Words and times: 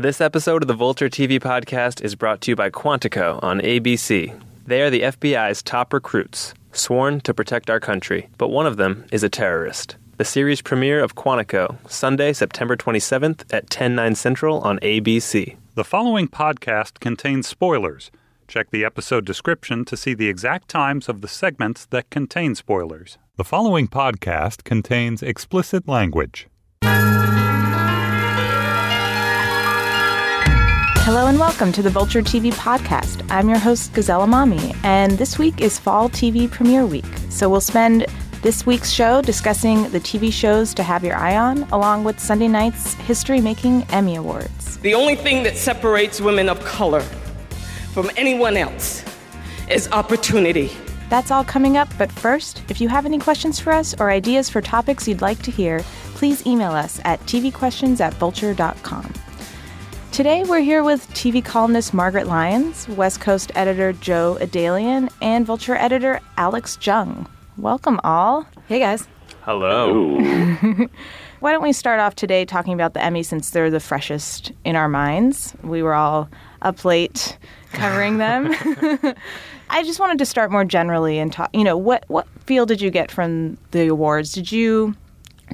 This 0.00 0.22
episode 0.22 0.62
of 0.62 0.66
the 0.66 0.72
Vulture 0.72 1.10
TV 1.10 1.38
podcast 1.38 2.02
is 2.02 2.14
brought 2.14 2.40
to 2.40 2.52
you 2.52 2.56
by 2.56 2.70
Quantico 2.70 3.38
on 3.42 3.60
ABC. 3.60 4.34
They 4.66 4.80
are 4.80 4.88
the 4.88 5.02
FBI's 5.02 5.62
top 5.62 5.92
recruits, 5.92 6.54
sworn 6.72 7.20
to 7.20 7.34
protect 7.34 7.68
our 7.68 7.80
country, 7.80 8.30
but 8.38 8.48
one 8.48 8.64
of 8.64 8.78
them 8.78 9.04
is 9.12 9.22
a 9.22 9.28
terrorist. 9.28 9.96
The 10.16 10.24
series 10.24 10.62
premiere 10.62 11.02
of 11.02 11.16
Quantico, 11.16 11.76
Sunday, 11.86 12.32
September 12.32 12.78
27th 12.78 13.44
at 13.52 13.68
10, 13.68 13.94
9 13.94 14.14
central 14.14 14.60
on 14.60 14.78
ABC. 14.78 15.58
The 15.74 15.84
following 15.84 16.28
podcast 16.28 16.98
contains 17.00 17.46
spoilers. 17.46 18.10
Check 18.48 18.70
the 18.70 18.86
episode 18.86 19.26
description 19.26 19.84
to 19.84 19.98
see 19.98 20.14
the 20.14 20.28
exact 20.30 20.68
times 20.68 21.10
of 21.10 21.20
the 21.20 21.28
segments 21.28 21.84
that 21.84 22.08
contain 22.08 22.54
spoilers. 22.54 23.18
The 23.36 23.44
following 23.44 23.86
podcast 23.86 24.64
contains 24.64 25.22
explicit 25.22 25.86
language. 25.86 26.46
Hello 31.12 31.26
and 31.26 31.40
welcome 31.40 31.72
to 31.72 31.82
the 31.82 31.90
Vulture 31.90 32.22
TV 32.22 32.52
podcast. 32.52 33.26
I'm 33.32 33.48
your 33.48 33.58
host, 33.58 33.92
Gazelle 33.94 34.24
Emami, 34.24 34.76
and 34.84 35.18
this 35.18 35.40
week 35.40 35.60
is 35.60 35.76
Fall 35.76 36.08
TV 36.08 36.48
Premiere 36.48 36.86
Week. 36.86 37.04
So 37.30 37.48
we'll 37.48 37.60
spend 37.60 38.06
this 38.42 38.64
week's 38.64 38.92
show 38.92 39.20
discussing 39.20 39.90
the 39.90 39.98
TV 39.98 40.32
shows 40.32 40.72
to 40.74 40.84
have 40.84 41.02
your 41.02 41.16
eye 41.16 41.36
on, 41.36 41.64
along 41.72 42.04
with 42.04 42.20
Sunday 42.20 42.46
night's 42.46 42.94
history 42.94 43.40
making 43.40 43.82
Emmy 43.90 44.14
Awards. 44.14 44.76
The 44.78 44.94
only 44.94 45.16
thing 45.16 45.42
that 45.42 45.56
separates 45.56 46.20
women 46.20 46.48
of 46.48 46.64
color 46.64 47.00
from 47.92 48.08
anyone 48.16 48.56
else 48.56 49.04
is 49.68 49.88
opportunity. 49.90 50.70
That's 51.08 51.32
all 51.32 51.42
coming 51.42 51.76
up, 51.76 51.88
but 51.98 52.12
first, 52.12 52.62
if 52.68 52.80
you 52.80 52.88
have 52.88 53.04
any 53.04 53.18
questions 53.18 53.58
for 53.58 53.72
us 53.72 53.96
or 53.98 54.12
ideas 54.12 54.48
for 54.48 54.60
topics 54.60 55.08
you'd 55.08 55.22
like 55.22 55.42
to 55.42 55.50
hear, 55.50 55.80
please 56.14 56.46
email 56.46 56.70
us 56.70 57.00
at 57.04 57.18
tvquestions 57.22 58.00
at 58.00 58.14
vulture.com. 58.14 59.12
Today, 60.12 60.42
we're 60.42 60.60
here 60.60 60.82
with 60.82 61.08
TV 61.10 61.42
columnist 61.42 61.94
Margaret 61.94 62.26
Lyons, 62.26 62.88
West 62.88 63.20
Coast 63.20 63.52
editor 63.54 63.92
Joe 63.92 64.36
Adalian, 64.40 65.08
and 65.22 65.46
Vulture 65.46 65.76
editor 65.76 66.20
Alex 66.36 66.76
Jung. 66.82 67.28
Welcome, 67.56 68.00
all. 68.02 68.44
Hey, 68.66 68.80
guys. 68.80 69.06
Hello. 69.42 70.18
Why 71.40 71.52
don't 71.52 71.62
we 71.62 71.72
start 71.72 72.00
off 72.00 72.16
today 72.16 72.44
talking 72.44 72.74
about 72.74 72.92
the 72.92 73.00
Emmys 73.00 73.26
since 73.26 73.50
they're 73.50 73.70
the 73.70 73.78
freshest 73.78 74.50
in 74.64 74.74
our 74.74 74.88
minds? 74.88 75.54
We 75.62 75.80
were 75.80 75.94
all 75.94 76.28
up 76.60 76.84
late 76.84 77.38
covering 77.72 78.18
them. 78.18 78.52
I 79.70 79.84
just 79.84 80.00
wanted 80.00 80.18
to 80.18 80.26
start 80.26 80.50
more 80.50 80.64
generally 80.64 81.20
and 81.20 81.32
talk. 81.32 81.50
You 81.54 81.62
know, 81.62 81.76
what 81.76 82.04
what 82.08 82.26
feel 82.46 82.66
did 82.66 82.80
you 82.80 82.90
get 82.90 83.12
from 83.12 83.56
the 83.70 83.86
awards? 83.86 84.32
Did 84.32 84.50
you 84.50 84.96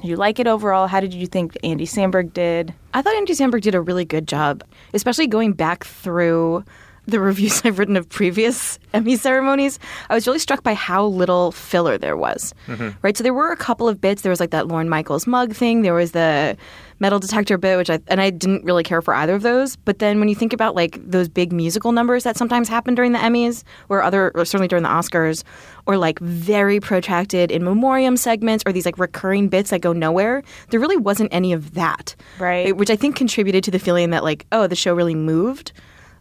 did 0.01 0.09
you 0.09 0.15
like 0.15 0.39
it 0.39 0.47
overall? 0.47 0.87
How 0.87 0.99
did 0.99 1.13
you 1.13 1.27
think 1.27 1.57
Andy 1.63 1.85
Samberg 1.85 2.33
did? 2.33 2.73
I 2.93 3.01
thought 3.01 3.15
Andy 3.15 3.33
Samberg 3.33 3.61
did 3.61 3.75
a 3.75 3.81
really 3.81 4.05
good 4.05 4.27
job, 4.27 4.63
especially 4.93 5.27
going 5.27 5.53
back 5.53 5.83
through 5.83 6.63
the 7.07 7.19
reviews 7.21 7.61
I've 7.65 7.79
written 7.79 7.97
of 7.97 8.07
previous 8.07 8.79
Emmy 8.93 9.15
ceremonies. 9.15 9.79
I 10.09 10.15
was 10.15 10.27
really 10.27 10.39
struck 10.39 10.63
by 10.63 10.73
how 10.73 11.05
little 11.05 11.51
filler 11.51 11.97
there 11.97 12.17
was. 12.17 12.53
Mm-hmm. 12.67 12.89
Right? 13.01 13.17
So 13.17 13.23
there 13.23 13.33
were 13.33 13.51
a 13.51 13.57
couple 13.57 13.87
of 13.87 13.99
bits. 13.99 14.21
There 14.21 14.29
was 14.29 14.39
like 14.39 14.51
that 14.51 14.67
Lorne 14.67 14.89
Michaels 14.89 15.25
mug 15.25 15.53
thing. 15.53 15.81
There 15.81 15.93
was 15.93 16.11
the 16.11 16.57
metal 16.99 17.19
detector 17.19 17.57
bit, 17.57 17.77
which 17.77 17.89
I 17.89 17.99
and 18.07 18.19
I 18.19 18.29
didn't 18.29 18.63
really 18.63 18.83
care 18.83 19.01
for 19.01 19.13
either 19.13 19.35
of 19.35 19.41
those. 19.41 19.75
But 19.75 19.99
then 19.99 20.19
when 20.19 20.29
you 20.29 20.35
think 20.35 20.53
about 20.53 20.75
like 20.75 20.99
those 21.03 21.29
big 21.29 21.51
musical 21.51 21.91
numbers 21.91 22.23
that 22.23 22.37
sometimes 22.37 22.69
happen 22.69 22.95
during 22.95 23.11
the 23.11 23.19
Emmys, 23.19 23.63
or 23.89 24.01
other, 24.01 24.31
or 24.35 24.45
certainly 24.45 24.67
during 24.67 24.83
the 24.83 24.89
Oscars, 24.89 25.43
or 25.85 25.97
like 25.97 26.19
very 26.19 26.79
protracted 26.79 27.51
in 27.51 27.63
memoriam 27.63 28.17
segments, 28.17 28.63
or 28.65 28.71
these 28.71 28.85
like 28.85 28.97
recurring 28.97 29.47
bits 29.47 29.69
that 29.69 29.81
go 29.81 29.93
nowhere, 29.93 30.43
there 30.69 30.79
really 30.79 30.97
wasn't 30.97 31.33
any 31.33 31.53
of 31.53 31.73
that. 31.73 32.15
Right. 32.39 32.75
Which 32.75 32.89
I 32.89 32.95
think 32.95 33.15
contributed 33.15 33.63
to 33.65 33.71
the 33.71 33.79
feeling 33.79 34.09
that 34.11 34.23
like, 34.23 34.45
oh, 34.51 34.67
the 34.67 34.75
show 34.75 34.93
really 34.93 35.15
moved. 35.15 35.71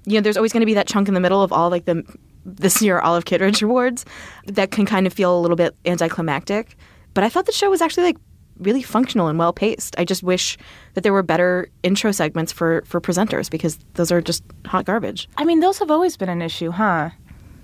You 0.05 0.15
know, 0.15 0.21
there's 0.21 0.37
always 0.37 0.53
going 0.53 0.61
to 0.61 0.67
be 0.67 0.75
that 0.75 0.87
chunk 0.87 1.09
in 1.09 1.15
the 1.15 1.21
middle 1.21 1.43
of 1.43 1.53
all 1.53 1.71
like 1.71 1.85
the 1.85 2.05
this 2.47 2.81
year 2.81 3.01
Olive 3.01 3.25
Kitteridge 3.25 3.63
awards 3.63 4.05
that 4.47 4.71
can 4.71 4.87
kind 4.87 5.07
of 5.07 5.13
feel 5.13 5.37
a 5.37 5.41
little 5.41 5.57
bit 5.57 5.75
anticlimactic. 5.85 6.77
But 7.13 7.25
I 7.25 7.29
thought 7.29 7.47
the 7.47 7.53
show 7.53 7.71
was 7.71 7.81
actually 7.81 8.05
like 8.05 8.19
really 8.59 8.83
functional 8.83 9.29
and 9.29 9.39
well 9.39 9.53
paced. 9.53 9.95
I 9.99 10.05
just 10.05 10.23
wish 10.23 10.57
that 10.95 11.03
there 11.03 11.13
were 11.13 11.23
better 11.23 11.69
intro 11.83 12.13
segments 12.13 12.53
for 12.53 12.83
for 12.87 13.01
presenters 13.01 13.51
because 13.51 13.79
those 13.95 14.11
are 14.13 14.21
just 14.21 14.43
hot 14.67 14.85
garbage. 14.85 15.29
I 15.37 15.45
mean, 15.45 15.61
those 15.61 15.79
have 15.79 15.91
always 15.91 16.17
been 16.17 16.29
an 16.29 16.43
issue, 16.43 16.71
huh? 16.71 17.11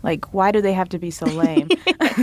Like, 0.02 0.32
why 0.34 0.50
do 0.52 0.60
they 0.60 0.72
have 0.72 0.88
to 0.90 0.98
be 0.98 1.10
so 1.10 1.26
lame? 1.42 1.68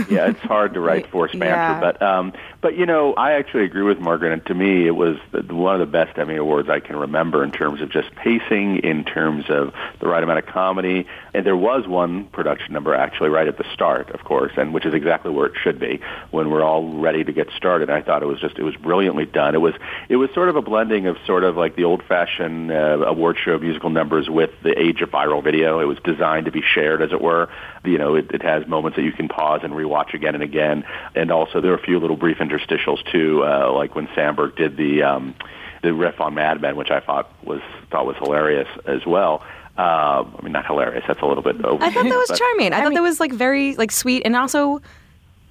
yeah, 0.08 0.28
it's 0.28 0.40
hard 0.40 0.74
to 0.74 0.80
write 0.80 1.06
forced 1.10 1.38
banter, 1.38 1.54
Yeah. 1.56 1.80
but 1.80 2.02
um, 2.02 2.32
but 2.60 2.76
you 2.76 2.84
know, 2.86 3.14
I 3.14 3.32
actually 3.32 3.64
agree 3.64 3.82
with 3.82 3.98
Margaret. 4.00 4.32
And 4.32 4.44
to 4.46 4.54
me, 4.54 4.86
it 4.86 4.90
was 4.96 5.16
the, 5.32 5.42
one 5.54 5.74
of 5.74 5.80
the 5.80 5.86
best 5.90 6.18
Emmy 6.18 6.36
awards 6.36 6.68
I 6.68 6.80
can 6.80 6.96
remember 6.96 7.42
in 7.42 7.52
terms 7.52 7.80
of 7.80 7.90
just 7.90 8.14
pacing, 8.16 8.78
in 8.78 9.04
terms 9.04 9.46
of 9.48 9.72
the 10.00 10.06
right 10.08 10.22
amount 10.22 10.38
of 10.40 10.46
comedy. 10.46 11.06
And 11.32 11.46
there 11.46 11.56
was 11.56 11.86
one 11.86 12.24
production 12.26 12.72
number 12.74 12.94
actually 12.94 13.30
right 13.30 13.48
at 13.48 13.56
the 13.56 13.64
start, 13.72 14.10
of 14.10 14.24
course, 14.24 14.52
and 14.56 14.74
which 14.74 14.84
is 14.84 14.92
exactly 14.94 15.30
where 15.30 15.46
it 15.46 15.54
should 15.62 15.78
be 15.78 16.00
when 16.32 16.50
we're 16.50 16.62
all 16.62 16.98
ready 17.00 17.24
to 17.24 17.32
get 17.32 17.48
started. 17.56 17.88
I 17.88 18.02
thought 18.02 18.22
it 18.22 18.26
was 18.26 18.40
just 18.40 18.58
it 18.58 18.62
was 18.62 18.76
brilliantly 18.76 19.26
done. 19.26 19.54
It 19.54 19.60
was 19.60 19.74
it 20.08 20.16
was 20.16 20.30
sort 20.34 20.48
of 20.48 20.56
a 20.56 20.62
blending 20.62 21.06
of 21.06 21.16
sort 21.26 21.44
of 21.44 21.56
like 21.56 21.76
the 21.76 21.84
old-fashioned 21.84 22.70
uh, 22.72 23.04
award 23.06 23.38
show 23.42 23.58
musical 23.58 23.90
numbers 23.90 24.28
with 24.28 24.50
the 24.62 24.78
age 24.78 25.00
of 25.00 25.10
viral 25.10 25.42
video. 25.42 25.80
It 25.80 25.84
was 25.86 25.98
designed 26.04 26.46
to 26.46 26.52
be 26.52 26.62
shared, 26.62 27.00
as 27.00 27.12
it 27.12 27.20
were. 27.20 27.48
You 27.84 27.98
know, 27.98 28.14
it, 28.14 28.30
it 28.32 28.42
has 28.42 28.66
moments 28.66 28.96
that 28.96 29.02
you 29.02 29.12
can 29.12 29.28
pause 29.28 29.60
and 29.62 29.72
rewatch 29.72 30.12
again 30.14 30.34
and 30.34 30.42
again. 30.42 30.84
And 31.14 31.30
also, 31.30 31.60
there 31.60 31.72
are 31.72 31.76
a 31.76 31.82
few 31.82 31.98
little 31.98 32.16
brief 32.16 32.38
interstitials 32.38 33.04
too, 33.10 33.42
uh, 33.44 33.72
like 33.72 33.94
when 33.94 34.06
Samberg 34.08 34.56
did 34.56 34.76
the 34.76 35.02
um, 35.02 35.34
the 35.82 35.94
riff 35.94 36.20
on 36.20 36.34
Mad 36.34 36.60
Men, 36.60 36.76
which 36.76 36.90
I 36.90 37.00
thought 37.00 37.32
was 37.44 37.60
thought 37.90 38.04
was 38.06 38.16
hilarious 38.16 38.68
as 38.86 39.06
well. 39.06 39.42
Uh, 39.78 40.24
I 40.38 40.42
mean, 40.42 40.52
not 40.52 40.66
hilarious. 40.66 41.04
That's 41.08 41.22
a 41.22 41.26
little 41.26 41.42
bit 41.42 41.64
over. 41.64 41.82
I 41.82 41.90
thought 41.90 42.04
that 42.04 42.10
was 42.14 42.28
but- 42.28 42.38
charming. 42.38 42.72
I, 42.74 42.78
thought 42.80 42.88
mean- 42.90 42.94
that 42.96 43.02
was 43.02 43.18
like 43.20 43.32
very 43.32 43.74
like 43.76 43.90
sweet 43.92 44.22
and 44.26 44.36
also, 44.36 44.82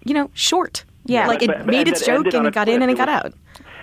you 0.03 0.13
know, 0.13 0.29
short. 0.33 0.83
Yeah. 1.05 1.25
like 1.27 1.41
it 1.41 1.47
But- 1.47 1.57
but- 1.59 1.65
made 1.67 1.87
its 1.87 2.05
joke 2.05 2.31
and 2.33 2.45
it 2.45 2.53
got 2.53 2.69
in 2.69 2.83
and 2.83 2.91
it 2.91 2.93
It 2.93 2.97
got 2.97 3.07
was- 3.07 3.33
out. 3.33 3.33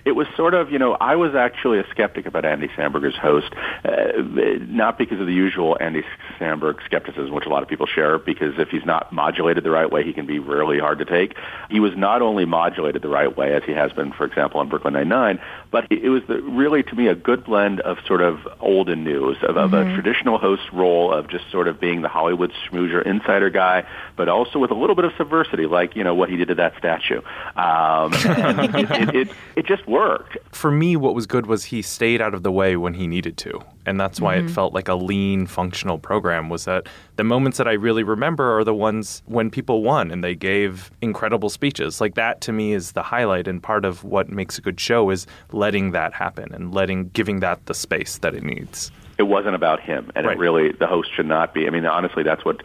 It 0.06 0.14
was 0.14 0.28
sort 0.36 0.54
of, 0.54 0.70
you 0.70 0.78
know, 0.78 0.92
I 0.92 1.16
was 1.16 1.34
actually 1.34 1.80
a 1.80 1.86
skeptic 1.90 2.26
about 2.26 2.44
Andy 2.44 2.68
Samberg 2.68 3.04
as 3.08 3.16
host, 3.16 3.52
uh, 3.84 4.22
not 4.68 4.98
because 4.98 5.18
of 5.18 5.26
the 5.26 5.32
usual 5.32 5.76
Andy 5.80 6.04
Samberg 6.38 6.76
skepticism, 6.84 7.34
which 7.34 7.44
a 7.44 7.48
lot 7.48 7.64
of 7.64 7.68
people 7.68 7.86
share, 7.86 8.16
because 8.16 8.54
if 8.58 8.68
he's 8.68 8.86
not 8.86 9.12
modulated 9.12 9.64
the 9.64 9.70
right 9.70 9.90
way, 9.90 10.04
he 10.04 10.12
can 10.12 10.24
be 10.24 10.38
really 10.38 10.78
hard 10.78 11.00
to 11.00 11.04
take. 11.04 11.36
He 11.70 11.80
was 11.80 11.96
not 11.96 12.22
only 12.22 12.44
modulated 12.44 13.02
the 13.02 13.08
right 13.08 13.36
way, 13.36 13.52
as 13.52 13.64
he 13.64 13.72
has 13.72 13.92
been, 13.92 14.12
for 14.12 14.24
example, 14.24 14.60
on 14.60 14.68
Brooklyn 14.68 14.94
Nine-Nine, 14.94 15.40
but 15.72 15.90
it 15.90 16.08
was 16.08 16.22
the, 16.28 16.40
really, 16.40 16.84
to 16.84 16.94
me, 16.94 17.08
a 17.08 17.16
good 17.16 17.44
blend 17.44 17.80
of 17.80 17.98
sort 18.06 18.20
of 18.20 18.38
old 18.60 18.88
and 18.88 19.02
new, 19.02 19.34
of, 19.42 19.56
of 19.56 19.74
a 19.74 19.92
traditional 19.94 20.38
host 20.38 20.62
role 20.72 21.12
of 21.12 21.28
just 21.28 21.50
sort 21.50 21.66
of 21.66 21.80
being 21.80 22.02
the 22.02 22.08
Hollywood 22.08 22.52
schmoozer 22.70 23.04
insider 23.04 23.50
guy, 23.50 23.84
but 24.14 24.28
also 24.28 24.60
with 24.60 24.70
a 24.70 24.74
little 24.74 24.94
bit 24.94 25.04
of 25.04 25.10
subversity, 25.14 25.68
like, 25.68 25.96
you 25.96 26.04
know, 26.04 26.14
what 26.14 26.30
he 26.30 26.36
did 26.36 26.46
to 26.46 26.54
that 26.54 26.78
statue. 26.78 27.22
Um, 27.56 28.12
it, 28.76 28.90
it, 28.90 29.14
it, 29.16 29.36
it 29.56 29.66
just 29.66 29.84
worked. 29.96 30.38
for 30.54 30.70
me, 30.70 30.96
what 30.96 31.14
was 31.14 31.26
good 31.26 31.46
was 31.46 31.64
he 31.64 31.82
stayed 31.82 32.20
out 32.20 32.34
of 32.34 32.42
the 32.42 32.52
way 32.52 32.76
when 32.76 32.94
he 32.94 33.06
needed 33.06 33.36
to, 33.38 33.60
and 33.84 34.00
that's 34.00 34.20
why 34.20 34.36
it 34.36 34.44
mm-hmm. 34.44 34.54
felt 34.54 34.74
like 34.74 34.88
a 34.88 34.94
lean, 34.94 35.46
functional 35.46 35.98
program. 35.98 36.48
Was 36.48 36.64
that 36.64 36.88
the 37.16 37.24
moments 37.24 37.58
that 37.58 37.68
I 37.68 37.72
really 37.72 38.02
remember 38.02 38.58
are 38.58 38.64
the 38.64 38.74
ones 38.74 39.22
when 39.26 39.50
people 39.50 39.82
won 39.82 40.10
and 40.10 40.22
they 40.22 40.34
gave 40.34 40.90
incredible 41.00 41.50
speeches. 41.50 42.00
Like 42.00 42.14
that 42.14 42.40
to 42.42 42.52
me 42.52 42.72
is 42.72 42.92
the 42.92 43.02
highlight, 43.02 43.48
and 43.48 43.62
part 43.62 43.84
of 43.84 44.04
what 44.04 44.28
makes 44.28 44.58
a 44.58 44.60
good 44.60 44.80
show 44.80 45.10
is 45.10 45.26
letting 45.52 45.92
that 45.92 46.12
happen 46.12 46.52
and 46.52 46.74
letting 46.74 47.08
giving 47.10 47.40
that 47.40 47.64
the 47.66 47.74
space 47.74 48.18
that 48.18 48.34
it 48.34 48.42
needs. 48.42 48.90
It 49.18 49.22
wasn't 49.24 49.54
about 49.54 49.80
him, 49.80 50.10
and 50.14 50.26
Right. 50.26 50.36
it 50.36 50.38
really 50.38 50.72
the 50.72 50.86
host 50.86 51.08
should 51.14 51.26
not 51.26 51.54
be. 51.54 51.66
I 51.66 51.70
mean, 51.70 51.86
honestly, 51.86 52.22
that's 52.22 52.44
what 52.44 52.62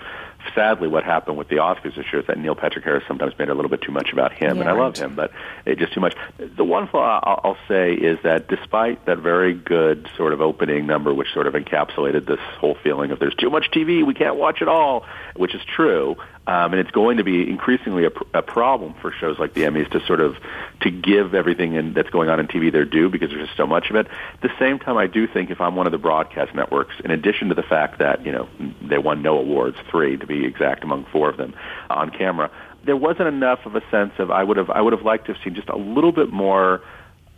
sadly 0.55 0.87
what 0.87 1.03
happened 1.03 1.37
with 1.37 1.47
the 1.49 1.57
Oscars 1.57 1.95
this 1.95 2.05
year 2.11 2.19
is 2.21 2.25
that 2.27 2.37
Neil 2.37 2.55
Patrick 2.55 2.83
Harris 2.83 3.03
sometimes 3.07 3.37
made 3.37 3.49
a 3.49 3.53
little 3.53 3.69
bit 3.69 3.81
too 3.81 3.91
much 3.91 4.11
about 4.11 4.33
him, 4.33 4.59
and 4.59 4.67
I 4.67 4.73
Yeah. 4.73 4.79
love 4.79 4.95
him, 4.97 5.13
but 5.15 5.31
it 5.65 5.77
just 5.77 5.93
too 5.93 5.99
much. 5.99 6.15
The 6.39 6.63
one 6.63 6.87
flaw 6.87 7.19
I'll, 7.23 7.41
I'll 7.43 7.57
say 7.67 7.93
is 7.93 8.17
that 8.23 8.47
despite 8.47 9.05
that 9.05 9.19
very 9.19 9.53
good 9.53 10.09
sort 10.17 10.33
of 10.33 10.41
opening 10.41 10.87
number, 10.87 11.13
which 11.13 11.31
sort 11.31 11.45
of 11.47 11.53
encapsulated 11.53 12.25
this 12.25 12.39
whole 12.59 12.75
feeling 12.83 13.11
of 13.11 13.19
there's 13.19 13.35
too 13.35 13.49
much 13.51 13.69
TV, 13.71 14.03
we 14.03 14.13
can't 14.15 14.35
watch 14.35 14.61
it 14.61 14.67
all, 14.67 15.05
which 15.35 15.53
is 15.53 15.61
true. 15.63 16.17
Um, 16.51 16.73
and 16.73 16.81
it's 16.81 16.91
going 16.91 17.15
to 17.15 17.23
be 17.23 17.49
increasingly 17.49 18.03
a, 18.03 18.09
pr- 18.09 18.23
a 18.33 18.41
problem 18.41 18.93
for 19.01 19.13
shows 19.13 19.39
like 19.39 19.53
the 19.53 19.61
Emmys 19.61 19.89
to 19.91 20.05
sort 20.05 20.19
of 20.19 20.35
to 20.81 20.91
give 20.91 21.33
everything 21.33 21.75
in, 21.75 21.93
that's 21.93 22.09
going 22.09 22.27
on 22.27 22.41
in 22.41 22.47
TV 22.47 22.69
their 22.69 22.83
due 22.83 23.09
because 23.09 23.29
there's 23.29 23.45
just 23.45 23.55
so 23.55 23.65
much 23.65 23.89
of 23.89 23.95
it. 23.95 24.07
At 24.33 24.41
the 24.41 24.51
same 24.59 24.77
time, 24.77 24.97
I 24.97 25.07
do 25.07 25.27
think 25.27 25.49
if 25.49 25.61
I'm 25.61 25.77
one 25.77 25.85
of 25.85 25.93
the 25.93 25.97
broadcast 25.97 26.53
networks, 26.53 26.95
in 27.05 27.11
addition 27.11 27.47
to 27.49 27.55
the 27.55 27.63
fact 27.63 27.99
that 27.99 28.25
you 28.25 28.33
know 28.33 28.49
they 28.81 28.97
won 28.97 29.21
no 29.21 29.37
awards, 29.37 29.77
three 29.89 30.17
to 30.17 30.27
be 30.27 30.45
exact 30.45 30.83
among 30.83 31.05
four 31.05 31.29
of 31.29 31.37
them 31.37 31.53
on 31.89 32.09
camera, 32.09 32.51
there 32.83 32.97
wasn't 32.97 33.29
enough 33.29 33.65
of 33.65 33.77
a 33.77 33.81
sense 33.89 34.11
of 34.19 34.29
I 34.29 34.43
would 34.43 34.57
have 34.57 34.69
I 34.69 34.81
would 34.81 34.91
have 34.91 35.03
liked 35.03 35.27
to 35.27 35.33
have 35.33 35.41
seen 35.45 35.55
just 35.55 35.69
a 35.69 35.77
little 35.77 36.11
bit 36.11 36.33
more 36.33 36.81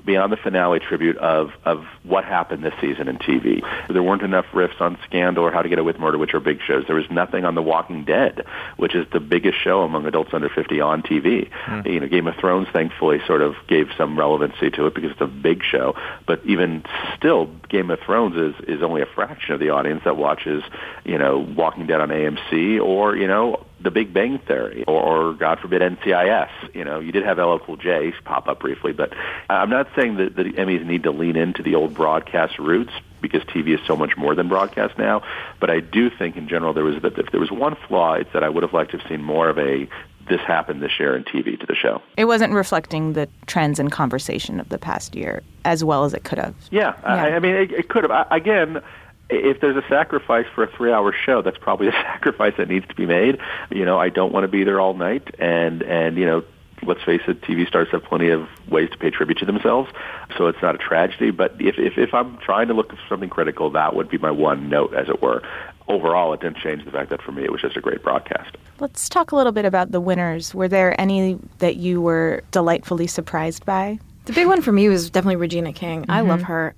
beyond 0.05 0.31
the 0.31 0.37
finale 0.37 0.79
tribute 0.79 1.17
of 1.17 1.51
of 1.65 1.85
what 2.03 2.25
happened 2.25 2.63
this 2.63 2.73
season 2.81 3.07
in 3.07 3.17
TV. 3.17 3.61
There 3.89 4.03
weren't 4.03 4.21
enough 4.21 4.45
riffs 4.53 4.79
on 4.81 4.97
Scandal 5.05 5.45
or 5.45 5.51
How 5.51 5.61
to 5.61 5.69
Get 5.69 5.79
Away 5.79 5.93
with 5.93 5.99
Murder, 5.99 6.17
which 6.17 6.33
are 6.33 6.39
big 6.39 6.59
shows. 6.65 6.85
There 6.87 6.95
was 6.95 7.09
nothing 7.09 7.45
on 7.45 7.55
The 7.55 7.61
Walking 7.61 8.03
Dead, 8.03 8.45
which 8.77 8.95
is 8.95 9.05
the 9.11 9.19
biggest 9.19 9.57
show 9.63 9.81
among 9.81 10.05
adults 10.05 10.31
under 10.33 10.49
50 10.49 10.81
on 10.81 11.01
TV. 11.01 11.49
Mm. 11.65 11.85
You 11.85 11.99
know, 12.01 12.07
Game 12.07 12.27
of 12.27 12.35
Thrones 12.35 12.67
thankfully 12.73 13.19
sort 13.25 13.41
of 13.41 13.55
gave 13.67 13.87
some 13.97 14.17
relevancy 14.17 14.69
to 14.71 14.87
it 14.87 14.95
because 14.95 15.11
it's 15.11 15.21
a 15.21 15.27
big 15.27 15.63
show, 15.63 15.95
but 16.27 16.41
even 16.45 16.83
still 17.17 17.47
Game 17.69 17.89
of 17.91 17.99
Thrones 17.99 18.35
is 18.35 18.65
is 18.67 18.83
only 18.83 19.01
a 19.01 19.05
fraction 19.05 19.53
of 19.53 19.59
the 19.59 19.69
audience 19.69 20.01
that 20.05 20.17
watches, 20.17 20.63
you 21.03 21.17
know, 21.17 21.39
Walking 21.39 21.87
Dead 21.87 22.01
on 22.01 22.09
AMC 22.09 22.81
or, 22.81 23.15
you 23.15 23.27
know, 23.27 23.65
the 23.83 23.91
Big 23.91 24.13
Bang 24.13 24.39
Theory, 24.39 24.83
or, 24.87 25.29
or 25.29 25.33
God 25.33 25.59
forbid 25.59 25.81
NCIS. 25.81 26.49
You 26.73 26.85
know, 26.85 26.99
you 26.99 27.11
did 27.11 27.23
have 27.23 27.37
LL 27.37 27.57
Cool 27.59 27.77
J 27.77 28.13
pop 28.23 28.47
up 28.47 28.59
briefly, 28.59 28.93
but 28.93 29.13
I'm 29.49 29.69
not 29.69 29.89
saying 29.95 30.17
that 30.17 30.35
the 30.35 30.43
Emmys 30.43 30.85
need 30.85 31.03
to 31.03 31.11
lean 31.11 31.35
into 31.35 31.61
the 31.61 31.75
old 31.75 31.93
broadcast 31.93 32.57
roots 32.59 32.91
because 33.21 33.41
TV 33.43 33.73
is 33.73 33.79
so 33.85 33.95
much 33.95 34.17
more 34.17 34.35
than 34.35 34.47
broadcast 34.47 34.97
now. 34.97 35.21
But 35.59 35.69
I 35.69 35.79
do 35.79 36.09
think, 36.09 36.37
in 36.37 36.47
general, 36.47 36.73
there 36.73 36.83
was 36.83 37.01
that 37.01 37.17
if 37.17 37.31
there 37.31 37.39
was 37.39 37.51
one 37.51 37.75
flaw, 37.87 38.13
it's 38.13 38.31
that 38.33 38.43
I 38.43 38.49
would 38.49 38.63
have 38.63 38.73
liked 38.73 38.91
to 38.91 38.97
have 38.97 39.07
seen 39.07 39.23
more 39.23 39.49
of 39.49 39.57
a 39.57 39.87
this 40.29 40.39
happened 40.39 40.81
this 40.81 40.99
year 40.99 41.15
in 41.17 41.23
TV 41.25 41.59
to 41.59 41.65
the 41.65 41.75
show. 41.75 42.01
It 42.15 42.25
wasn't 42.25 42.53
reflecting 42.53 43.11
the 43.11 43.27
trends 43.45 43.77
and 43.77 43.91
conversation 43.91 44.59
of 44.59 44.69
the 44.69 44.77
past 44.77 45.15
year 45.15 45.43
as 45.65 45.83
well 45.83 46.05
as 46.05 46.13
it 46.13 46.23
could 46.23 46.37
have. 46.37 46.55
Yeah, 46.71 46.93
yeah. 47.01 47.13
I, 47.13 47.35
I 47.35 47.39
mean, 47.39 47.55
it, 47.55 47.71
it 47.71 47.89
could 47.89 48.03
have. 48.03 48.11
I, 48.11 48.25
again, 48.37 48.81
if 49.29 49.61
there's 49.61 49.77
a 49.77 49.87
sacrifice 49.87 50.45
for 50.53 50.63
a 50.63 50.67
three-hour 50.67 51.13
show, 51.25 51.41
that's 51.41 51.57
probably 51.57 51.87
a 51.87 51.91
sacrifice 52.13 52.53
that 52.57 52.69
needs 52.69 52.87
to 52.87 52.95
be 52.95 53.05
made. 53.05 53.39
You 53.69 53.85
know, 53.85 53.99
I 53.99 54.09
don't 54.09 54.33
want 54.33 54.43
to 54.43 54.47
be 54.47 54.63
there 54.63 54.79
all 54.79 54.93
night, 54.93 55.33
and 55.39 55.81
and 55.83 56.17
you 56.17 56.25
know, 56.25 56.43
let's 56.85 57.03
face 57.03 57.21
it, 57.27 57.41
TV 57.41 57.67
stars 57.67 57.87
have 57.91 58.03
plenty 58.03 58.29
of 58.29 58.47
ways 58.69 58.89
to 58.91 58.97
pay 58.97 59.09
tribute 59.09 59.37
to 59.39 59.45
themselves, 59.45 59.91
so 60.37 60.47
it's 60.47 60.61
not 60.61 60.75
a 60.75 60.77
tragedy. 60.77 61.31
But 61.31 61.55
if 61.59 61.77
if, 61.77 61.97
if 61.97 62.13
I'm 62.13 62.37
trying 62.37 62.67
to 62.67 62.73
look 62.73 62.89
for 62.89 62.99
something 63.09 63.29
critical, 63.29 63.69
that 63.71 63.95
would 63.95 64.09
be 64.09 64.17
my 64.17 64.31
one 64.31 64.69
note, 64.69 64.93
as 64.93 65.09
it 65.09 65.21
were. 65.21 65.41
Overall, 65.87 66.33
it 66.33 66.39
didn't 66.39 66.57
change 66.57 66.85
the 66.85 66.91
fact 66.91 67.09
that 67.09 67.21
for 67.21 67.33
me, 67.33 67.43
it 67.43 67.51
was 67.51 67.59
just 67.61 67.75
a 67.75 67.81
great 67.81 68.01
broadcast. 68.03 68.55
Let's 68.79 69.09
talk 69.09 69.33
a 69.33 69.35
little 69.35 69.51
bit 69.51 69.65
about 69.65 69.91
the 69.91 69.99
winners. 69.99 70.55
Were 70.55 70.69
there 70.69 70.99
any 70.99 71.37
that 71.57 71.75
you 71.75 72.01
were 72.01 72.41
delightfully 72.51 73.07
surprised 73.07 73.65
by? 73.65 73.99
The 74.25 74.33
big 74.33 74.47
one 74.47 74.61
for 74.61 74.71
me 74.71 74.87
was 74.87 75.09
definitely 75.09 75.35
Regina 75.35 75.73
King. 75.73 76.03
Mm-hmm. 76.03 76.11
I 76.11 76.21
love 76.21 76.43
her. 76.43 76.73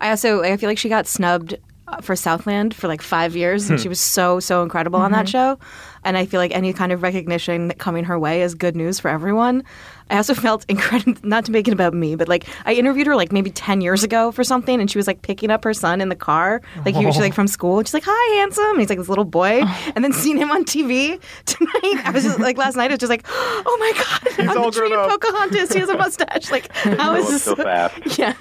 I 0.00 0.10
also 0.10 0.42
I 0.42 0.56
feel 0.56 0.68
like 0.68 0.78
she 0.78 0.88
got 0.88 1.06
snubbed 1.06 1.56
for 2.00 2.16
Southland 2.16 2.74
for 2.74 2.88
like 2.88 3.02
five 3.02 3.36
years, 3.36 3.70
and 3.70 3.78
she 3.78 3.84
hmm. 3.84 3.90
was 3.90 4.00
so 4.00 4.40
so 4.40 4.62
incredible 4.62 4.98
on 5.00 5.12
that 5.12 5.26
mm-hmm. 5.26 5.56
show. 5.56 5.58
And 6.04 6.16
I 6.16 6.26
feel 6.26 6.40
like 6.40 6.54
any 6.54 6.72
kind 6.72 6.92
of 6.92 7.02
recognition 7.02 7.70
coming 7.78 8.04
her 8.04 8.18
way 8.18 8.42
is 8.42 8.54
good 8.54 8.76
news 8.76 8.98
for 9.00 9.08
everyone. 9.08 9.64
I 10.10 10.16
also 10.16 10.34
felt 10.46 10.64
incredible, 10.68 11.20
not 11.22 11.44
to 11.46 11.52
make 11.52 11.68
it 11.68 11.72
about 11.72 11.94
me, 11.94 12.16
but 12.16 12.28
like 12.28 12.46
I 12.64 12.74
interviewed 12.74 13.06
her 13.06 13.16
like 13.16 13.32
maybe 13.32 13.50
10 13.50 13.80
years 13.80 14.02
ago 14.02 14.32
for 14.32 14.42
something 14.44 14.80
and 14.80 14.90
she 14.90 14.98
was 14.98 15.06
like 15.06 15.22
picking 15.22 15.50
up 15.50 15.64
her 15.64 15.74
son 15.74 16.00
in 16.00 16.08
the 16.08 16.16
car. 16.16 16.62
Like 16.84 16.94
he 16.94 17.04
was 17.04 17.18
like 17.18 17.34
from 17.34 17.46
school. 17.48 17.78
And 17.78 17.86
she's 17.86 17.94
like, 17.94 18.04
hi, 18.06 18.36
handsome. 18.36 18.70
And 18.70 18.80
he's 18.80 18.88
like 18.88 18.98
this 18.98 19.08
little 19.08 19.24
boy. 19.24 19.62
And 19.94 20.04
then 20.04 20.12
seeing 20.12 20.36
him 20.38 20.50
on 20.50 20.64
TV 20.64 21.20
tonight, 21.46 22.06
I 22.06 22.10
was 22.12 22.24
just 22.24 22.38
like, 22.38 22.56
last 22.56 22.76
night, 22.76 22.90
I 22.90 22.94
was 22.94 23.00
just 23.00 23.10
like, 23.10 23.24
oh 23.28 23.76
my 23.80 23.92
God, 23.94 24.32
he's 24.36 24.56
on 24.56 24.62
the 24.62 24.70
tree 24.70 24.92
in 24.92 25.10
Pocahontas. 25.10 25.72
He 25.72 25.80
has 25.80 25.88
a 25.88 25.96
mustache. 25.96 26.50
Like, 26.50 26.74
how 26.74 27.14
is 27.14 27.28
this? 27.28 27.42
so 27.44 27.56
fast. 27.56 27.98
Yeah. 28.18 28.34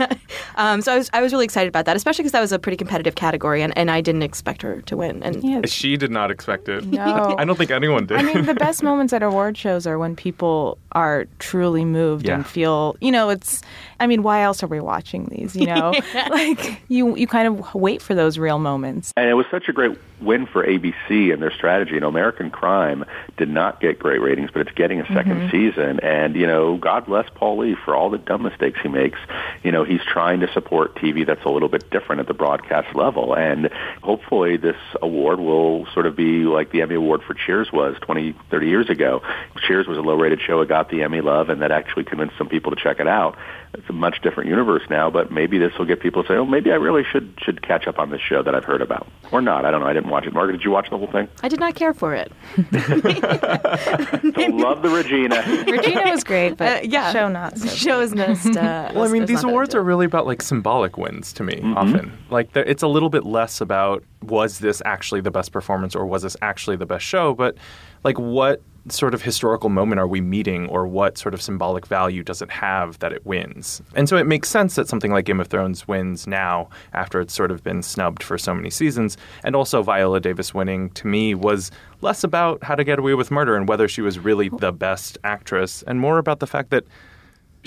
Um, 0.55 0.81
so 0.81 0.93
I 0.93 0.97
was, 0.97 1.09
I 1.13 1.21
was 1.21 1.31
really 1.33 1.45
excited 1.45 1.67
about 1.67 1.85
that, 1.85 1.95
especially 1.95 2.23
because 2.23 2.31
that 2.31 2.41
was 2.41 2.51
a 2.51 2.57
pretty 2.57 2.77
competitive 2.77 3.15
category 3.15 3.61
and, 3.61 3.77
and 3.77 3.91
I 3.91 4.01
didn't 4.01 4.23
expect 4.23 4.61
her 4.61 4.81
to 4.81 4.97
win. 4.97 5.21
And 5.21 5.43
yeah. 5.43 5.61
She 5.65 5.97
did 5.97 6.09
not 6.09 6.31
expect 6.31 6.67
it. 6.69 6.85
No. 6.85 7.35
I 7.37 7.43
don't 7.47 7.57
think 7.57 7.71
anyone 7.71 8.05
did. 8.05 8.17
I 8.17 8.21
mean, 8.23 8.45
the 8.45 8.53
best 8.67 8.83
moments 8.83 9.13
at 9.13 9.23
award 9.23 9.57
shows 9.57 9.87
are 9.87 9.97
when 9.97 10.15
people 10.15 10.77
are 10.97 11.27
truly 11.39 11.83
moved. 11.83 12.27
Yeah 12.27 12.37
and 12.37 12.47
feel, 12.47 12.95
you 13.01 13.11
know, 13.11 13.29
it's, 13.29 13.61
I 13.99 14.07
mean, 14.07 14.23
why 14.23 14.43
else 14.43 14.63
are 14.63 14.67
we 14.67 14.79
watching 14.79 15.25
these, 15.25 15.55
you 15.55 15.65
know? 15.65 15.93
like, 16.29 16.81
you, 16.87 17.15
you 17.17 17.27
kind 17.27 17.47
of 17.47 17.75
wait 17.75 18.01
for 18.01 18.15
those 18.15 18.37
real 18.37 18.59
moments. 18.59 19.11
And 19.17 19.29
it 19.29 19.33
was 19.33 19.45
such 19.51 19.67
a 19.67 19.73
great 19.73 19.97
win 20.21 20.47
for 20.47 20.65
ABC 20.65 21.31
and 21.31 21.41
their 21.41 21.51
strategy. 21.51 21.93
You 21.93 21.99
know, 21.99 22.07
American 22.07 22.49
Crime 22.49 23.05
did 23.37 23.49
not 23.49 23.79
get 23.81 23.99
great 23.99 24.21
ratings, 24.21 24.49
but 24.51 24.61
it's 24.61 24.71
getting 24.71 24.99
a 24.99 25.03
2nd 25.03 25.25
mm-hmm. 25.25 25.51
season. 25.51 25.99
And, 26.01 26.35
you 26.35 26.47
know, 26.47 26.77
God 26.77 27.05
bless 27.05 27.29
paul 27.35 27.59
lee 27.59 27.75
for 27.85 27.95
all 27.95 28.09
the 28.09 28.17
dumb 28.17 28.43
mistakes 28.43 28.79
he 28.81 28.89
makes. 28.89 29.19
You 29.63 29.71
know, 29.71 29.83
he's 29.83 30.01
trying 30.03 30.39
to 30.41 30.51
support 30.53 30.95
TV 30.95 31.25
that's 31.25 31.43
a 31.45 31.49
little 31.49 31.69
bit 31.69 31.89
different 31.89 32.21
at 32.21 32.27
the 32.27 32.33
broadcast 32.33 32.95
level. 32.95 33.35
And 33.35 33.69
hopefully 34.01 34.57
this 34.57 34.77
award 35.01 35.39
will 35.39 35.85
sort 35.93 36.05
of 36.05 36.15
be 36.15 36.43
like 36.43 36.71
the 36.71 36.81
Emmy 36.81 36.95
Award 36.95 37.21
for 37.23 37.33
Cheers 37.33 37.71
was 37.71 37.95
20, 38.01 38.35
30 38.49 38.67
years 38.67 38.89
ago. 38.89 39.21
Cheers 39.67 39.87
was 39.87 39.97
a 39.97 40.01
low-rated 40.01 40.41
show. 40.41 40.61
It 40.61 40.69
got 40.69 40.86
the 40.89 41.03
Emmy 41.03 41.21
love, 41.21 41.49
and 41.49 41.61
that 41.61 41.71
actually 41.71 42.03
convinced 42.03 42.37
some 42.37 42.49
people 42.49 42.71
to 42.71 42.81
check 42.81 42.99
it 42.99 43.07
out 43.07 43.37
it's 43.73 43.89
a 43.89 43.93
much 43.93 44.21
different 44.21 44.49
universe 44.49 44.83
now, 44.89 45.09
but 45.09 45.31
maybe 45.31 45.59
this 45.59 45.77
will 45.77 45.85
get 45.85 45.99
people 45.99 46.23
to 46.23 46.27
say, 46.27 46.33
oh, 46.35 46.45
maybe 46.45 46.71
I 46.71 46.75
really 46.75 47.03
should 47.03 47.37
should 47.41 47.61
catch 47.61 47.87
up 47.87 47.99
on 47.99 48.09
this 48.09 48.21
show 48.21 48.41
that 48.41 48.55
I've 48.55 48.63
heard 48.63 48.81
about. 48.81 49.07
Or 49.31 49.41
not. 49.41 49.65
I 49.65 49.71
don't 49.71 49.81
know. 49.81 49.87
I 49.87 49.93
didn't 49.93 50.09
watch 50.09 50.25
it. 50.25 50.33
Margaret, 50.33 50.53
did 50.53 50.63
you 50.63 50.71
watch 50.71 50.89
the 50.89 50.97
whole 50.97 51.11
thing? 51.11 51.27
I 51.43 51.49
did 51.49 51.59
not 51.59 51.75
care 51.75 51.93
for 51.93 52.15
it. 52.15 52.31
I 52.57 54.47
love 54.51 54.81
the 54.81 54.89
Regina. 54.89 55.43
Regina 55.71 56.09
was 56.09 56.23
great, 56.23 56.57
but 56.57 56.83
uh, 56.83 56.87
yeah. 56.87 57.11
show 57.11 57.27
not. 57.27 57.57
So 57.57 57.67
show 57.75 58.01
is 58.01 58.15
missed. 58.15 58.55
Uh, 58.57 58.91
well, 58.95 59.03
I 59.03 59.09
mean, 59.09 59.25
these 59.25 59.43
awards 59.43 59.75
are 59.75 59.83
really 59.83 60.05
about 60.05 60.25
like 60.25 60.41
symbolic 60.41 60.97
wins 60.97 61.33
to 61.33 61.43
me 61.43 61.55
mm-hmm. 61.55 61.77
often. 61.77 62.17
Like 62.29 62.55
it's 62.55 62.83
a 62.83 62.87
little 62.87 63.09
bit 63.09 63.25
less 63.25 63.61
about 63.61 64.03
was 64.23 64.59
this 64.59 64.81
actually 64.85 65.21
the 65.21 65.31
best 65.31 65.51
performance 65.51 65.95
or 65.95 66.05
was 66.05 66.23
this 66.23 66.35
actually 66.41 66.77
the 66.77 66.85
best 66.85 67.05
show, 67.05 67.33
but 67.33 67.57
like 68.03 68.17
what 68.17 68.61
sort 68.91 69.13
of 69.13 69.21
historical 69.21 69.69
moment 69.69 69.99
are 69.99 70.07
we 70.07 70.21
meeting 70.21 70.67
or 70.67 70.87
what 70.87 71.17
sort 71.17 71.33
of 71.33 71.41
symbolic 71.41 71.85
value 71.87 72.23
does 72.23 72.41
it 72.41 72.51
have 72.51 72.99
that 72.99 73.11
it 73.11 73.25
wins? 73.25 73.81
And 73.95 74.07
so 74.07 74.17
it 74.17 74.25
makes 74.25 74.49
sense 74.49 74.75
that 74.75 74.87
something 74.87 75.11
like 75.11 75.25
Game 75.25 75.39
of 75.39 75.47
Thrones 75.47 75.87
wins 75.87 76.27
now 76.27 76.69
after 76.93 77.19
it's 77.19 77.33
sort 77.33 77.51
of 77.51 77.63
been 77.63 77.81
snubbed 77.81 78.23
for 78.23 78.37
so 78.37 78.53
many 78.53 78.69
seasons. 78.69 79.17
And 79.43 79.55
also 79.55 79.83
Viola 79.83 80.19
Davis 80.19 80.53
winning 80.53 80.89
to 80.91 81.07
me 81.07 81.35
was 81.35 81.71
less 82.01 82.23
about 82.23 82.63
how 82.63 82.75
to 82.75 82.83
get 82.83 82.99
away 82.99 83.13
with 83.13 83.31
murder 83.31 83.55
and 83.55 83.67
whether 83.67 83.87
she 83.87 84.01
was 84.01 84.19
really 84.19 84.49
the 84.49 84.71
best 84.71 85.17
actress 85.23 85.83
and 85.87 85.99
more 85.99 86.17
about 86.17 86.39
the 86.39 86.47
fact 86.47 86.69
that 86.69 86.85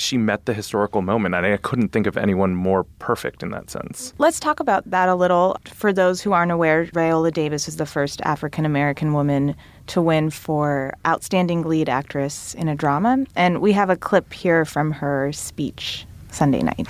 she 0.00 0.16
met 0.16 0.46
the 0.46 0.54
historical 0.54 1.02
moment. 1.02 1.34
and 1.34 1.46
I 1.46 1.56
couldn't 1.56 1.90
think 1.90 2.06
of 2.06 2.16
anyone 2.16 2.54
more 2.54 2.84
perfect 2.98 3.42
in 3.42 3.50
that 3.50 3.70
sense. 3.70 4.14
Let's 4.18 4.40
talk 4.40 4.60
about 4.60 4.90
that 4.90 5.08
a 5.08 5.14
little. 5.14 5.56
For 5.66 5.92
those 5.92 6.20
who 6.20 6.32
aren't 6.32 6.52
aware, 6.52 6.84
Viola 6.84 7.30
Davis 7.30 7.68
is 7.68 7.76
the 7.76 7.86
first 7.86 8.20
African 8.22 8.64
American 8.64 9.12
woman 9.12 9.54
to 9.88 10.00
win 10.00 10.30
for 10.30 10.94
Outstanding 11.06 11.62
Lead 11.62 11.88
Actress 11.88 12.54
in 12.54 12.68
a 12.68 12.74
Drama. 12.74 13.26
And 13.36 13.60
we 13.60 13.72
have 13.72 13.90
a 13.90 13.96
clip 13.96 14.32
here 14.32 14.64
from 14.64 14.92
her 14.92 15.32
speech 15.32 16.06
Sunday 16.30 16.62
night. 16.62 16.86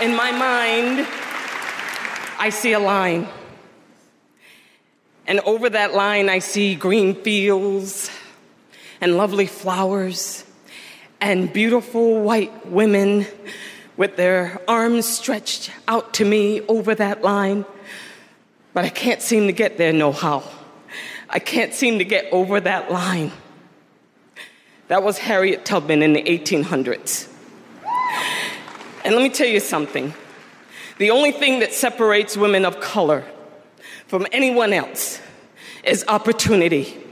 In 0.00 0.14
my 0.16 0.30
mind, 0.30 1.06
I 2.38 2.50
see 2.50 2.72
a 2.72 2.80
line. 2.80 3.28
And 5.26 5.40
over 5.40 5.70
that 5.70 5.94
line, 5.94 6.28
I 6.28 6.38
see 6.38 6.74
green 6.74 7.14
fields 7.14 8.10
and 9.00 9.16
lovely 9.16 9.46
flowers 9.46 10.44
and 11.24 11.50
beautiful 11.50 12.20
white 12.20 12.66
women 12.66 13.26
with 13.96 14.14
their 14.14 14.60
arms 14.68 15.06
stretched 15.06 15.70
out 15.88 16.12
to 16.12 16.22
me 16.22 16.60
over 16.68 16.94
that 16.94 17.22
line. 17.22 17.64
But 18.74 18.84
I 18.84 18.90
can't 18.90 19.22
seem 19.22 19.46
to 19.46 19.52
get 19.54 19.78
there 19.78 19.90
no 19.94 20.12
how. 20.12 20.44
I 21.30 21.38
can't 21.38 21.72
seem 21.72 21.96
to 21.96 22.04
get 22.04 22.30
over 22.30 22.60
that 22.60 22.92
line. 22.92 23.32
That 24.88 25.02
was 25.02 25.16
Harriet 25.16 25.64
Tubman 25.64 26.02
in 26.02 26.12
the 26.12 26.22
1800s. 26.22 27.32
And 29.02 29.14
let 29.14 29.22
me 29.22 29.30
tell 29.30 29.48
you 29.48 29.60
something 29.60 30.12
the 30.98 31.10
only 31.10 31.32
thing 31.32 31.60
that 31.60 31.72
separates 31.72 32.36
women 32.36 32.66
of 32.66 32.80
color 32.80 33.24
from 34.08 34.26
anyone 34.30 34.74
else 34.74 35.20
is 35.84 36.04
opportunity. 36.06 37.02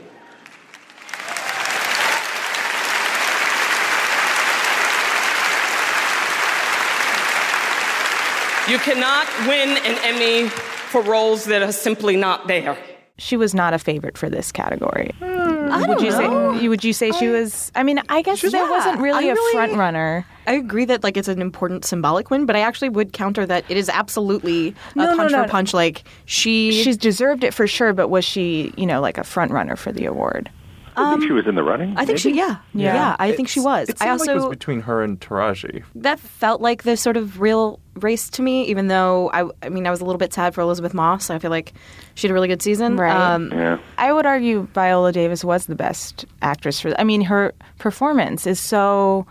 You 8.72 8.78
cannot 8.78 9.28
win 9.46 9.68
an 9.84 9.98
Emmy 10.02 10.48
for 10.48 11.02
roles 11.02 11.44
that 11.44 11.62
are 11.62 11.72
simply 11.72 12.16
not 12.16 12.48
there 12.48 12.78
she 13.18 13.36
was 13.36 13.54
not 13.54 13.72
a 13.72 13.78
favorite 13.78 14.18
for 14.18 14.28
this 14.28 14.50
category. 14.50 15.14
Mm, 15.20 15.88
would 15.88 16.00
you 16.00 16.10
know. 16.10 16.58
say? 16.58 16.68
Would 16.68 16.82
you 16.82 16.92
say 16.92 17.08
I, 17.08 17.10
she 17.12 17.28
was? 17.28 17.70
I 17.74 17.82
mean, 17.82 18.00
I 18.08 18.22
guess 18.22 18.40
there 18.40 18.68
wasn't 18.68 19.00
really 19.00 19.28
a 19.28 19.34
really, 19.34 19.52
front 19.52 19.74
runner. 19.74 20.26
I 20.46 20.54
agree 20.54 20.84
that 20.86 21.04
like 21.04 21.16
it's 21.16 21.28
an 21.28 21.40
important 21.40 21.84
symbolic 21.84 22.30
win, 22.30 22.46
but 22.46 22.56
I 22.56 22.60
actually 22.60 22.88
would 22.88 23.12
counter 23.12 23.46
that 23.46 23.64
it 23.68 23.76
is 23.76 23.88
absolutely 23.88 24.68
a 24.68 24.94
punch 24.94 25.30
no, 25.30 25.38
no, 25.38 25.42
for 25.44 25.48
punch. 25.48 25.72
Like 25.72 26.04
she, 26.24 26.82
she's 26.82 26.96
deserved 26.96 27.44
it 27.44 27.54
for 27.54 27.66
sure. 27.66 27.92
But 27.92 28.08
was 28.08 28.24
she, 28.24 28.72
you 28.76 28.86
know, 28.86 29.00
like 29.00 29.18
a 29.18 29.24
front 29.24 29.52
runner 29.52 29.76
for 29.76 29.92
the 29.92 30.06
award? 30.06 30.50
I 30.96 31.10
think 31.10 31.22
um, 31.22 31.28
she 31.28 31.32
was 31.32 31.46
in 31.46 31.54
the 31.54 31.62
running. 31.62 31.92
I 31.92 32.04
think 32.04 32.08
maybe? 32.08 32.18
she, 32.18 32.36
yeah, 32.36 32.58
yeah, 32.74 32.94
yeah 32.94 33.16
I 33.18 33.32
think 33.32 33.48
she 33.48 33.60
was. 33.60 33.88
It 33.88 34.00
I 34.00 34.10
also 34.10 34.26
like 34.26 34.36
it 34.36 34.40
was 34.40 34.48
between 34.48 34.80
her 34.80 35.02
and 35.02 35.18
Taraji. 35.20 35.84
That 35.94 36.20
felt 36.20 36.60
like 36.60 36.82
the 36.82 36.96
sort 36.96 37.16
of 37.16 37.40
real 37.40 37.80
race 37.94 38.28
to 38.30 38.42
me, 38.42 38.64
even 38.64 38.88
though 38.88 39.30
I, 39.32 39.48
I 39.62 39.68
mean, 39.68 39.86
I 39.86 39.90
was 39.90 40.00
a 40.00 40.04
little 40.04 40.18
bit 40.18 40.32
sad 40.32 40.54
for 40.54 40.60
Elisabeth 40.60 40.94
Moss. 40.94 41.30
I 41.30 41.38
feel 41.38 41.50
like 41.50 41.72
she 42.14 42.26
had 42.26 42.30
a 42.30 42.34
really 42.34 42.48
good 42.48 42.62
season. 42.62 42.96
Right. 42.96 43.14
Um, 43.14 43.50
yeah. 43.52 43.78
I 43.98 44.12
would 44.12 44.26
argue 44.26 44.66
Viola 44.74 45.12
Davis 45.12 45.44
was 45.44 45.66
the 45.66 45.74
best 45.74 46.24
actress 46.42 46.80
for. 46.80 46.98
I 46.98 47.04
mean, 47.04 47.22
her 47.22 47.54
performance 47.78 48.46
is 48.46 48.60
so 48.60 49.26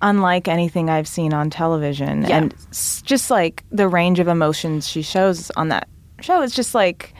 unlike 0.00 0.48
anything 0.48 0.90
I've 0.90 1.08
seen 1.08 1.34
on 1.34 1.50
television. 1.50 2.22
Yeah. 2.22 2.38
And 2.38 2.54
just 3.02 3.30
like 3.30 3.64
the 3.70 3.88
range 3.88 4.20
of 4.20 4.28
emotions 4.28 4.88
she 4.88 5.02
shows 5.02 5.50
on 5.52 5.68
that 5.68 5.88
show, 6.20 6.42
it's 6.42 6.54
just 6.54 6.74
like 6.74 7.14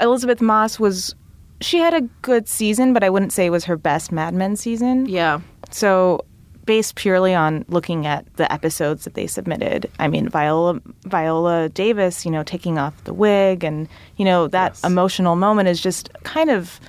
Elisabeth 0.00 0.40
Moss 0.40 0.78
was. 0.80 1.14
She 1.60 1.78
had 1.78 1.94
a 1.94 2.02
good 2.22 2.48
season, 2.48 2.92
but 2.92 3.02
I 3.04 3.10
wouldn't 3.10 3.32
say 3.32 3.46
it 3.46 3.50
was 3.50 3.64
her 3.64 3.76
best 3.76 4.12
Mad 4.12 4.34
Men 4.34 4.56
season. 4.56 5.06
Yeah. 5.06 5.40
So, 5.70 6.24
based 6.66 6.94
purely 6.94 7.34
on 7.34 7.64
looking 7.68 8.06
at 8.06 8.24
the 8.36 8.50
episodes 8.52 9.04
that 9.04 9.14
they 9.14 9.26
submitted, 9.26 9.90
I 9.98 10.08
mean, 10.08 10.28
Viola 10.28 10.80
Viola 11.04 11.68
Davis, 11.68 12.24
you 12.24 12.30
know, 12.30 12.42
taking 12.42 12.78
off 12.78 13.04
the 13.04 13.14
wig, 13.14 13.64
and 13.64 13.88
you 14.16 14.24
know 14.24 14.48
that 14.48 14.72
Yes. 14.72 14.84
emotional 14.84 15.36
moment 15.36 15.68
is 15.68 15.80
just 15.80 16.10
kind 16.24 16.50
of 16.50 16.80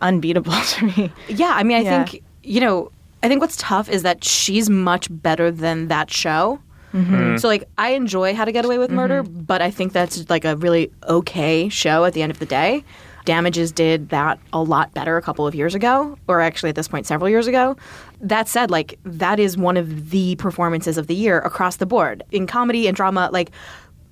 unbeatable 0.00 0.52
to 0.68 0.84
me. 0.86 1.12
Yeah, 1.28 1.52
I 1.54 1.62
mean, 1.62 1.78
I 1.78 1.80
Yeah. 1.80 2.04
think 2.04 2.22
you 2.44 2.60
know, 2.60 2.90
I 3.22 3.28
think 3.28 3.40
what's 3.40 3.56
tough 3.56 3.88
is 3.88 4.02
that 4.02 4.24
she's 4.24 4.68
much 4.68 5.06
better 5.10 5.50
than 5.50 5.86
that 5.88 6.10
show. 6.10 6.58
Mm-hmm. 6.92 7.36
So 7.36 7.46
like, 7.48 7.68
I 7.78 7.90
enjoy 7.90 8.34
How 8.34 8.44
to 8.44 8.52
Get 8.52 8.64
Away 8.64 8.78
with 8.78 8.88
mm-hmm. 8.88 8.96
Murder, 8.96 9.22
but 9.22 9.62
I 9.62 9.70
think 9.70 9.92
that's 9.92 10.28
like 10.28 10.44
a 10.44 10.56
really 10.56 10.90
okay 11.08 11.68
show 11.68 12.04
at 12.04 12.14
the 12.14 12.22
end 12.22 12.32
of 12.32 12.38
the 12.40 12.46
day. 12.46 12.84
Damages 13.24 13.72
did 13.72 14.08
that 14.08 14.38
a 14.52 14.62
lot 14.62 14.92
better 14.94 15.16
a 15.16 15.22
couple 15.22 15.46
of 15.46 15.54
years 15.54 15.74
ago, 15.74 16.18
or 16.28 16.40
actually 16.40 16.70
at 16.70 16.76
this 16.76 16.88
point, 16.88 17.06
several 17.06 17.28
years 17.28 17.46
ago. 17.46 17.76
That 18.20 18.48
said, 18.48 18.70
like 18.70 18.98
that 19.04 19.38
is 19.38 19.56
one 19.56 19.76
of 19.76 20.10
the 20.10 20.36
performances 20.36 20.98
of 20.98 21.06
the 21.06 21.14
year 21.14 21.38
across 21.40 21.76
the 21.76 21.86
board 21.86 22.22
in 22.30 22.46
comedy 22.46 22.86
and 22.86 22.96
drama. 22.96 23.30
Like, 23.32 23.50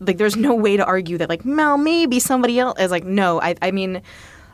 like 0.01 0.17
there's 0.17 0.37
no 0.37 0.55
way 0.55 0.77
to 0.77 0.85
argue 0.85 1.19
that 1.19 1.29
like, 1.29 1.43
well, 1.45 1.77
maybe 1.77 2.21
somebody 2.21 2.59
else 2.59 2.79
is 2.81 2.91
like, 2.91 3.05
no. 3.05 3.41
I, 3.41 3.57
I 3.63 3.71
mean, 3.71 4.03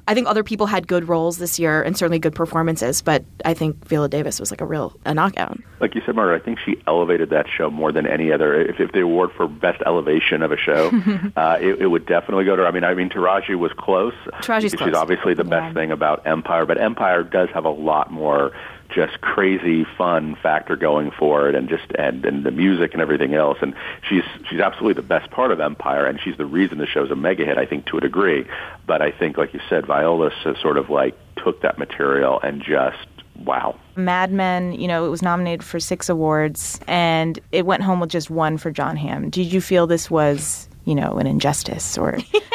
I 0.08 0.14
think 0.14 0.28
other 0.28 0.44
people 0.44 0.66
had 0.66 0.86
good 0.86 1.08
roles 1.08 1.38
this 1.38 1.58
year 1.58 1.82
and 1.82 1.96
certainly 1.96 2.18
good 2.20 2.34
performances, 2.34 3.02
but 3.02 3.24
I 3.44 3.54
think 3.54 3.84
Viola 3.88 4.08
Davis 4.08 4.38
was 4.38 4.50
like 4.52 4.60
a 4.60 4.64
real 4.64 4.96
a 5.04 5.12
knockout. 5.12 5.58
Like 5.80 5.94
you 5.94 6.02
said, 6.06 6.14
Margaret, 6.14 6.40
I 6.40 6.44
think 6.44 6.58
she 6.64 6.80
elevated 6.86 7.30
that 7.30 7.46
show 7.48 7.70
more 7.70 7.90
than 7.90 8.06
any 8.06 8.30
other. 8.32 8.54
If, 8.54 8.78
if 8.78 8.92
the 8.92 9.00
award 9.00 9.30
for 9.36 9.48
best 9.48 9.82
elevation 9.84 10.42
of 10.42 10.52
a 10.52 10.56
show, 10.56 10.88
uh, 11.36 11.58
it, 11.60 11.80
it 11.82 11.86
would 11.88 12.06
definitely 12.06 12.44
go 12.44 12.54
to 12.56 12.62
her. 12.62 12.68
I 12.68 12.70
mean, 12.70 12.84
I 12.84 12.94
mean, 12.94 13.08
Taraji 13.10 13.58
was 13.58 13.72
close. 13.76 14.14
Taraji's 14.42 14.70
She's 14.70 14.74
close. 14.74 14.94
obviously 14.94 15.34
the 15.34 15.44
Yeah. 15.44 15.50
best 15.60 15.74
thing 15.74 15.90
about 15.90 16.26
Empire, 16.26 16.66
but 16.66 16.80
Empire 16.80 17.22
does 17.24 17.48
have 17.52 17.64
a 17.64 17.70
lot 17.70 18.10
more 18.12 18.52
just 18.88 19.20
crazy 19.20 19.84
fun 19.96 20.36
factor 20.36 20.76
going 20.76 21.10
for 21.10 21.48
it 21.48 21.54
and 21.54 21.68
just 21.68 21.84
and, 21.98 22.24
and 22.24 22.44
the 22.44 22.50
music 22.50 22.92
and 22.92 23.02
everything 23.02 23.34
else. 23.34 23.58
And 23.60 23.74
she's 24.08 24.24
she's 24.48 24.60
absolutely 24.60 25.00
the 25.00 25.06
best 25.06 25.30
part 25.30 25.52
of 25.52 25.60
Empire 25.60 26.06
and 26.06 26.20
she's 26.20 26.36
the 26.36 26.46
reason 26.46 26.78
the 26.78 26.86
show's 26.86 27.10
a 27.10 27.16
mega 27.16 27.44
hit 27.44 27.58
I 27.58 27.66
think 27.66 27.86
to 27.86 27.98
a 27.98 28.00
degree. 28.00 28.46
But 28.86 29.02
I 29.02 29.10
think 29.10 29.38
like 29.38 29.54
you 29.54 29.60
said 29.68 29.86
Viola 29.86 30.30
uh, 30.44 30.54
sort 30.60 30.76
of 30.76 30.90
like 30.90 31.16
took 31.36 31.62
that 31.62 31.78
material 31.78 32.40
and 32.42 32.62
just 32.62 33.06
wow. 33.44 33.78
Mad 33.96 34.32
Men, 34.32 34.72
you 34.72 34.88
know, 34.88 35.06
it 35.06 35.08
was 35.08 35.22
nominated 35.22 35.64
for 35.64 35.80
six 35.80 36.08
awards, 36.08 36.80
and 36.86 37.38
it 37.52 37.66
went 37.66 37.82
home 37.82 38.00
with 38.00 38.10
just 38.10 38.30
one 38.30 38.56
for 38.58 38.70
Jon 38.70 38.96
Hamm. 38.96 39.30
Did 39.30 39.52
you 39.52 39.60
feel 39.60 39.86
this 39.86 40.10
was, 40.10 40.68
you 40.86 40.94
know, 40.94 41.18
an 41.18 41.26
injustice 41.26 41.98
or? 41.98 42.18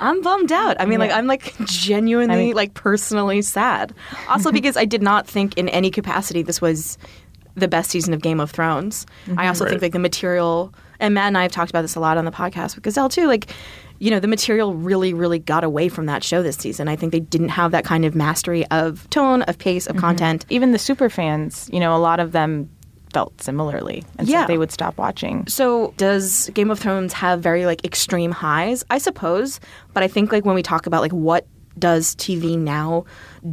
I'm 0.00 0.22
bummed 0.22 0.50
out. 0.50 0.80
I 0.80 0.86
mean, 0.86 0.98
like, 0.98 1.12
I'm 1.12 1.26
like 1.26 1.54
genuinely, 1.66 2.34
I 2.34 2.38
mean- 2.38 2.56
like, 2.56 2.74
personally 2.74 3.42
sad. 3.42 3.94
Also, 4.28 4.50
because 4.50 4.76
I 4.76 4.84
did 4.84 5.02
not 5.02 5.26
think 5.28 5.56
in 5.56 5.68
any 5.68 5.90
capacity 5.90 6.42
this 6.42 6.60
was 6.60 6.98
the 7.54 7.68
best 7.68 7.90
season 7.90 8.14
of 8.14 8.22
Game 8.22 8.40
of 8.40 8.50
Thrones. 8.50 9.06
I 9.36 9.48
also 9.48 9.68
think 9.68 9.82
like 9.82 9.92
the 9.92 9.98
material, 9.98 10.72
and 11.00 11.14
Matt 11.14 11.26
and 11.28 11.38
I 11.38 11.42
have 11.42 11.52
talked 11.52 11.70
about 11.70 11.82
this 11.82 11.96
a 11.96 12.00
lot 12.00 12.16
on 12.16 12.24
the 12.24 12.30
podcast 12.30 12.74
with 12.74 12.84
Gazelle 12.84 13.08
too. 13.08 13.26
Like, 13.26 13.52
you 13.98 14.10
know, 14.10 14.20
the 14.20 14.28
material 14.28 14.74
really, 14.74 15.12
really 15.12 15.40
got 15.40 15.64
away 15.64 15.88
from 15.88 16.06
that 16.06 16.22
show 16.22 16.42
this 16.42 16.56
season. 16.56 16.88
I 16.88 16.94
think 16.94 17.10
they 17.10 17.20
didn't 17.20 17.48
have 17.48 17.72
that 17.72 17.84
kind 17.84 18.04
of 18.04 18.14
mastery 18.14 18.64
of 18.66 19.10
tone, 19.10 19.42
of 19.42 19.58
pace, 19.58 19.86
of 19.86 19.96
mm-hmm. 19.96 20.00
content. 20.00 20.46
Even 20.50 20.70
the 20.70 20.78
super 20.78 21.10
fans, 21.10 21.68
you 21.72 21.80
know, 21.80 21.94
a 21.94 21.98
lot 21.98 22.20
of 22.20 22.32
them 22.32 22.70
felt 23.18 23.42
similarly, 23.42 24.04
and 24.16 24.28
Yeah. 24.28 24.42
so 24.42 24.46
they 24.46 24.58
would 24.58 24.70
stop 24.70 24.96
watching. 24.96 25.44
So 25.48 25.92
does 25.96 26.50
Game 26.54 26.70
of 26.70 26.78
Thrones 26.78 27.12
have 27.14 27.40
very 27.40 27.66
like 27.66 27.84
extreme 27.84 28.30
highs? 28.30 28.84
I 28.90 28.98
suppose, 28.98 29.58
but 29.92 30.04
I 30.04 30.08
think 30.08 30.30
like 30.30 30.44
when 30.44 30.54
we 30.54 30.62
talk 30.62 30.86
about 30.86 31.00
like 31.02 31.10
what 31.12 31.44
does 31.76 32.14
TV 32.16 32.56
now 32.56 33.04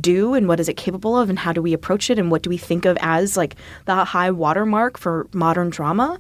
do 0.02 0.34
and 0.36 0.48
what 0.48 0.60
is 0.60 0.68
it 0.70 0.78
capable 0.78 1.18
of 1.18 1.30
and 1.32 1.38
how 1.40 1.52
do 1.52 1.62
we 1.64 1.74
approach 1.74 2.10
it 2.12 2.18
and 2.20 2.30
what 2.32 2.42
do 2.44 2.50
we 2.50 2.58
think 2.58 2.86
of 2.86 2.96
as 3.02 3.38
like 3.38 3.56
the 3.86 4.04
high 4.04 4.30
watermark 4.32 4.98
for 5.00 5.28
modern 5.34 5.70
drama? 5.70 6.20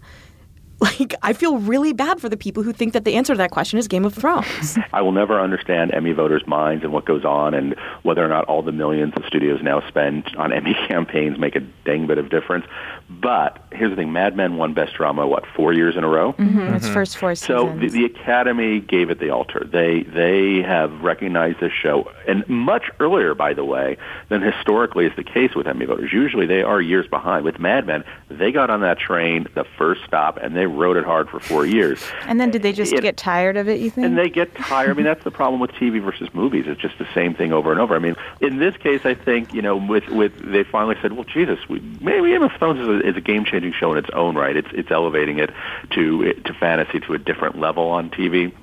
Like 0.82 1.16
I 1.22 1.34
feel 1.34 1.58
really 1.58 1.94
bad 1.94 2.20
for 2.20 2.28
the 2.28 2.38
people 2.38 2.62
who 2.62 2.74
think 2.74 2.94
that 2.94 3.06
the 3.06 3.16
answer 3.16 3.34
to 3.34 3.38
that 3.38 3.52
question 3.52 3.80
is 3.80 3.88
Game 3.88 4.04
of 4.04 4.14
Thrones. 4.14 4.78
I 4.94 5.02
will 5.02 5.14
never 5.14 5.40
understand 5.40 5.94
Emmy 5.94 6.12
voters' 6.12 6.46
minds 6.48 6.84
and 6.84 6.92
what 6.92 7.06
goes 7.06 7.24
on, 7.24 7.54
and 7.54 7.76
whether 8.04 8.24
or 8.24 8.28
not 8.28 8.46
all 8.46 8.62
the 8.62 8.72
millions 8.72 9.14
the 9.16 9.24
studios 9.26 9.62
now 9.64 9.86
spend 9.88 10.30
on 10.38 10.52
Emmy 10.52 10.74
campaigns 10.88 11.38
make 11.40 11.56
a 11.56 11.62
dang 11.86 12.08
bit 12.08 12.18
of 12.18 12.30
difference. 12.30 12.66
But 13.10 13.64
here's 13.72 13.90
the 13.90 13.96
thing: 13.96 14.12
Mad 14.12 14.36
Men 14.36 14.58
won 14.58 14.74
Best 14.74 14.96
Drama 14.96 15.28
what 15.28 15.46
four 15.56 15.74
years 15.74 15.96
in 15.96 16.04
a 16.04 16.10
row. 16.10 16.34
Mm-hmm. 16.34 16.60
Its 16.76 16.86
mm-hmm. 16.86 16.94
first 16.94 17.18
four 17.18 17.36
So 17.36 17.68
seasons. 17.74 17.94
the, 17.94 18.00
the 18.00 18.06
Academy 18.06 18.80
gave 18.82 19.10
it 19.10 19.20
the 19.20 19.30
altar. 19.30 19.66
They 19.72 20.04
they 20.04 20.62
have 20.62 20.92
recognized 21.02 21.60
this 21.60 21.72
show, 21.72 22.12
and 22.28 22.48
much 22.50 22.90
earlier, 23.00 23.34
by 23.34 23.54
the 23.54 23.64
way, 23.64 23.98
than 24.30 24.42
historically 24.42 25.06
is 25.06 25.14
the 25.16 25.24
case 25.24 25.56
with 25.56 25.68
Emmy 25.68 25.86
voters. 25.86 26.12
Usually, 26.12 26.46
they 26.46 26.64
are 26.64 26.82
years 26.82 27.08
behind. 27.08 27.46
With 27.46 27.60
Mad 27.60 27.86
Men, 27.86 28.04
they 28.30 28.52
got 28.52 28.70
on 28.70 28.82
that 28.82 29.00
train 29.00 29.48
the 29.56 29.66
first 29.78 30.02
stop, 30.06 30.38
and 30.38 30.56
they 30.56 30.65
rode 30.66 30.98
it 30.98 31.04
hard 31.06 31.30
for 31.30 31.40
four 31.40 31.66
years. 31.66 32.04
and 32.28 32.40
then 32.40 32.52
did 32.52 32.62
they 32.62 32.74
just 32.74 32.94
it- 32.94 33.02
get 33.02 33.18
tired 33.18 33.58
of 33.58 33.68
it? 33.68 33.80
You 33.80 33.90
think? 33.90 34.06
And 34.08 34.18
they 34.18 34.30
get 34.30 34.54
tired. 34.56 34.90
I 34.90 34.94
mean, 34.94 35.06
that's 35.06 35.24
the 35.24 35.32
problem 35.32 35.60
with 35.60 35.72
TV 35.72 36.02
versus 36.04 36.30
movies. 36.34 36.66
It's 36.68 36.82
just 36.82 36.98
the 36.98 37.08
same 37.14 37.34
thing 37.36 37.54
over 37.54 37.72
and 37.72 37.80
over. 37.80 37.96
I 37.96 38.00
mean, 38.00 38.16
in 38.42 38.58
this 38.58 38.76
case, 38.78 39.06
I 39.06 39.14
think 39.14 39.54
you 39.54 39.62
know, 39.62 39.76
with 39.76 40.08
with 40.10 40.34
they 40.52 40.64
finally 40.64 40.96
said, 41.02 41.14
well, 41.14 41.24
Jesus, 41.26 41.60
we, 41.70 41.80
maybe 42.02 42.30
Game 42.30 42.44
of 42.44 42.52
Thrones 42.54 42.80
is 42.80 42.88
a, 42.88 43.08
is 43.10 43.16
a 43.18 43.22
game 43.22 43.46
changing 43.46 43.74
show 43.74 43.92
in 43.92 43.98
its 43.98 44.10
own 44.14 44.36
right. 44.36 44.56
It's 44.56 44.70
it's 44.74 44.92
elevating 44.92 45.40
it 45.40 45.52
to 45.92 46.34
to 46.34 46.54
fantasy 46.54 47.00
to 47.02 47.14
a 47.14 47.18
different 47.18 47.60
level 47.60 47.90
on 47.90 48.10
TV. 48.10 48.54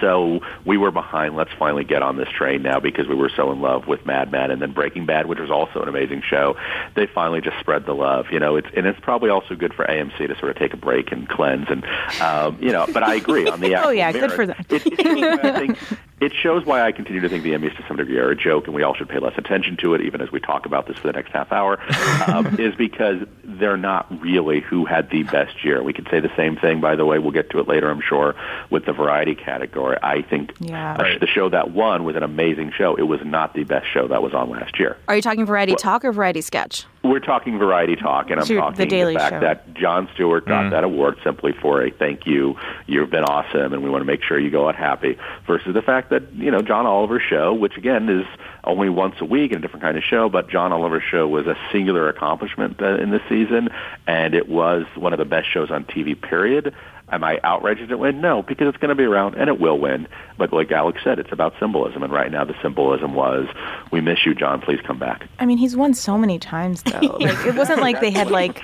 So 0.00 0.40
we 0.64 0.76
were 0.76 0.90
behind. 0.90 1.36
Let's 1.36 1.52
finally 1.58 1.84
get 1.84 2.02
on 2.02 2.16
this 2.16 2.28
train 2.28 2.62
now 2.62 2.80
because 2.80 3.06
we 3.06 3.14
were 3.14 3.30
so 3.34 3.52
in 3.52 3.60
love 3.60 3.86
with 3.86 4.04
Mad 4.06 4.30
Men 4.30 4.50
and 4.50 4.60
then 4.60 4.72
Breaking 4.72 5.06
Bad, 5.06 5.26
which 5.26 5.38
was 5.38 5.50
also 5.50 5.82
an 5.82 5.88
amazing 5.88 6.22
show. 6.22 6.56
They 6.94 7.06
finally 7.06 7.40
just 7.40 7.58
spread 7.60 7.86
the 7.86 7.94
love, 7.94 8.26
you 8.30 8.40
know. 8.40 8.56
It's 8.56 8.68
and 8.76 8.86
it's 8.86 9.00
probably 9.00 9.30
also 9.30 9.54
good 9.54 9.74
for 9.74 9.84
AMC 9.84 10.18
to 10.18 10.38
sort 10.38 10.50
of 10.50 10.56
take 10.56 10.74
a 10.74 10.76
break 10.76 11.12
and 11.12 11.28
cleanse 11.28 11.68
and 11.70 11.84
um, 12.20 12.58
you 12.60 12.72
know. 12.72 12.86
But 12.92 13.02
I 13.02 13.14
agree 13.14 13.48
on 13.48 13.60
the 13.60 13.76
Oh, 13.86 13.90
yeah, 13.90 14.12
good 14.12 14.32
for 14.32 14.46
them. 14.46 14.64
It, 14.68 14.86
it, 14.86 15.44
I 15.44 15.58
think, 15.58 15.78
it 16.20 16.32
shows 16.32 16.64
why 16.64 16.80
I 16.82 16.92
continue 16.92 17.20
to 17.20 17.28
think 17.28 17.44
the 17.44 17.52
Emmys 17.52 17.76
to 17.76 17.84
some 17.86 17.98
degree 17.98 18.16
are 18.18 18.30
a 18.30 18.36
joke, 18.36 18.66
and 18.66 18.74
we 18.74 18.82
all 18.82 18.94
should 18.94 19.08
pay 19.08 19.18
less 19.18 19.36
attention 19.36 19.76
to 19.78 19.92
it, 19.94 20.00
even 20.00 20.22
as 20.22 20.32
we 20.32 20.40
talk 20.40 20.64
about 20.64 20.86
this 20.86 20.96
for 20.96 21.08
the 21.08 21.12
next 21.12 21.30
half 21.32 21.52
hour. 21.52 21.78
Um, 22.26 22.46
is 22.58 22.74
because 22.74 23.22
they're 23.44 23.76
not 23.76 24.06
really 24.22 24.60
who 24.60 24.86
had 24.86 25.10
the 25.10 25.24
best 25.24 25.62
year. 25.62 25.82
We 25.82 25.92
could 25.92 26.08
say 26.10 26.20
the 26.20 26.34
same 26.34 26.56
thing, 26.56 26.80
by 26.80 26.96
the 26.96 27.04
way. 27.04 27.18
We'll 27.18 27.32
get 27.32 27.50
to 27.50 27.58
it 27.60 27.68
later, 27.68 27.90
I'm 27.90 28.00
sure, 28.00 28.34
with 28.70 28.86
the 28.86 28.92
variety 28.92 29.34
category. 29.34 29.98
I 30.02 30.22
think 30.22 30.54
Yeah. 30.58 30.96
Right. 30.96 31.20
the 31.20 31.26
show 31.26 31.50
that 31.50 31.72
won 31.72 32.04
was 32.04 32.16
an 32.16 32.22
amazing 32.22 32.72
show. 32.72 32.96
It 32.96 33.02
was 33.02 33.20
not 33.22 33.52
the 33.52 33.64
best 33.64 33.86
show 33.92 34.08
that 34.08 34.22
was 34.22 34.32
on 34.32 34.48
last 34.48 34.78
year. 34.78 34.96
Are 35.08 35.16
you 35.16 35.22
talking 35.22 35.44
variety 35.44 35.74
talk 35.74 36.04
or 36.04 36.12
variety 36.12 36.40
sketch? 36.40 36.86
We're 37.08 37.20
talking 37.20 37.58
variety 37.58 37.96
talk, 37.96 38.30
and 38.30 38.40
I'm 38.40 38.46
So 38.46 38.56
talking 38.56 38.76
The 38.76 38.86
Daily 38.86 39.14
fact 39.14 39.34
Show. 39.34 39.40
that 39.40 39.74
Jon 39.74 40.08
Stewart 40.14 40.46
got 40.46 40.70
that 40.70 40.84
award 40.84 41.16
simply 41.24 41.52
for 41.52 41.82
a 41.82 41.90
thank 41.90 42.26
you. 42.26 42.56
You've 42.86 43.10
been 43.10 43.24
awesome, 43.24 43.72
and 43.72 43.82
we 43.82 43.90
want 43.90 44.02
to 44.02 44.06
make 44.06 44.22
sure 44.22 44.38
you 44.38 44.50
go 44.50 44.68
out 44.68 44.76
happy. 44.76 45.18
Versus 45.46 45.74
the 45.74 45.82
fact 45.82 46.10
that 46.10 46.32
you 46.34 46.50
know 46.50 46.62
John 46.62 46.86
Oliver's 46.86 47.22
show, 47.28 47.54
which 47.54 47.76
again 47.76 48.08
is 48.08 48.26
only 48.64 48.88
once 48.88 49.14
a 49.20 49.24
week 49.24 49.52
and 49.52 49.58
a 49.58 49.62
different 49.62 49.82
kind 49.82 49.96
of 49.96 50.04
show, 50.04 50.28
but 50.28 50.48
John 50.50 50.72
Oliver's 50.72 51.04
show 51.08 51.26
was 51.28 51.46
a 51.46 51.56
singular 51.72 52.08
accomplishment 52.08 52.80
uh, 52.82 52.96
in 52.96 53.10
this 53.10 53.22
season, 53.28 53.68
and 54.06 54.34
it 54.34 54.48
was 54.48 54.84
one 54.96 55.12
of 55.12 55.18
the 55.18 55.24
best 55.24 55.48
shows 55.52 55.70
on 55.70 55.84
TV. 55.84 56.20
Period. 56.20 56.74
Am 57.10 57.22
I 57.22 57.38
outraged 57.44 57.90
it 57.90 57.98
win? 57.98 58.20
No, 58.20 58.42
because 58.42 58.66
it's 58.68 58.78
going 58.78 58.88
to 58.88 58.94
be 58.96 59.04
around 59.04 59.36
and 59.36 59.48
it 59.48 59.60
will 59.60 59.78
win. 59.78 60.08
But 60.38 60.52
like 60.52 60.72
Alex 60.72 61.00
said, 61.04 61.18
it's 61.18 61.30
about 61.32 61.54
symbolism, 61.60 62.02
and 62.02 62.12
right 62.12 62.30
now 62.30 62.44
the 62.44 62.54
symbolism 62.60 63.14
was, 63.14 63.46
"We 63.92 64.00
miss 64.00 64.26
you, 64.26 64.34
John. 64.34 64.60
Please 64.60 64.80
come 64.86 64.98
back." 64.98 65.26
I 65.38 65.46
mean, 65.46 65.56
he's 65.56 65.76
won 65.76 65.94
so 65.94 66.18
many 66.18 66.38
times 66.38 66.82
though. 66.82 66.98
Like 67.20 67.46
it 67.46 67.54
wasn't 67.54 67.80
like 67.80 68.00
they 68.00 68.10
had 68.10 68.30
like 68.30 68.62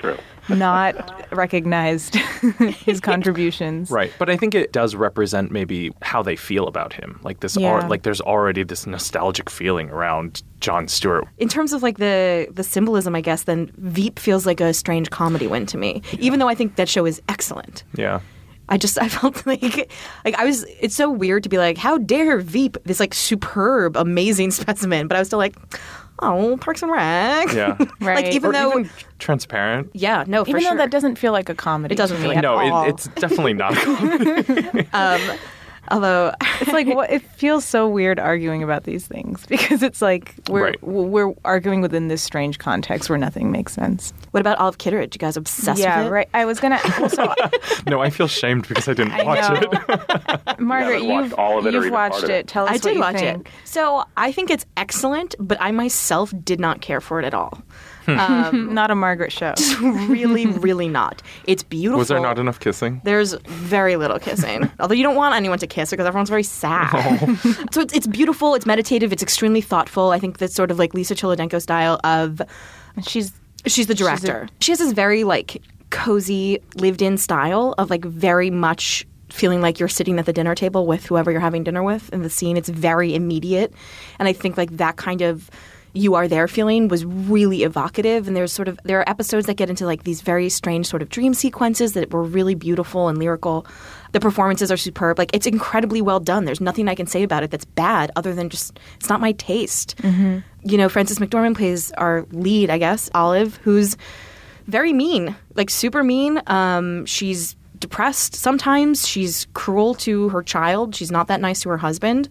not 0.49 1.25
recognized 1.35 2.15
his 2.85 3.01
contributions. 3.01 3.91
Right, 3.91 4.13
but 4.19 4.29
I 4.29 4.37
think 4.37 4.55
it 4.55 4.73
does 4.73 4.95
represent 4.95 5.51
maybe 5.51 5.93
how 6.03 6.23
they 6.23 6.37
feel 6.37 6.67
about 6.67 6.93
him. 6.93 7.21
Like 7.23 7.41
this, 7.41 7.57
Yeah. 7.57 7.81
al- 7.81 7.89
like 7.89 8.03
there's 8.03 8.21
already 8.21 8.63
this 8.65 8.87
nostalgic 8.87 9.49
feeling 9.49 9.91
around 9.91 10.43
Jon 10.61 10.89
Stewart. 10.89 11.27
in 11.39 11.49
terms 11.49 11.73
of 11.73 11.83
like 11.83 11.99
the 11.99 12.49
the 12.51 12.65
symbolism, 12.65 13.15
I 13.15 13.21
guess, 13.21 13.45
then 13.45 13.71
Veep 13.79 14.19
feels 14.19 14.47
like 14.47 14.61
a 14.61 14.75
strange 14.75 15.11
comedy 15.11 15.47
win 15.47 15.65
to 15.67 15.79
me. 15.79 16.03
Even 16.19 16.39
though 16.39 16.49
I 16.49 16.55
think 16.55 16.77
that 16.77 16.89
show 16.89 17.07
is 17.07 17.23
excellent. 17.29 17.85
Yeah, 17.97 18.21
I 18.69 18.79
just 18.79 18.99
I 19.03 19.09
felt 19.09 19.45
like 19.47 19.91
like 20.25 20.35
I 20.39 20.45
was 20.45 20.65
it's 20.81 20.95
so 20.95 21.11
weird 21.11 21.43
to 21.45 21.49
be 21.49 21.59
like, 21.59 21.79
how 21.79 21.99
dare 21.99 22.39
Veep, 22.39 22.77
this 22.85 23.01
like 23.01 23.15
superb, 23.15 23.97
amazing 23.97 24.51
specimen, 24.61 25.09
but 25.09 25.17
I 25.17 25.21
was 25.21 25.29
still 25.29 25.39
like, 25.39 25.57
oh, 26.21 26.57
Parks 26.61 26.83
and 26.83 26.91
Rec. 26.93 27.53
yeah. 27.53 27.77
Right. 28.01 28.25
like 28.25 28.35
even 28.35 28.51
or 28.51 28.53
though 28.53 28.71
even 28.81 28.91
transparent. 29.19 29.91
yeah, 29.95 30.25
no, 30.27 30.45
for 30.45 30.51
Even 30.51 30.63
though 30.63 30.69
sure. 30.71 30.77
that 30.79 30.91
doesn't 30.91 31.17
feel 31.17 31.33
like 31.33 31.49
a 31.49 31.55
comedy. 31.55 31.95
It 31.95 31.97
doesn't 31.99 32.17
to 32.17 32.23
feel 32.23 32.31
me 32.31 32.37
like- 32.37 32.43
No, 32.43 32.85
it, 32.85 32.89
it's 32.91 33.09
definitely 33.09 33.55
not. 33.55 33.73
a 33.77 33.81
comedy. 33.81 34.89
Um, 34.93 35.21
although 35.91 36.33
It's 36.61 36.73
like 36.73 36.87
what, 36.89 37.11
it 37.13 37.23
feels 37.23 37.65
so 37.65 37.89
weird 37.89 38.19
arguing 38.19 38.63
about 38.63 38.85
these 38.85 39.07
things 39.07 39.45
because 39.47 39.83
it's 39.83 40.01
like 40.03 40.35
we're 40.49 40.65
Right. 40.67 40.83
we're 40.83 41.35
arguing 41.45 41.81
within 41.81 42.09
this 42.09 42.23
strange 42.23 42.59
context 42.59 43.09
where 43.11 43.19
nothing 43.19 43.51
makes 43.51 43.73
sense. 43.73 44.13
What 44.33 44.41
about 44.41 44.59
Olive 44.59 44.79
Kitteridge? 44.79 45.15
You 45.15 45.19
guys 45.19 45.37
obsessed 45.37 45.79
yeah, 45.79 45.99
with 45.99 46.07
it? 46.07 46.09
Yeah, 46.09 46.15
right. 46.15 46.29
I 46.35 46.45
was 46.47 46.59
gonna 46.59 46.81
also 47.01 47.35
No, 47.87 48.01
I 48.01 48.11
feel 48.11 48.27
shamed 48.27 48.67
because 48.67 48.89
I 48.89 48.95
didn't 48.95 49.13
I 49.13 49.23
watch 49.25 49.63
know. 49.63 49.71
it. 49.71 50.59
Margaret, 50.59 51.03
haven't 51.03 51.25
you've, 51.25 51.35
all 51.35 51.59
of 51.59 51.67
it 51.67 51.75
you've 51.75 51.93
watched 51.93 52.25
of 52.25 52.31
it. 52.31 52.31
it. 52.31 52.49
Tell 52.49 52.65
us 52.65 52.71
I 52.71 52.73
what 52.73 52.83
did 52.83 52.95
you 52.95 53.01
watch 53.01 53.17
think. 53.17 53.47
it. 53.47 53.53
So 53.65 54.05
I 54.17 54.33
think 54.33 54.51
it's 54.51 54.65
excellent, 54.77 55.35
but 55.39 55.59
I 55.61 55.71
myself 55.71 56.33
did 56.45 56.61
not 56.61 56.81
care 56.81 57.01
for 57.03 57.21
it 57.21 57.27
at 57.27 57.35
all. 57.35 57.63
Hmm. 58.07 58.19
Um, 58.19 58.75
not 58.75 58.91
a 58.91 58.95
Margaret 58.95 59.33
show. 59.33 59.53
really, 59.81 60.47
really 60.47 60.89
not. 60.89 61.23
It's 61.47 61.63
beautiful. 61.63 61.99
Was 61.99 62.09
there 62.09 62.19
not 62.19 62.39
enough 62.39 62.59
kissing? 62.59 63.03
There's 63.05 63.35
very 63.47 63.97
little 63.97 64.19
kissing. 64.19 64.71
Although 64.81 64.95
you 64.95 65.05
don't 65.05 65.15
want 65.15 65.35
anyone 65.35 65.59
to 65.59 65.67
kiss 65.67 65.91
because 65.91 66.07
everyone's 66.07 66.31
very 66.31 66.43
sad. 66.43 66.91
so 67.71 67.83
it's, 67.83 67.93
it's 67.93 68.07
beautiful, 68.07 68.55
it's 68.55 68.67
meditative, 68.67 69.13
it's 69.13 69.23
extremely 69.23 69.61
thoughtful. 69.61 70.11
I 70.11 70.19
think 70.19 70.39
that's 70.39 70.55
sort 70.55 70.71
of 70.71 70.79
like 70.79 70.95
Lisa 70.95 71.15
Cholodenko 71.15 71.61
style 71.61 72.01
of 72.03 72.41
She's 73.01 73.33
she's 73.67 73.87
the 73.87 73.95
director. 73.95 74.49
she 74.61 74.73
has 74.73 74.79
this 74.79 74.93
very 74.93 75.25
like 75.25 75.63
cozy, 75.91 76.59
lived 76.77 77.03
in 77.03 77.19
style 77.19 77.75
of 77.79 77.91
like 77.91 78.05
very 78.05 78.51
much 78.51 79.07
feeling 79.31 79.61
like 79.61 79.79
you're 79.79 79.89
sitting 79.89 80.19
at 80.19 80.27
the 80.27 80.33
dinner 80.33 80.55
table 80.55 80.87
with 80.87 81.07
whoever 81.07 81.31
you're 81.31 81.41
having 81.41 81.65
dinner 81.65 81.83
with 81.83 82.13
in 82.13 82.23
the 82.23 82.31
scene. 82.31 82.57
It's 82.57 82.69
very 82.69 83.15
immediate. 83.15 83.73
And 84.19 84.29
I 84.29 84.33
think 84.33 84.57
like 84.57 84.77
that 84.77 84.97
kind 84.97 85.23
of 85.23 85.51
you 85.95 86.15
are 86.15 86.27
there 86.27 86.49
feeling 86.49 86.89
was 86.89 87.05
really 87.05 87.65
evocative 87.65 88.27
and 88.27 88.35
there's 88.35 88.53
sort 88.53 88.67
of 88.67 88.79
there 88.85 88.99
are 88.99 89.09
episodes 89.09 89.47
that 89.47 89.55
get 89.55 89.69
into 89.69 89.85
like 89.85 90.05
these 90.05 90.23
very 90.23 90.49
strange 90.49 90.87
sort 90.87 91.03
of 91.03 91.09
dream 91.11 91.35
sequences 91.35 91.93
that 91.93 92.11
were 92.13 92.23
really 92.23 92.55
beautiful 92.55 93.09
and 93.09 93.19
lyrical 93.19 93.67
the 94.13 94.21
performances 94.21 94.71
are 94.71 94.77
superb 94.77 95.19
like 95.19 95.31
it's 95.35 95.47
incredibly 95.47 96.01
well 96.01 96.21
done 96.21 96.45
there's 96.45 96.61
nothing 96.61 96.89
i 96.89 96.95
can 96.95 97.07
say 97.07 97.23
about 97.23 97.43
it 97.43 97.51
that's 97.51 97.65
bad 97.65 98.11
other 98.17 98.35
than 98.35 98.49
just 98.49 98.79
it's 98.97 99.09
not 99.09 99.21
my 99.21 99.33
taste 99.33 99.95
you 100.63 100.79
know 100.79 100.89
frances 100.89 101.19
mcdormand 101.19 101.57
plays 101.57 101.91
our 101.93 102.27
lead 102.33 102.71
i 102.71 102.79
guess 102.79 103.11
olive 103.15 103.57
who's 103.59 103.97
very 104.67 104.93
mean, 104.93 105.35
like 105.55 105.71
super 105.71 106.05
mean. 106.05 106.41
Um, 106.47 107.05
she's 107.07 107.57
depressed 107.79 108.35
sometimes. 108.37 109.07
She's 109.09 109.47
cruel 109.55 109.95
to 109.97 110.29
her 110.29 110.43
child. 110.43 110.95
She's 110.95 111.11
not 111.11 111.27
that 111.29 111.41
nice 111.41 111.63
to 111.63 111.69
her 111.71 111.79
husband, 111.79 112.29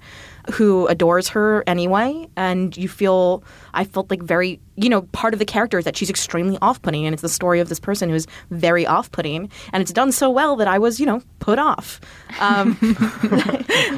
who 0.52 0.88
adores 0.88 1.28
her 1.30 1.64
anyway. 1.68 2.28
And 2.36 2.76
you 2.76 2.88
feel, 2.88 3.44
I 3.74 3.84
felt 3.84 4.10
like 4.10 4.22
very, 4.22 4.60
you 4.76 4.90
know, 4.90 5.04
part 5.12 5.34
of 5.34 5.40
the 5.40 5.46
character 5.46 5.78
is 5.78 5.86
that 5.86 5.96
she's 5.96 6.10
extremely 6.10 6.58
off 6.62 6.82
putting. 6.82 7.06
And 7.06 7.14
it's 7.14 7.22
the 7.22 7.30
story 7.30 7.60
of 7.60 7.70
this 7.70 7.80
person 7.80 8.10
who's 8.10 8.28
very 8.50 8.86
off 8.86 9.12
putting. 9.12 9.50
And 9.74 9.82
it's 9.82 9.92
done 9.92 10.12
so 10.12 10.30
well 10.30 10.56
that 10.56 10.68
I 10.68 10.80
was, 10.80 11.00
you 11.00 11.06
know, 11.06 11.22
put 11.40 11.60
off. 11.60 12.00
Um, 12.40 12.78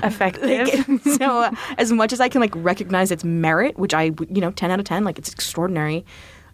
effective. 0.04 0.88
like, 0.88 1.02
so 1.20 1.42
uh, 1.42 1.52
as 1.78 1.92
much 1.92 2.14
as 2.14 2.20
I 2.20 2.30
can 2.30 2.42
like 2.42 2.54
recognize 2.56 3.12
its 3.12 3.24
merit, 3.24 3.78
which 3.78 3.94
I 3.94 4.12
you 4.30 4.42
know, 4.42 4.52
ten 4.52 4.72
out 4.72 4.80
of 4.80 4.86
ten, 4.86 5.04
like 5.04 5.18
it's 5.18 5.32
extraordinary. 5.32 6.06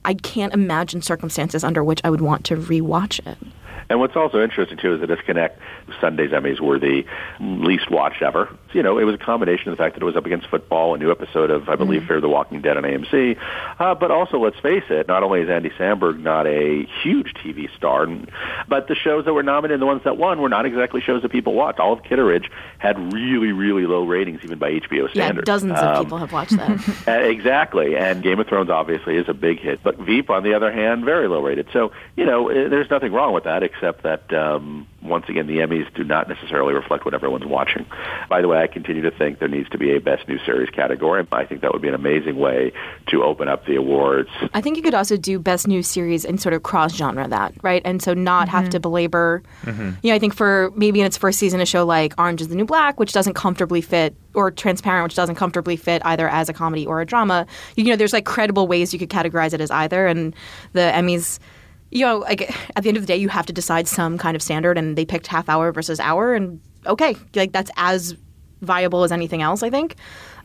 I 0.05 0.13
can't 0.13 0.53
imagine 0.53 1.01
circumstances 1.01 1.63
under 1.63 1.83
which 1.83 2.01
I 2.03 2.09
would 2.09 2.21
want 2.21 2.45
to 2.45 2.55
rewatch 2.55 3.25
it. 3.27 3.37
And 3.89 3.99
what's 3.99 4.15
also 4.15 4.41
interesting 4.41 4.77
too 4.77 4.93
is 4.93 5.01
the 5.01 5.07
disconnect. 5.07 5.59
Sunday's 5.99 6.31
Emmys 6.31 6.59
were 6.59 6.77
the 6.77 7.03
least 7.39 7.89
watched 7.89 8.21
ever. 8.21 8.55
You 8.71 8.83
know, 8.83 8.99
it 8.99 9.03
was 9.03 9.15
a 9.15 9.17
combination 9.17 9.71
of 9.71 9.77
the 9.77 9.83
fact 9.83 9.95
that 9.95 10.03
it 10.03 10.05
was 10.05 10.15
up 10.15 10.27
against 10.27 10.47
football, 10.47 10.93
a 10.93 10.97
new 10.99 11.09
episode 11.11 11.49
of 11.49 11.67
I 11.69 11.75
believe 11.75 12.05
Fear 12.05 12.21
the 12.21 12.29
Walking 12.29 12.61
Dead 12.61 12.77
on 12.77 12.83
AMC, 12.83 13.37
uh, 13.79 13.95
but 13.95 14.11
also 14.11 14.37
let's 14.37 14.59
face 14.59 14.83
it, 14.91 15.07
not 15.07 15.23
only 15.23 15.41
is 15.41 15.49
Andy 15.49 15.71
Samberg 15.71 16.19
not 16.19 16.45
a 16.45 16.85
huge 17.01 17.33
TV 17.33 17.67
star, 17.75 18.07
but 18.67 18.87
the 18.87 18.95
shows 18.95 19.25
that 19.25 19.33
were 19.33 19.41
nominated, 19.41 19.81
the 19.81 19.87
ones 19.87 20.03
that 20.03 20.17
won, 20.17 20.39
were 20.39 20.49
not 20.49 20.67
exactly 20.67 21.01
shows 21.01 21.23
that 21.23 21.31
people 21.31 21.53
watched. 21.53 21.79
Olive 21.79 22.03
Kitteridge 22.03 22.49
had 22.77 23.11
really, 23.11 23.51
really 23.51 23.87
low 23.87 24.03
ratings 24.03 24.41
even 24.43 24.59
by 24.59 24.71
HBO 24.71 25.09
standards. 25.09 25.47
Yeah, 25.47 25.53
dozens 25.53 25.79
of 25.79 25.97
Um, 25.97 26.03
people 26.05 26.17
have 26.19 26.31
watched 26.31 26.55
that. 26.57 27.07
uh, 27.07 27.11
exactly, 27.11 27.97
and 27.97 28.21
Game 28.21 28.39
of 28.39 28.45
Thrones 28.47 28.69
obviously 28.69 29.15
is 29.15 29.27
a 29.27 29.33
big 29.33 29.59
hit, 29.59 29.81
but 29.81 29.97
Veep, 29.97 30.29
on 30.29 30.43
the 30.43 30.53
other 30.53 30.71
hand, 30.71 31.03
very 31.05 31.27
low 31.27 31.41
rated. 31.41 31.67
So 31.73 31.91
you 32.15 32.25
know, 32.25 32.51
uh, 32.51 32.69
there's 32.69 32.91
nothing 32.91 33.11
wrong 33.13 33.33
with 33.33 33.45
that, 33.45 33.63
except 33.63 33.78
that 33.81 34.33
um, 34.33 34.87
once 35.01 35.25
again, 35.29 35.47
the 35.47 35.57
Emmys 35.57 35.93
do 35.93 36.03
not 36.03 36.27
necessarily 36.27 36.73
reflect 36.73 37.05
what 37.05 37.13
everyone's 37.13 37.45
watching. 37.45 37.85
By 38.29 38.41
the 38.41 38.47
way, 38.47 38.59
I 38.59 38.67
continue 38.67 39.01
to 39.03 39.11
think 39.11 39.39
there 39.39 39.47
needs 39.47 39.69
to 39.69 39.77
be 39.77 39.95
a 39.95 39.99
Best 39.99 40.27
New 40.27 40.39
Series 40.39 40.69
category. 40.69 41.25
I 41.31 41.45
think 41.45 41.61
that 41.61 41.71
would 41.71 41.81
be 41.81 41.87
an 41.87 41.93
amazing 41.93 42.37
way 42.37 42.73
to 43.07 43.23
open 43.23 43.47
up 43.47 43.65
the 43.65 43.75
awards. 43.75 44.29
I 44.53 44.61
think 44.61 44.77
you 44.77 44.83
could 44.83 44.93
also 44.93 45.17
do 45.17 45.39
best 45.39 45.67
new 45.67 45.81
series 45.83 46.25
and 46.25 46.41
sort 46.41 46.53
of 46.53 46.63
cross 46.63 46.95
genre 46.95 47.27
that, 47.27 47.53
right? 47.61 47.81
And 47.85 48.01
so 48.01 48.13
not 48.13 48.49
have 48.49 48.69
to 48.69 48.79
belabor. 48.79 49.41
You 50.03 50.11
know, 50.11 50.15
I 50.15 50.19
think 50.19 50.33
for 50.33 50.71
maybe 50.75 50.99
in 50.99 51.05
its 51.05 51.17
first 51.17 51.39
season, 51.39 51.61
a 51.61 51.65
show 51.65 51.85
like 51.85 52.13
Orange 52.17 52.41
is 52.41 52.49
the 52.49 52.55
New 52.55 52.65
Black, 52.65 52.99
which 52.99 53.13
doesn't 53.13 53.33
comfortably 53.33 53.81
fit, 53.81 54.15
or 54.33 54.51
Transparent, 54.51 55.03
which 55.03 55.15
doesn't 55.15 55.35
comfortably 55.35 55.75
fit 55.75 56.01
either 56.05 56.27
as 56.29 56.49
a 56.49 56.53
comedy 56.53 56.85
or 56.85 57.01
a 57.01 57.05
drama. 57.05 57.45
You 57.75 57.85
know, 57.85 57.95
there's 57.95 58.13
like 58.13 58.25
credible 58.25 58.67
ways 58.67 58.93
you 58.93 58.99
could 58.99 59.09
categorize 59.09 59.53
it 59.53 59.61
as 59.61 59.71
either, 59.71 60.07
and 60.07 60.35
the 60.73 60.81
Emmys. 60.81 61.39
You 61.91 62.05
know, 62.05 62.17
like 62.19 62.51
at 62.75 62.83
the 62.83 62.89
end 62.89 62.97
of 62.97 63.03
the 63.03 63.07
day, 63.07 63.17
you 63.17 63.29
have 63.29 63.45
to 63.47 63.53
decide 63.53 63.87
some 63.87 64.17
kind 64.17 64.35
of 64.35 64.41
standard, 64.41 64.77
and 64.77 64.97
they 64.97 65.05
picked 65.05 65.27
half 65.27 65.49
hour 65.49 65.71
versus 65.71 65.99
hour, 65.99 66.33
and 66.35 66.59
okay, 66.85 67.15
like 67.35 67.51
that's 67.51 67.71
as 67.77 68.15
viable 68.61 69.03
as 69.03 69.11
anything 69.11 69.41
else, 69.41 69.63
I 69.63 69.69
think. 69.69 69.95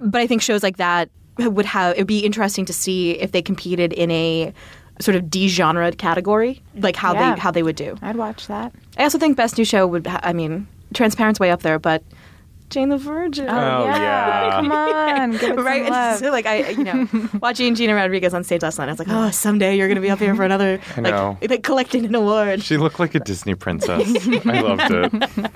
But 0.01 0.21
I 0.21 0.27
think 0.27 0.41
shows 0.43 0.63
like 0.63 0.77
that 0.79 1.11
would 1.39 1.67
have 1.67 1.95
it'd 1.95 2.07
be 2.07 2.21
interesting 2.21 2.65
to 2.67 2.73
see 2.73 3.13
if 3.13 3.33
they 3.33 3.43
competed 3.43 3.93
in 3.93 4.11
a 4.11 4.53
sort 5.01 5.17
of 5.17 5.29
de-genred 5.29 5.99
category, 5.99 6.63
like 6.77 6.95
how 6.97 7.13
Yeah. 7.15 7.35
they 7.35 7.41
how 7.41 7.51
they 7.51 7.63
would 7.63 7.77
do. 7.77 7.97
I'd 8.01 8.17
watch 8.17 8.47
that. 8.47 8.73
I 8.97 9.03
also 9.03 9.19
think 9.19 9.37
best 9.37 9.59
new 9.59 9.65
show 9.65 9.87
would. 9.87 10.07
Ha- 10.07 10.21
I 10.23 10.33
mean, 10.33 10.67
Transparent's 10.95 11.41
way 11.41 11.51
up 11.51 11.63
there, 11.63 11.79
but 11.81 12.03
Jane 12.71 12.89
the 12.89 12.97
Virgin. 12.99 13.49
Oh, 13.49 13.53
Oh, 13.53 13.87
yeah. 13.87 14.51
Come 14.53 14.73
on, 14.73 14.89
give 15.39 15.43
it 15.51 15.57
Right, 15.65 15.85
some 15.85 15.93
love. 15.93 16.19
so 16.19 16.31
like 16.31 16.47
I, 16.47 16.69
you 16.71 16.85
know, 16.85 17.09
watching 17.41 17.75
Gina 17.75 17.95
Rodriguez 17.95 18.35
on 18.35 18.45
stage 18.45 18.63
last 18.63 18.79
night, 18.79 18.89
I 18.89 18.93
was 18.93 18.99
like, 18.99 19.09
oh, 19.11 19.31
someday 19.31 19.77
you're 19.77 19.89
gonna 19.89 20.01
be 20.01 20.11
up 20.11 20.19
here 20.19 20.35
for 20.35 20.45
another, 20.45 20.81
I 20.97 21.01
know. 21.01 21.39
like, 21.41 21.51
like 21.51 21.63
collecting 21.63 22.05
an 22.07 22.15
award. 22.15 22.63
She 22.63 22.77
looked 22.77 22.99
like 23.01 23.15
a 23.15 23.21
Disney 23.21 23.55
princess. 23.55 24.03
I 24.47 24.61
loved 24.61 24.83
it. 24.91 25.51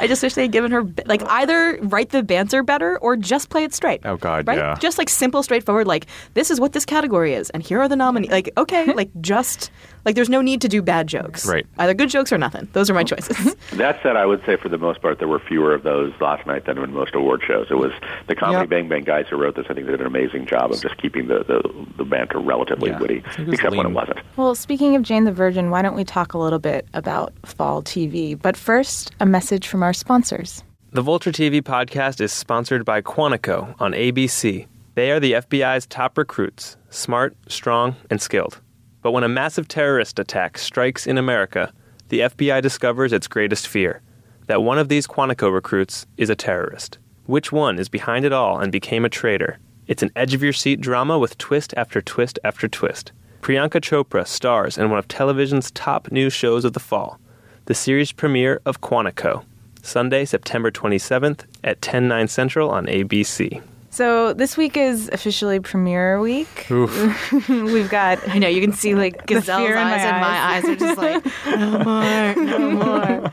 I 0.00 0.06
just 0.06 0.22
wish 0.22 0.34
they 0.34 0.42
had 0.42 0.52
given 0.52 0.70
her 0.70 0.84
like 1.06 1.22
either 1.24 1.78
write 1.82 2.10
the 2.10 2.22
banter 2.22 2.62
better 2.62 2.98
or 2.98 3.16
just 3.16 3.48
play 3.50 3.64
it 3.64 3.74
straight. 3.74 4.00
Oh, 4.04 4.16
God, 4.16 4.46
right? 4.46 4.58
yeah. 4.58 4.76
Just 4.80 4.98
like 4.98 5.08
simple, 5.08 5.42
straightforward. 5.42 5.86
Like 5.86 6.06
this 6.34 6.50
is 6.50 6.60
what 6.60 6.72
this 6.72 6.84
category 6.84 7.34
is, 7.34 7.50
and 7.50 7.62
here 7.62 7.80
are 7.80 7.88
the 7.88 7.96
nominees. 7.96 8.30
Like 8.30 8.50
okay, 8.56 8.92
like 8.92 9.10
just 9.20 9.70
like 10.04 10.14
there's 10.14 10.30
no 10.30 10.40
need 10.40 10.60
to 10.62 10.68
do 10.68 10.80
bad 10.82 11.06
jokes. 11.06 11.46
Right. 11.46 11.66
Either 11.78 11.94
good 11.94 12.08
jokes 12.10 12.32
or 12.32 12.38
nothing. 12.38 12.68
Those 12.72 12.88
are 12.90 12.94
my 12.94 13.04
choices. 13.04 13.54
That 13.72 14.00
said, 14.02 14.16
I 14.16 14.26
would 14.26 14.42
say 14.46 14.56
for 14.56 14.68
the 14.68 14.78
most 14.78 15.00
part 15.02 15.18
there 15.18 15.28
were 15.28 15.38
fewer 15.40 15.74
of 15.74 15.82
those 15.82 16.12
last 16.20 16.46
night 16.46 16.64
than 16.66 16.78
in 16.78 16.92
most 16.92 17.14
award 17.14 17.42
shows. 17.46 17.66
It 17.70 17.74
was 17.78 17.92
the 18.26 18.34
Comedy 18.34 18.60
Yep. 18.62 18.68
Bang 18.70 18.88
Bang 18.90 19.04
guys 19.04 19.24
who 19.30 19.36
wrote 19.36 19.56
this. 19.56 19.64
I 19.70 19.74
think 19.74 19.86
they 19.86 19.92
did 19.92 20.00
an 20.00 20.06
amazing 20.06 20.46
job 20.46 20.70
of 20.72 20.82
just 20.82 20.98
keeping 20.98 21.28
the, 21.28 21.38
the, 21.44 21.86
the 21.96 22.04
banter 22.04 22.38
relatively 22.38 22.90
Yeah. 22.90 22.98
witty, 23.00 23.22
I 23.24 23.28
think 23.32 23.38
it 23.38 23.46
was 23.46 23.54
except 23.54 23.76
when 23.76 23.86
it 23.86 23.92
wasn't. 23.92 24.18
Well, 24.36 24.54
speaking 24.54 24.96
of 24.96 25.02
Jane 25.02 25.24
the 25.24 25.32
Virgin, 25.32 25.70
why 25.70 25.80
don't 25.80 25.94
we 25.96 26.04
talk 26.04 26.34
a 26.34 26.38
little 26.38 26.58
bit 26.58 26.86
about 26.92 27.32
fall 27.46 27.82
TV? 27.82 28.40
But 28.40 28.56
first, 28.56 29.12
a 29.20 29.24
message 29.26 29.66
from 29.66 29.82
our 29.82 29.92
sponsors. 29.94 30.62
The 30.92 31.02
Vulture 31.02 31.32
TV 31.32 31.62
podcast 31.62 32.20
is 32.20 32.32
sponsored 32.32 32.84
by 32.84 33.00
Quantico 33.00 33.74
on 33.80 33.92
ABC. 33.92 34.66
They 34.96 35.12
are 35.12 35.20
the 35.20 35.32
FBI's 35.34 35.86
top 35.86 36.18
recruits, 36.18 36.76
smart, 36.90 37.36
strong, 37.48 37.94
and 38.10 38.20
skilled. 38.20 38.60
But 39.02 39.12
when 39.12 39.22
a 39.24 39.28
massive 39.28 39.68
terrorist 39.68 40.18
attack 40.18 40.58
strikes 40.58 41.06
in 41.06 41.16
America, 41.16 41.72
the 42.08 42.20
FBI 42.20 42.60
discovers 42.60 43.12
its 43.12 43.28
greatest 43.28 43.68
fear 43.68 44.02
that 44.48 44.62
one 44.64 44.78
of 44.78 44.88
these 44.88 45.06
Quantico 45.06 45.50
recruits 45.52 46.06
is 46.16 46.28
a 46.28 46.34
terrorist. 46.34 46.98
Which 47.30 47.52
one 47.52 47.78
is 47.78 47.88
behind 47.88 48.24
it 48.24 48.32
all 48.32 48.58
and 48.58 48.72
became 48.72 49.04
a 49.04 49.08
traitor? 49.08 49.60
It's 49.86 50.02
an 50.02 50.10
edge 50.16 50.34
of 50.34 50.42
your 50.42 50.52
seat 50.52 50.80
drama 50.80 51.16
with 51.16 51.38
twist 51.38 51.72
after 51.76 52.02
twist 52.02 52.40
after 52.42 52.66
twist. 52.66 53.12
Priyanka 53.40 53.80
Chopra 53.80 54.26
stars 54.26 54.76
in 54.76 54.90
one 54.90 54.98
of 54.98 55.06
television's 55.06 55.70
top 55.70 56.10
new 56.10 56.28
shows 56.28 56.64
of 56.64 56.72
the 56.72 56.80
fall, 56.80 57.20
the 57.66 57.74
series 57.74 58.10
premiere 58.10 58.60
of 58.66 58.80
Quantico, 58.80 59.44
Sunday, 59.80 60.24
September 60.24 60.72
27th 60.72 61.44
at 61.62 61.80
10, 61.80 62.08
9 62.08 62.26
Central 62.26 62.68
on 62.68 62.86
ABC. 62.86 63.62
So 63.90 64.32
this 64.32 64.56
week 64.56 64.76
is 64.76 65.08
officially 65.12 65.60
premiere 65.60 66.18
week. 66.18 66.66
We've 67.48 67.90
got 67.90 68.28
I 68.28 68.38
know 68.38 68.48
you 68.48 68.60
can 68.60 68.72
see 68.72 68.96
like 68.96 69.28
The 69.28 69.34
Gazelle's 69.34 69.68
fear 69.68 69.76
in 69.76 69.84
my 69.84 69.94
eyes 69.94 70.04
and 70.04 70.20
my 70.20 70.26
eyes. 70.26 70.64
eyes 70.64 70.70
are 70.70 70.76
just 70.76 70.98
like 70.98 71.24
no 71.46 71.78
more, 71.84 72.44
no 72.44 72.70
more. 73.20 73.30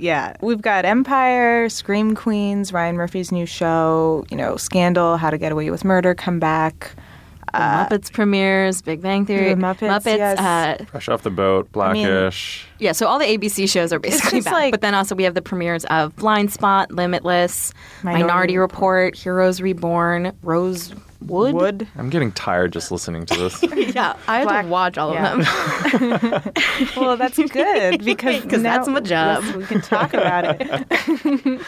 Yeah, 0.00 0.34
we've 0.40 0.62
got 0.62 0.84
Empire, 0.84 1.68
Scream 1.68 2.14
Queens, 2.14 2.72
Ryan 2.72 2.96
Murphy's 2.96 3.30
new 3.30 3.46
show, 3.46 4.24
you 4.30 4.36
know, 4.36 4.56
Scandal, 4.56 5.16
How 5.16 5.30
to 5.30 5.38
Get 5.38 5.52
Away 5.52 5.70
with 5.70 5.84
Murder, 5.84 6.14
come 6.14 6.38
back. 6.40 6.92
The 7.52 7.58
Muppets 7.58 8.12
premieres, 8.12 8.80
Big 8.80 9.02
Bang 9.02 9.26
Theory, 9.26 9.54
The 9.54 9.60
Muppets, 9.60 10.04
yes. 10.06 10.38
uh, 10.38 10.84
Fresh 10.84 11.08
off 11.08 11.22
the 11.22 11.30
boat, 11.30 11.64
mean- 11.92 12.06
Blackish. 12.06 12.64
yeah. 12.78 12.92
So 12.92 13.08
all 13.08 13.18
the 13.18 13.24
ABC 13.24 13.68
shows 13.68 13.92
are 13.92 13.98
basically 13.98 14.40
back. 14.40 14.52
like- 14.52 14.70
but 14.70 14.82
then 14.82 14.94
also 14.94 15.16
we 15.16 15.24
have 15.24 15.34
the 15.34 15.42
premieres 15.42 15.84
of 15.86 16.14
Blind 16.14 16.52
Spot, 16.52 16.92
Limitless, 16.92 17.74
Minority 18.04 18.22
Minority, 18.24 18.56
Report, 18.58 19.16
Heroes 19.16 19.60
Reborn, 19.60 20.32
Rosewood. 20.42 21.02
Wood. 21.22 21.86
I'm 21.96 22.10
getting 22.10 22.32
tired 22.32 22.72
just 22.72 22.90
listening 22.90 23.26
to 23.26 23.34
this. 23.36 23.62
Yeah, 23.94 24.16
I 24.28 24.38
had 24.38 24.44
Black- 24.48 24.64
to 24.64 24.70
watch 24.70 24.98
all 24.98 25.12
yeah. 25.12 25.34
of 25.34 26.00
them. 26.00 26.52
Well, 26.96 27.16
that's 27.16 27.36
good 27.50 28.04
because 28.04 28.62
now- 28.62 28.76
that's 28.76 28.88
my 28.88 29.00
job. 29.00 29.42
yes, 29.44 29.56
we 29.56 29.64
can 29.66 29.80
talk 29.80 30.14
about 30.14 30.56
it. 30.60 31.60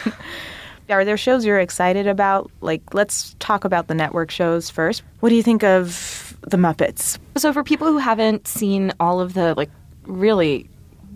Are 0.89 1.05
there 1.05 1.17
shows 1.17 1.45
you're 1.45 1.59
excited 1.59 2.07
about? 2.07 2.51
Like, 2.61 2.93
let's 2.93 3.35
talk 3.39 3.63
about 3.63 3.87
the 3.87 3.95
network 3.95 4.29
shows 4.31 4.69
first. 4.69 5.01
What 5.21 5.29
do 5.29 5.35
you 5.35 5.43
think 5.43 5.63
of 5.63 6.35
the 6.41 6.57
Muppets? 6.57 7.17
So 7.37 7.53
for 7.53 7.63
people 7.63 7.87
who 7.87 7.97
haven't 7.99 8.47
seen 8.47 8.91
all 8.99 9.19
of 9.21 9.33
the 9.33 9.53
like 9.55 9.69
really 10.05 10.69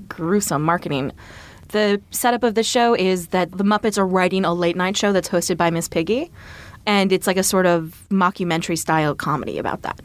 gruesome 0.08 0.64
marketing, 0.64 1.12
the 1.70 2.02
setup 2.12 2.44
of 2.44 2.56
the 2.56 2.64
show 2.64 2.94
is 2.96 3.28
that 3.28 3.52
the 3.52 3.64
Muppets 3.66 3.98
are 3.98 4.08
writing 4.08 4.46
a 4.46 4.54
late 4.54 4.78
night 4.78 4.96
show 4.96 5.12
that's 5.12 5.28
hosted 5.28 5.58
by 5.58 5.70
Miss 5.70 5.90
Piggy, 5.90 6.32
and 6.88 7.12
it's 7.12 7.28
like 7.28 7.38
a 7.38 7.44
sort 7.44 7.68
of 7.68 8.04
mockumentary 8.10 8.78
style 8.78 9.14
comedy 9.14 9.60
about 9.60 9.84
that. 9.84 10.00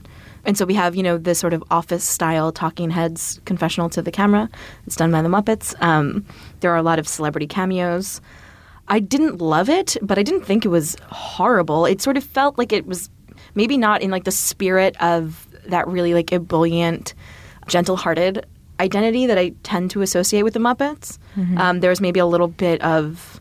And 0.45 0.59
so 0.59 0.67
we 0.67 0.75
have, 0.75 0.97
you 0.97 1.03
know, 1.03 1.17
this 1.17 1.39
sort 1.39 1.55
of 1.55 1.63
office 1.71 2.05
style 2.05 2.51
talking 2.51 2.91
heads 2.91 3.41
confessional 3.45 3.89
to 3.91 4.03
the 4.03 4.11
camera. 4.11 4.51
It's 4.87 4.97
done 4.97 5.13
by 5.13 5.23
the 5.23 5.29
Muppets. 5.29 5.81
Um, 5.81 6.27
there 6.61 6.73
are 6.73 6.77
a 6.77 6.83
lot 6.83 6.99
of 6.99 7.07
celebrity 7.07 7.47
cameos. 7.47 8.21
I 8.89 8.99
didn't 8.99 9.41
love 9.41 9.69
it, 9.69 9.97
but 10.03 10.19
I 10.19 10.25
didn't 10.25 10.45
think 10.45 10.65
it 10.65 10.69
was 10.69 10.97
horrible. 11.11 11.87
It 11.87 12.03
sort 12.03 12.17
of 12.17 12.25
felt 12.25 12.59
like 12.59 12.73
it 12.73 12.87
was 12.87 13.09
maybe 13.55 13.79
not 13.79 14.03
in 14.03 14.11
like 14.11 14.25
the 14.25 14.33
spirit 14.33 15.01
of 15.01 15.47
that 15.67 15.87
really 15.87 16.13
like 16.13 16.33
ebullient, 16.33 17.15
gentle-hearted 17.69 18.45
identity 18.81 19.27
that 19.27 19.39
I 19.39 19.53
tend 19.63 19.93
to 19.93 20.03
associate 20.03 20.43
with 20.43 20.55
the 20.55 20.61
Muppets. 20.61 21.19
Um, 21.57 21.79
there's 21.79 22.01
maybe 22.01 22.19
a 22.19 22.27
little 22.27 22.49
bit 22.49 22.83
of 22.83 23.32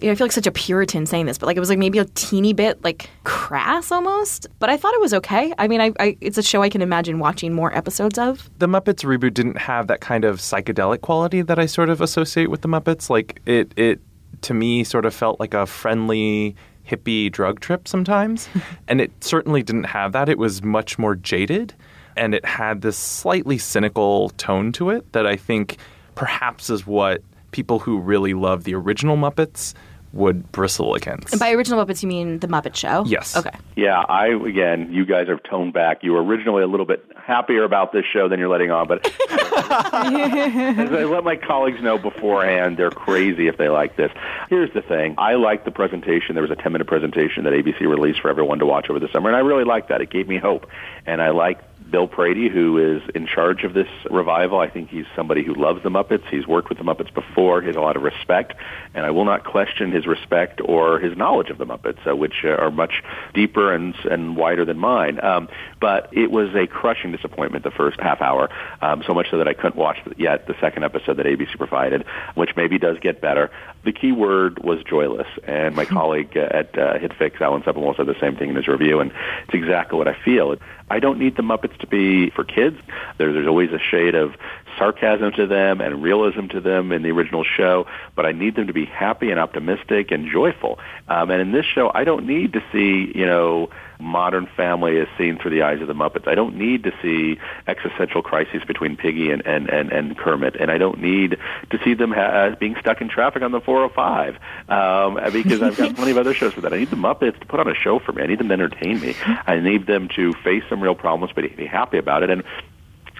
you 0.00 0.06
know, 0.06 0.12
I 0.12 0.14
feel 0.14 0.24
like 0.24 0.32
such 0.32 0.46
a 0.46 0.52
Puritan 0.52 1.06
saying 1.06 1.26
this, 1.26 1.38
but 1.38 1.46
like 1.46 1.56
it 1.56 1.60
was 1.60 1.68
like 1.68 1.78
maybe 1.78 1.98
a 1.98 2.04
teeny 2.06 2.52
bit 2.52 2.82
like 2.82 3.10
crass 3.24 3.92
almost. 3.92 4.46
But 4.58 4.70
I 4.70 4.76
thought 4.76 4.94
it 4.94 5.00
was 5.00 5.12
okay. 5.14 5.52
I 5.58 5.68
mean, 5.68 5.80
I, 5.80 5.92
I 6.00 6.16
it's 6.20 6.38
a 6.38 6.42
show 6.42 6.62
I 6.62 6.68
can 6.68 6.82
imagine 6.82 7.18
watching 7.18 7.52
more 7.52 7.76
episodes 7.76 8.18
of. 8.18 8.48
the 8.58 8.66
Muppets 8.66 9.04
reboot 9.04 9.34
didn't 9.34 9.58
have 9.58 9.86
that 9.88 10.00
kind 10.00 10.24
of 10.24 10.38
psychedelic 10.38 11.02
quality 11.02 11.42
that 11.42 11.58
I 11.58 11.66
sort 11.66 11.90
of 11.90 12.00
associate 12.00 12.50
with 12.50 12.62
the 12.62 12.68
Muppets. 12.68 13.10
Like 13.10 13.40
it, 13.46 13.72
it 13.76 14.00
to 14.42 14.54
me 14.54 14.84
sort 14.84 15.04
of 15.04 15.14
felt 15.14 15.38
like 15.38 15.54
a 15.54 15.66
friendly 15.66 16.56
hippie 16.88 17.30
drug 17.30 17.60
trip 17.60 17.86
sometimes, 17.86 18.48
and 18.88 19.00
it 19.00 19.12
certainly 19.22 19.62
didn't 19.62 19.84
have 19.84 20.12
that. 20.12 20.28
It 20.28 20.38
was 20.38 20.62
much 20.62 20.98
more 20.98 21.14
jaded, 21.14 21.74
and 22.16 22.34
it 22.34 22.44
had 22.44 22.80
this 22.80 22.96
slightly 22.96 23.58
cynical 23.58 24.30
tone 24.30 24.72
to 24.72 24.90
it 24.90 25.12
that 25.12 25.26
I 25.26 25.36
think 25.36 25.76
perhaps 26.14 26.70
is 26.70 26.86
what 26.86 27.22
people 27.50 27.78
who 27.78 27.98
really 27.98 28.34
love 28.34 28.64
the 28.64 28.74
original 28.74 29.16
Muppets 29.16 29.74
would 30.12 30.50
bristle 30.50 30.94
against. 30.94 31.32
And 31.32 31.38
by 31.38 31.52
original 31.52 31.84
Muppets, 31.84 32.02
you 32.02 32.08
mean 32.08 32.40
the 32.40 32.48
Muppet 32.48 32.74
Show? 32.74 33.04
Yes. 33.06 33.36
Okay. 33.36 33.56
Yeah, 33.76 34.00
I 34.00 34.28
again, 34.28 34.92
you 34.92 35.04
guys 35.06 35.28
have 35.28 35.42
toned 35.44 35.72
back. 35.72 36.02
You 36.02 36.12
were 36.12 36.22
originally 36.22 36.62
a 36.62 36.66
little 36.66 36.86
bit 36.86 37.04
happier 37.16 37.62
about 37.62 37.92
this 37.92 38.04
show 38.12 38.28
than 38.28 38.40
you're 38.40 38.48
letting 38.48 38.70
on, 38.70 38.88
but 38.88 39.06
as 39.30 40.90
I 40.90 41.04
let 41.04 41.22
my 41.22 41.36
colleagues 41.36 41.80
know 41.80 41.96
beforehand, 41.96 42.76
they're 42.76 42.90
crazy 42.90 43.46
if 43.46 43.56
they 43.56 43.68
like 43.68 43.96
this. 43.96 44.10
Here's 44.48 44.72
the 44.74 44.82
thing: 44.82 45.14
I 45.16 45.34
liked 45.34 45.64
the 45.64 45.70
presentation. 45.70 46.34
There 46.34 46.42
was 46.42 46.50
a 46.50 46.56
10 46.56 46.72
minute 46.72 46.88
presentation 46.88 47.44
that 47.44 47.52
ABC 47.52 47.80
released 47.80 48.20
for 48.20 48.30
everyone 48.30 48.58
to 48.58 48.66
watch 48.66 48.90
over 48.90 48.98
the 48.98 49.08
summer, 49.12 49.28
and 49.28 49.36
I 49.36 49.40
really 49.40 49.64
liked 49.64 49.88
that. 49.90 50.00
It 50.00 50.10
gave 50.10 50.26
me 50.26 50.38
hope, 50.38 50.66
and 51.06 51.22
I 51.22 51.30
like 51.30 51.60
Bill 51.90 52.06
Prady, 52.06 52.48
who 52.48 52.78
is 52.78 53.02
in 53.14 53.26
charge 53.26 53.64
of 53.64 53.74
this 53.74 53.88
revival. 54.10 54.58
I 54.60 54.68
think 54.68 54.90
he's 54.90 55.06
somebody 55.16 55.42
who 55.42 55.54
loves 55.54 55.82
the 55.82 55.90
Muppets. 55.90 56.28
He's 56.30 56.46
worked 56.46 56.68
with 56.68 56.78
the 56.78 56.84
Muppets 56.84 57.12
before. 57.12 57.60
He 57.60 57.66
has 57.66 57.76
a 57.76 57.80
lot 57.80 57.96
of 57.96 58.02
respect, 58.02 58.54
and 58.94 59.04
I 59.04 59.10
will 59.10 59.24
not 59.24 59.44
question 59.44 59.90
his 59.90 60.06
respect 60.06 60.60
or 60.64 60.98
his 60.98 61.16
knowledge 61.16 61.50
of 61.50 61.58
the 61.58 61.66
Muppets, 61.66 62.06
uh, 62.06 62.14
which 62.14 62.44
uh, 62.44 62.50
are 62.50 62.70
much 62.70 63.02
deeper 63.34 63.72
and 63.72 63.94
and 64.10 64.36
wider 64.36 64.64
than 64.64 64.78
mine. 64.78 65.22
Um, 65.24 65.48
but 65.80 66.08
it 66.12 66.30
was 66.30 66.54
a 66.54 66.66
crushing 66.66 67.12
disappointment 67.12 67.64
the 67.64 67.70
first 67.70 68.00
half 68.00 68.20
hour, 68.20 68.48
um, 68.80 69.02
so 69.06 69.14
much 69.14 69.30
so 69.30 69.38
that 69.38 69.48
I 69.48 69.54
couldn't 69.54 69.76
watch 69.76 69.98
yet 70.16 70.46
the 70.46 70.54
second 70.60 70.84
episode 70.84 71.16
that 71.16 71.26
ABC 71.26 71.56
provided, 71.56 72.04
which 72.34 72.50
maybe 72.56 72.78
does 72.78 72.98
get 73.00 73.20
better. 73.20 73.50
The 73.82 73.92
key 73.92 74.12
word 74.12 74.62
was 74.62 74.82
joyless, 74.84 75.26
and 75.44 75.74
my 75.74 75.86
colleague 75.86 76.36
uh, 76.36 76.40
at 76.40 76.78
uh, 76.78 76.98
HitFix, 76.98 77.40
Alan 77.40 77.62
Sepinwall, 77.62 77.96
said 77.96 78.06
the 78.06 78.18
same 78.20 78.36
thing 78.36 78.50
in 78.50 78.56
his 78.56 78.68
review, 78.68 79.00
and 79.00 79.10
it's 79.44 79.54
exactly 79.54 79.96
what 79.96 80.06
I 80.06 80.14
feel. 80.22 80.56
I 80.90 80.98
don't 80.98 81.18
need 81.18 81.36
the 81.36 81.42
Muppets 81.42 81.78
to 81.78 81.86
be 81.86 82.30
for 82.30 82.44
kids. 82.44 82.76
There, 83.16 83.32
there's 83.32 83.46
always 83.46 83.70
a 83.72 83.78
shade 83.78 84.14
of 84.14 84.34
sarcasm 84.80 85.32
to 85.32 85.46
them 85.46 85.80
and 85.80 86.02
realism 86.02 86.46
to 86.48 86.60
them 86.60 86.90
in 86.90 87.02
the 87.02 87.10
original 87.10 87.44
show, 87.44 87.86
but 88.16 88.26
I 88.26 88.32
need 88.32 88.56
them 88.56 88.66
to 88.66 88.72
be 88.72 88.86
happy 88.86 89.30
and 89.30 89.38
optimistic 89.38 90.10
and 90.10 90.28
joyful. 90.28 90.78
Um, 91.06 91.30
and 91.30 91.40
in 91.40 91.52
this 91.52 91.66
show, 91.66 91.92
I 91.94 92.04
don't 92.04 92.26
need 92.26 92.54
to 92.54 92.62
see, 92.72 93.12
you 93.14 93.26
know, 93.26 93.68
modern 94.00 94.46
family 94.56 94.98
as 94.98 95.06
seen 95.18 95.38
through 95.38 95.50
the 95.50 95.62
eyes 95.62 95.82
of 95.82 95.86
the 95.86 95.94
Muppets. 95.94 96.26
I 96.26 96.34
don't 96.34 96.56
need 96.56 96.84
to 96.84 96.92
see 97.02 97.38
existential 97.66 98.22
crises 98.22 98.62
between 98.66 98.96
Piggy 98.96 99.30
and, 99.30 99.46
and, 99.46 99.68
and, 99.68 99.92
and 99.92 100.16
Kermit, 100.16 100.56
and 100.56 100.70
I 100.70 100.78
don't 100.78 101.00
need 101.00 101.36
to 101.70 101.78
see 101.84 101.92
them 101.92 102.10
ha- 102.12 102.56
being 102.58 102.76
stuck 102.80 103.02
in 103.02 103.10
traffic 103.10 103.42
on 103.42 103.52
the 103.52 103.60
405 103.60 104.38
um, 104.70 105.32
because 105.32 105.60
I've 105.62 105.76
got 105.76 105.94
plenty 105.94 106.12
of 106.12 106.16
other 106.16 106.32
shows 106.32 106.54
for 106.54 106.62
that. 106.62 106.72
I 106.72 106.78
need 106.78 106.90
the 106.90 106.96
Muppets 106.96 107.38
to 107.40 107.46
put 107.46 107.60
on 107.60 107.68
a 107.68 107.74
show 107.74 107.98
for 107.98 108.12
me. 108.12 108.22
I 108.22 108.26
need 108.26 108.38
them 108.38 108.48
to 108.48 108.54
entertain 108.54 109.00
me. 109.00 109.14
I 109.46 109.60
need 109.60 109.86
them 109.86 110.08
to 110.16 110.32
face 110.42 110.64
some 110.68 110.80
real 110.82 110.94
problems, 110.94 111.32
but 111.34 111.44
be 111.56 111.66
happy 111.66 111.98
about 111.98 112.22
it. 112.22 112.30
And 112.30 112.42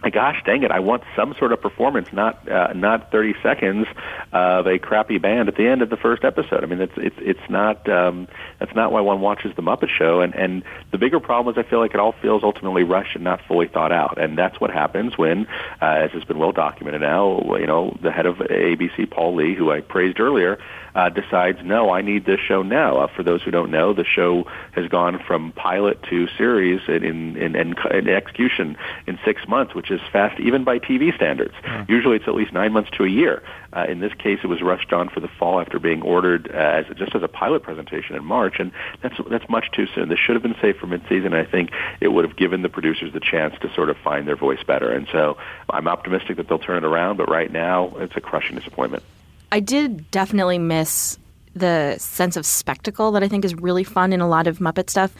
gosh 0.09 0.43
dang 0.47 0.63
it, 0.63 0.71
I 0.71 0.81
want 0.81 1.03
some 1.15 1.35
sort 1.39 1.53
of 1.53 1.61
performance, 1.61 2.11
not 2.13 2.49
uh, 2.49 2.73
not 2.73 3.11
30 3.13 3.35
seconds 3.43 3.87
of 4.33 4.67
a 4.67 4.79
crappy 4.79 5.19
band 5.19 5.49
at 5.49 5.57
the 5.57 5.67
end 5.67 5.83
of 5.83 5.91
the 5.91 5.99
first 5.99 6.25
episode. 6.25 6.65
I 6.65 6.67
mean, 6.67 6.81
it's 6.81 6.97
it's 6.97 7.17
it's 7.19 7.51
not 7.51 7.87
um, 7.91 8.27
that's 8.59 8.75
not 8.75 8.93
why 8.93 9.03
one 9.03 9.21
watches 9.21 9.55
the 9.57 9.63
Muppet 9.63 9.91
Show. 9.91 10.23
And 10.23 10.35
and 10.35 10.63
the 10.91 10.97
bigger 10.97 11.21
problem 11.21 11.55
is 11.55 11.63
I 11.63 11.69
feel 11.69 11.81
like 11.81 11.93
it 11.93 12.01
all 12.01 12.13
feels 12.13 12.43
ultimately 12.43 12.83
rushed 12.83 13.15
and 13.15 13.25
not 13.25 13.43
fully 13.47 13.69
thought 13.69 13.93
out. 13.93 14.17
And 14.17 14.39
that's 14.39 14.59
what 14.59 14.71
happens 14.71 15.19
when, 15.19 15.47
uh, 15.83 15.85
as 15.85 16.13
has 16.13 16.25
been 16.25 16.39
well 16.39 16.53
documented 16.53 17.03
now, 17.03 17.57
you 17.57 17.67
know, 17.67 17.97
the 18.01 18.11
head 18.11 18.27
of 18.27 18.37
ABC, 18.37 19.11
Paul 19.11 19.35
Lee, 19.35 19.55
who 19.55 19.71
I 19.71 19.81
praised 19.81 20.21
earlier, 20.21 20.59
uh, 20.95 21.09
decides, 21.09 21.59
no, 21.65 21.91
I 21.91 22.03
need 22.03 22.25
this 22.25 22.41
show 22.41 22.63
now. 22.63 22.99
Uh, 22.99 23.07
for 23.09 23.23
those 23.23 23.43
who 23.43 23.51
don't 23.51 23.71
know, 23.71 23.93
the 23.93 24.05
show 24.05 24.47
has 24.73 24.89
gone 24.89 25.19
from 25.27 25.53
pilot 25.53 26.03
to 26.05 26.29
series 26.39 26.81
in, 26.89 27.05
in, 27.05 27.37
in, 27.37 27.57
in, 27.57 27.75
in 27.93 28.09
execution 28.09 28.77
in 29.07 29.19
six 29.25 29.47
months, 29.47 29.75
which 29.75 29.91
is 29.91 30.01
fast 30.13 30.41
even 30.41 30.65
by 30.65 30.79
TV 30.79 31.15
standards. 31.15 31.55
Usually 31.89 32.17
it's 32.17 32.29
at 32.29 32.35
least 32.35 32.53
nine 32.53 32.73
months 32.73 32.91
to 32.97 33.05
a 33.05 33.09
year. 33.09 33.43
Uh, 33.73 33.87
in 33.89 34.01
this 34.01 34.13
case, 34.15 34.41
it 34.43 34.49
was 34.49 34.61
rushed 34.63 34.93
on 34.93 35.09
for 35.09 35.21
the 35.21 35.29
fall 35.29 35.61
after 35.61 35.79
being 35.79 36.03
ordered 36.03 36.51
uh, 36.53 36.59
as 36.59 36.87
just 36.97 37.15
as 37.15 37.23
a 37.23 37.29
pilot 37.29 37.63
presentation 37.63 38.17
in 38.17 38.25
March, 38.25 38.59
and 38.59 38.73
that's 39.01 39.15
that's 39.31 39.49
much 39.49 39.71
too 39.71 39.87
soon. 39.95 40.09
This 40.09 40.19
should 40.19 40.35
have 40.35 40.43
been 40.43 40.57
saved 40.61 40.79
for 40.79 40.87
midseason. 40.87 41.27
And 41.27 41.37
I 41.37 41.45
think 41.45 41.71
it 42.01 42.09
would 42.09 42.25
have 42.25 42.37
given 42.37 42.63
the 42.63 42.69
producers 42.69 43.13
the 43.13 43.21
chance 43.21 43.55
to 43.61 43.73
sort 43.75 43.91
of 43.91 43.97
find 43.99 44.27
their 44.27 44.37
voice 44.37 44.63
better. 44.65 44.91
And 44.91 45.07
so 45.13 45.37
I'm 45.69 45.87
optimistic 45.87 46.37
that 46.39 46.49
they'll 46.49 46.59
turn 46.59 46.79
it 46.79 46.87
around, 46.87 47.17
but 47.17 47.29
right 47.29 47.51
now 47.51 47.93
it's 47.99 48.17
a 48.17 48.21
crushing 48.21 48.57
disappointment. 48.57 49.05
I 49.53 49.61
did 49.61 50.11
definitely 50.11 50.59
miss 50.59 51.19
the 51.55 51.97
sense 51.99 52.37
of 52.37 52.47
spectacle 52.47 53.13
that 53.13 53.23
I 53.23 53.29
think 53.29 53.45
is 53.45 53.55
really 53.55 53.85
fun 53.85 54.13
in 54.13 54.21
a 54.21 54.29
lot 54.29 54.47
of 54.47 54.59
Muppet 54.59 54.89
stuff. 54.89 55.15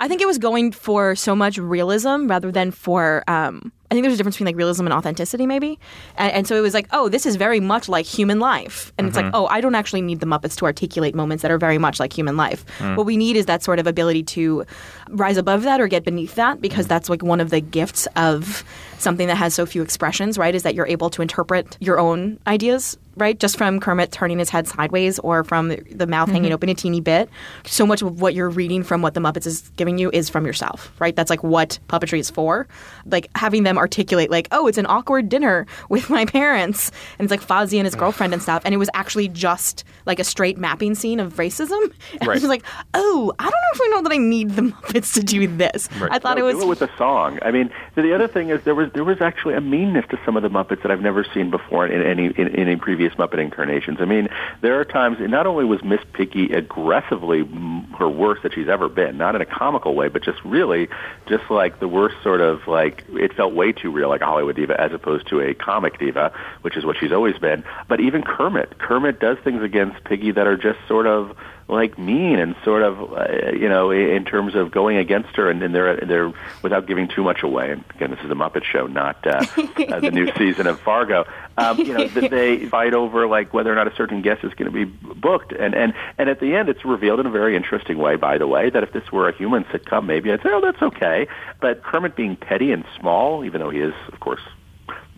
I 0.00 0.06
think 0.06 0.20
it 0.20 0.26
was 0.26 0.38
going 0.38 0.70
for 0.70 1.16
so 1.16 1.34
much 1.34 1.58
realism 1.58 2.28
rather 2.28 2.52
than 2.52 2.70
for. 2.70 3.24
Um, 3.26 3.72
I 3.90 3.94
think 3.94 4.04
there's 4.04 4.14
a 4.14 4.16
difference 4.18 4.36
between 4.36 4.46
like 4.46 4.56
realism 4.56 4.84
and 4.84 4.92
authenticity, 4.92 5.46
maybe. 5.46 5.78
And, 6.18 6.30
and 6.32 6.46
so 6.46 6.54
it 6.56 6.60
was 6.60 6.74
like, 6.74 6.86
oh, 6.92 7.08
this 7.08 7.24
is 7.24 7.36
very 7.36 7.58
much 7.58 7.88
like 7.88 8.04
human 8.04 8.38
life. 8.38 8.92
And 8.98 9.08
it's 9.08 9.16
like, 9.16 9.24
mm-hmm. 9.24 9.34
oh, 9.34 9.46
I 9.46 9.62
don't 9.62 9.74
actually 9.74 10.02
need 10.02 10.20
the 10.20 10.26
Muppets 10.26 10.56
to 10.56 10.66
articulate 10.66 11.14
moments 11.14 11.40
that 11.40 11.50
are 11.50 11.56
very 11.56 11.78
much 11.78 11.98
like 11.98 12.12
human 12.12 12.36
life. 12.36 12.66
Mm. 12.78 12.96
What 12.96 13.06
we 13.06 13.16
need 13.16 13.34
is 13.34 13.46
that 13.46 13.62
sort 13.62 13.78
of 13.78 13.86
ability 13.86 14.24
to 14.24 14.66
rise 15.08 15.38
above 15.38 15.62
that 15.62 15.80
or 15.80 15.88
get 15.88 16.04
beneath 16.04 16.34
that 16.34 16.60
because 16.60 16.84
mm. 16.84 16.90
that's 16.90 17.08
like 17.08 17.22
one 17.22 17.40
of 17.40 17.48
the 17.48 17.60
gifts 17.60 18.06
of 18.14 18.62
something 18.98 19.26
that 19.26 19.38
has 19.38 19.54
so 19.54 19.64
few 19.64 19.80
expressions, 19.80 20.36
right? 20.36 20.54
Is 20.54 20.64
that 20.64 20.74
you're 20.74 20.86
able 20.86 21.08
to 21.08 21.22
interpret 21.22 21.78
your 21.80 21.98
own 21.98 22.38
ideas 22.46 22.98
right? 23.20 23.38
Just 23.38 23.56
from 23.56 23.80
Kermit 23.80 24.12
turning 24.12 24.38
his 24.38 24.50
head 24.50 24.66
sideways 24.66 25.18
or 25.20 25.44
from 25.44 25.68
the, 25.68 25.76
the 25.90 26.06
mouth 26.06 26.28
hanging 26.28 26.44
mm-hmm. 26.44 26.54
open 26.54 26.68
a 26.68 26.74
teeny 26.74 27.00
bit. 27.00 27.28
So 27.66 27.86
much 27.86 28.02
of 28.02 28.20
what 28.20 28.34
you're 28.34 28.48
reading 28.48 28.82
from 28.82 29.02
what 29.02 29.14
the 29.14 29.20
Muppets 29.20 29.46
is 29.46 29.68
giving 29.76 29.98
you 29.98 30.10
is 30.12 30.28
from 30.28 30.46
yourself, 30.46 30.92
right? 30.98 31.14
That's 31.14 31.30
like 31.30 31.42
what 31.42 31.78
puppetry 31.88 32.18
is 32.18 32.30
for. 32.30 32.66
Like 33.06 33.28
having 33.34 33.62
them 33.62 33.78
articulate, 33.78 34.30
like, 34.30 34.48
oh, 34.52 34.66
it's 34.66 34.78
an 34.78 34.86
awkward 34.86 35.28
dinner 35.28 35.66
with 35.88 36.10
my 36.10 36.24
parents. 36.24 36.90
And 37.18 37.26
it's 37.26 37.30
like 37.30 37.40
Fozzie 37.40 37.78
and 37.78 37.86
his 37.86 37.94
girlfriend 37.94 38.32
and 38.32 38.42
stuff. 38.42 38.62
And 38.64 38.74
it 38.74 38.78
was 38.78 38.90
actually 38.94 39.28
just 39.28 39.84
like 40.06 40.18
a 40.18 40.24
straight 40.24 40.58
mapping 40.58 40.94
scene 40.94 41.20
of 41.20 41.34
racism. 41.34 41.92
And 42.20 42.28
I 42.28 42.34
was 42.34 42.44
like, 42.44 42.64
oh, 42.94 43.32
I 43.38 43.44
don't 43.44 43.50
know 43.50 43.74
if 43.74 43.80
I 43.80 43.86
know 43.88 44.02
that 44.02 44.12
I 44.12 44.16
need 44.16 44.50
the 44.50 44.62
Muppets 44.62 45.14
to 45.14 45.22
do 45.22 45.46
this. 45.46 45.88
Right. 45.98 46.10
I 46.10 46.18
thought 46.18 46.36
No, 46.36 46.46
it 46.48 46.54
was. 46.54 46.62
do 46.62 46.62
it 46.62 46.68
with 46.68 46.82
a 46.82 46.96
song. 46.96 47.38
I 47.42 47.50
mean, 47.50 47.70
the 47.94 48.14
other 48.14 48.26
thing 48.26 48.50
is 48.50 48.64
there 48.64 48.74
was 48.74 48.90
there 48.92 49.04
was 49.04 49.20
actually 49.20 49.54
a 49.54 49.60
meanness 49.60 50.04
to 50.10 50.18
some 50.24 50.36
of 50.36 50.42
the 50.42 50.48
Muppets 50.48 50.82
that 50.82 50.90
I've 50.90 51.00
never 51.00 51.24
seen 51.34 51.50
before 51.50 51.86
in 51.86 52.02
any 52.02 52.26
in, 52.26 52.48
in 52.48 52.68
any 52.68 52.76
previous 52.76 53.07
Muppet 53.14 53.38
incarnations. 53.38 53.98
I 54.00 54.04
mean, 54.04 54.28
there 54.60 54.78
are 54.80 54.84
times 54.84 55.18
not 55.20 55.46
only 55.46 55.64
was 55.64 55.82
Miss 55.82 56.00
Piggy 56.12 56.52
aggressively 56.52 57.42
mm, 57.42 57.96
her 57.98 58.08
worst 58.08 58.42
that 58.42 58.54
she's 58.54 58.68
ever 58.68 58.88
been, 58.88 59.16
not 59.16 59.34
in 59.34 59.40
a 59.40 59.46
comical 59.46 59.94
way, 59.94 60.08
but 60.08 60.22
just 60.22 60.42
really 60.44 60.88
just 61.26 61.50
like 61.50 61.80
the 61.80 61.88
worst 61.88 62.16
sort 62.22 62.40
of 62.40 62.66
like 62.66 63.04
it 63.10 63.34
felt 63.34 63.54
way 63.54 63.72
too 63.72 63.90
real, 63.90 64.08
like 64.08 64.20
a 64.20 64.26
Hollywood 64.26 64.56
diva, 64.56 64.80
as 64.80 64.92
opposed 64.92 65.28
to 65.28 65.40
a 65.40 65.54
comic 65.54 65.98
diva, 65.98 66.32
which 66.62 66.76
is 66.76 66.84
what 66.84 66.96
she's 66.98 67.12
always 67.12 67.38
been. 67.38 67.64
But 67.88 68.00
even 68.00 68.22
Kermit, 68.22 68.78
Kermit 68.78 69.20
does 69.20 69.38
things 69.38 69.62
against 69.62 70.04
Piggy 70.04 70.32
that 70.32 70.46
are 70.46 70.56
just 70.56 70.78
sort 70.86 71.06
of 71.06 71.36
like 71.68 71.98
mean 71.98 72.38
and 72.38 72.56
sort 72.64 72.82
of 72.82 73.12
uh, 73.12 73.52
you 73.52 73.68
know 73.68 73.90
in 73.90 74.24
terms 74.24 74.54
of 74.54 74.70
going 74.70 74.96
against 74.96 75.36
her 75.36 75.50
and, 75.50 75.62
and 75.62 75.74
they're 75.74 75.96
they're 75.96 76.32
without 76.62 76.86
giving 76.86 77.08
too 77.08 77.22
much 77.22 77.42
away. 77.42 77.70
And 77.70 77.84
again, 77.94 78.10
this 78.10 78.20
is 78.20 78.30
a 78.30 78.34
Muppet 78.34 78.64
Show, 78.64 78.86
not 78.86 79.26
uh, 79.26 79.44
uh, 79.56 80.00
the 80.00 80.10
new 80.10 80.32
season 80.38 80.66
of 80.66 80.80
Fargo. 80.80 81.26
Um, 81.58 81.78
you 81.78 81.92
know, 81.92 82.08
that 82.08 82.30
they 82.30 82.66
fight 82.70 82.94
over 82.94 83.26
like 83.26 83.52
whether 83.52 83.70
or 83.70 83.74
not 83.74 83.86
a 83.86 83.94
certain 83.96 84.22
guest 84.22 84.44
is 84.44 84.54
going 84.54 84.72
to 84.72 84.84
be 84.84 84.84
booked, 84.84 85.52
and 85.52 85.74
and 85.74 85.92
and 86.16 86.30
at 86.30 86.40
the 86.40 86.54
end, 86.54 86.68
it's 86.68 86.84
revealed 86.84 87.20
in 87.20 87.26
a 87.26 87.30
very 87.30 87.54
interesting 87.54 87.98
way. 87.98 88.16
By 88.16 88.38
the 88.38 88.46
way, 88.46 88.70
that 88.70 88.82
if 88.82 88.92
this 88.92 89.12
were 89.12 89.28
a 89.28 89.36
human 89.36 89.64
sitcom, 89.64 90.06
maybe 90.06 90.32
I'd 90.32 90.42
say, 90.42 90.50
oh, 90.50 90.60
that's 90.60 90.82
okay. 90.82 91.26
But 91.60 91.82
Kermit 91.82 92.16
being 92.16 92.36
petty 92.36 92.72
and 92.72 92.84
small, 92.98 93.44
even 93.44 93.60
though 93.60 93.70
he 93.70 93.80
is, 93.80 93.94
of 94.12 94.20
course, 94.20 94.40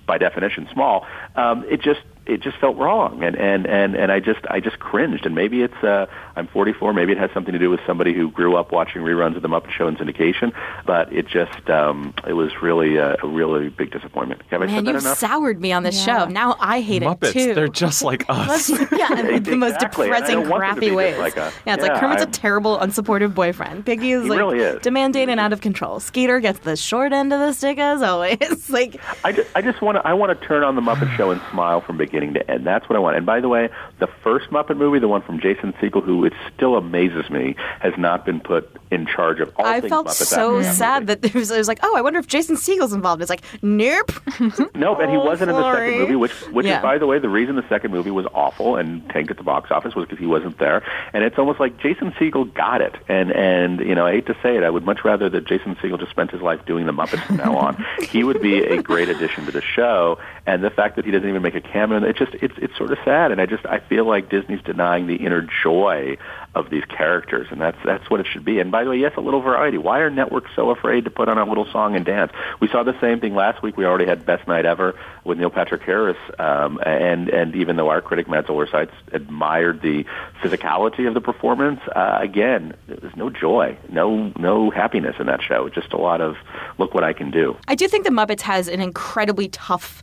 by 0.06 0.18
definition 0.18 0.68
small, 0.72 1.06
um, 1.36 1.64
it 1.68 1.80
just 1.80 2.00
it 2.26 2.40
just 2.40 2.56
felt 2.58 2.76
wrong 2.76 3.22
and 3.24 3.34
and 3.36 3.66
and 3.66 3.94
and 3.96 4.12
I 4.12 4.20
just 4.20 4.40
I 4.48 4.60
just 4.60 4.78
cringed 4.78 5.26
and 5.26 5.34
maybe 5.34 5.62
it's 5.62 5.82
uh 5.82 6.06
I'm 6.36 6.46
44 6.48 6.92
maybe 6.92 7.12
it 7.12 7.18
has 7.18 7.30
something 7.32 7.52
to 7.52 7.58
do 7.58 7.70
with 7.70 7.80
somebody 7.86 8.12
who 8.14 8.30
grew 8.30 8.56
up 8.56 8.70
watching 8.72 9.02
reruns 9.02 9.36
of 9.36 9.42
the 9.42 9.48
Muppet 9.48 9.70
Show 9.72 9.88
in 9.88 9.96
syndication 9.96 10.52
but 10.86 11.12
it 11.12 11.26
just 11.26 11.68
um 11.70 12.14
it 12.26 12.34
was 12.34 12.52
really 12.62 12.96
a, 12.96 13.16
a 13.22 13.26
really 13.26 13.68
big 13.68 13.90
disappointment. 13.90 14.42
Have 14.50 14.62
I 14.62 14.66
Man, 14.66 14.76
said 14.76 14.84
that 14.86 14.92
you've 14.94 15.02
enough? 15.02 15.18
soured 15.18 15.60
me 15.60 15.72
on 15.72 15.82
this 15.82 16.06
Yeah. 16.06 16.24
show. 16.26 16.30
Now 16.30 16.56
I 16.60 16.80
hate 16.80 17.02
Muppets, 17.02 17.30
it 17.30 17.32
too. 17.32 17.54
they're 17.54 17.68
just 17.68 18.02
like 18.02 18.24
us. 18.28 18.68
yeah, 18.92 19.18
in 19.18 19.42
the 19.42 19.56
most 19.56 19.74
Exactly, 19.76 20.06
and 20.08 20.14
depressing, 20.16 20.40
don't 20.42 20.48
want 20.50 20.62
them 20.62 20.74
to 20.76 20.80
be 20.80 20.86
crappy 20.86 20.86
just 20.88 20.96
ways. 20.96 21.18
like 21.18 21.36
a- 21.36 21.52
yeah, 21.66 21.74
it's 21.74 21.82
like 21.82 21.92
yeah, 21.92 22.00
Kermit's 22.00 22.22
I'm- 22.22 22.28
a 22.28 22.32
terrible, 22.32 22.78
unsupportive 22.78 23.34
boyfriend. 23.34 23.86
Piggy 23.86 24.12
is 24.12 24.24
He 24.24 24.30
like 24.30 24.38
really 24.38 24.58
is. 24.60 24.80
demanding 24.82 25.28
and 25.30 25.40
out 25.40 25.52
of 25.52 25.60
control. 25.62 25.98
Skeeter 26.00 26.38
gets 26.40 26.60
the 26.60 26.76
short 26.76 27.12
end 27.12 27.32
of 27.32 27.40
the 27.40 27.52
stick 27.52 27.78
as 27.78 28.02
always. 28.02 28.68
like 28.70 29.00
I 29.24 29.32
just, 29.32 29.48
I 29.56 29.62
just 29.62 29.80
want 29.82 29.96
to 29.96 30.06
I 30.06 30.12
want 30.12 30.38
to 30.38 30.46
turn 30.46 30.62
on 30.62 30.74
the 30.76 30.80
Muppet 30.82 31.16
Show 31.16 31.30
and 31.30 31.40
smile 31.50 31.80
from 31.80 31.96
beginning 32.10 32.34
to 32.34 32.50
end. 32.50 32.66
That's 32.66 32.88
what 32.88 32.96
I 32.96 32.98
want. 32.98 33.16
And 33.16 33.24
by 33.24 33.40
the 33.40 33.48
way, 33.48 33.68
the 33.98 34.08
first 34.24 34.50
Muppet 34.50 34.76
movie, 34.76 34.98
the 34.98 35.08
one 35.08 35.22
from 35.22 35.40
Jason 35.40 35.72
Segel, 35.74 36.02
who 36.04 36.24
it 36.24 36.32
still 36.54 36.76
amazes 36.76 37.30
me, 37.30 37.54
has 37.80 37.92
not 37.96 38.24
been 38.24 38.40
put 38.40 38.68
in 38.90 39.06
charge 39.06 39.38
of 39.40 39.52
all 39.56 39.66
I 39.66 39.80
things 39.80 39.90
felt 39.90 40.08
Muppets 40.08 40.26
so 40.26 40.58
after 40.58 40.72
sad 40.72 41.06
that 41.06 41.22
there 41.22 41.32
was. 41.34 41.52
I 41.52 41.58
was 41.58 41.68
like, 41.68 41.78
oh, 41.82 41.96
I 41.96 42.00
wonder 42.00 42.18
if 42.18 42.26
Jason 42.26 42.56
Segel's 42.56 42.92
involved. 42.92 43.22
It's 43.22 43.30
like, 43.30 43.42
nope. 43.62 44.10
No, 44.74 44.96
and 44.96 45.10
he 45.10 45.16
Oh, 45.16 45.24
wasn't 45.24 45.50
in 45.50 45.56
the 45.56 45.72
second 45.74 45.98
movie, 45.98 46.16
which 46.16 46.32
which 46.50 46.66
Yeah. 46.66 46.78
is 46.78 46.82
by 46.82 46.98
the 46.98 47.06
way 47.06 47.18
the 47.18 47.28
reason 47.28 47.56
the 47.56 47.68
second 47.68 47.90
movie 47.92 48.10
was 48.10 48.26
awful 48.34 48.76
and 48.76 49.06
tanked 49.10 49.30
at 49.30 49.36
the 49.36 49.42
box 49.42 49.70
office 49.70 49.94
was 49.94 50.06
because 50.06 50.18
he 50.18 50.26
wasn't 50.26 50.58
there. 50.58 50.82
And 51.12 51.22
it's 51.22 51.38
almost 51.38 51.60
like 51.60 51.78
Jason 51.78 52.12
Segel 52.12 52.52
got 52.54 52.80
it. 52.80 52.94
And 53.08 53.30
and 53.32 53.80
you 53.80 53.94
know 53.94 54.06
I 54.06 54.12
hate 54.12 54.26
to 54.26 54.36
say 54.42 54.56
it, 54.56 54.62
I 54.64 54.70
would 54.70 54.84
much 54.84 55.04
rather 55.04 55.28
that 55.28 55.46
Jason 55.46 55.76
Segel 55.76 55.98
just 55.98 56.10
spent 56.10 56.30
his 56.30 56.40
life 56.42 56.64
doing 56.66 56.86
the 56.86 56.92
Muppets 56.92 57.24
from 57.26 57.36
now 57.36 57.56
on. 57.56 57.84
he 58.08 58.24
would 58.24 58.40
be 58.40 58.58
a 58.64 58.82
great 58.82 59.08
addition 59.08 59.44
to 59.46 59.52
the 59.52 59.62
show. 59.62 60.18
And 60.46 60.64
the 60.64 60.70
fact 60.70 60.96
that 60.96 61.04
he 61.04 61.10
doesn't 61.10 61.28
even 61.28 61.42
make 61.42 61.54
a 61.54 61.60
cameo, 61.60 61.99
it 62.04 62.16
just 62.16 62.34
it's 62.34 62.54
it's 62.58 62.76
sort 62.76 62.92
of 62.92 62.98
sad. 63.04 63.32
And 63.32 63.40
I 63.40 63.46
just 63.46 63.64
I 63.66 63.78
feel 63.78 64.04
like 64.04 64.28
Disney's 64.28 64.62
denying 64.62 65.06
the 65.06 65.16
inner 65.16 65.46
joy 65.62 66.16
of 66.54 66.68
these 66.68 66.84
characters, 66.84 67.46
and 67.50 67.60
that's 67.60 67.78
that's 67.84 68.10
what 68.10 68.18
it 68.18 68.26
should 68.26 68.44
be. 68.44 68.58
And 68.58 68.72
by 68.72 68.82
the 68.82 68.90
way, 68.90 68.98
yes, 68.98 69.12
a 69.16 69.20
little 69.20 69.40
variety. 69.40 69.78
Why 69.78 70.00
are 70.00 70.10
networks 70.10 70.50
so 70.56 70.70
afraid 70.70 71.04
to 71.04 71.10
put 71.10 71.28
on 71.28 71.38
a 71.38 71.44
little 71.44 71.66
song 71.66 71.94
and 71.94 72.04
dance? 72.04 72.32
We 72.58 72.68
saw 72.68 72.82
the 72.82 72.98
same 73.00 73.20
thing 73.20 73.34
last 73.34 73.62
week. 73.62 73.76
We 73.76 73.84
already 73.84 74.06
had 74.06 74.26
Best 74.26 74.48
Night 74.48 74.66
Ever 74.66 74.98
with 75.24 75.38
Neil 75.38 75.50
Patrick 75.50 75.82
Harris, 75.82 76.16
um, 76.38 76.80
and 76.84 77.28
and 77.28 77.54
even 77.54 77.76
though 77.76 77.88
our 77.88 78.00
critic 78.00 78.28
Matt 78.28 78.48
Zoller 78.48 78.66
Seitz 78.66 78.92
admired 79.12 79.80
the 79.80 80.04
physicality 80.42 81.06
of 81.06 81.14
the 81.14 81.20
performance, 81.20 81.80
uh, 81.94 82.18
again, 82.20 82.74
there's 82.88 83.16
no 83.16 83.30
joy, 83.30 83.76
no 83.88 84.32
no 84.36 84.70
happiness 84.70 85.16
in 85.20 85.26
that 85.26 85.42
show. 85.42 85.68
Just 85.68 85.92
a 85.92 85.98
lot 85.98 86.20
of 86.20 86.36
look 86.78 86.94
what 86.94 87.04
I 87.04 87.12
can 87.12 87.30
do. 87.30 87.56
I 87.68 87.76
do 87.76 87.86
think 87.86 88.04
the 88.04 88.10
Muppets 88.10 88.42
has 88.42 88.66
an 88.66 88.80
incredibly 88.80 89.48
tough 89.48 90.02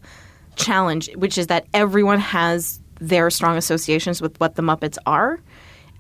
challenge, 0.58 1.10
which 1.16 1.38
is 1.38 1.48
that 1.48 1.66
everyone 1.74 2.20
has 2.20 2.80
their 3.00 3.30
strong 3.30 3.58
associations 3.58 4.22
with 4.22 4.38
what 4.40 4.56
the 4.56 4.62
Muppets 4.62 4.98
are, 5.06 5.40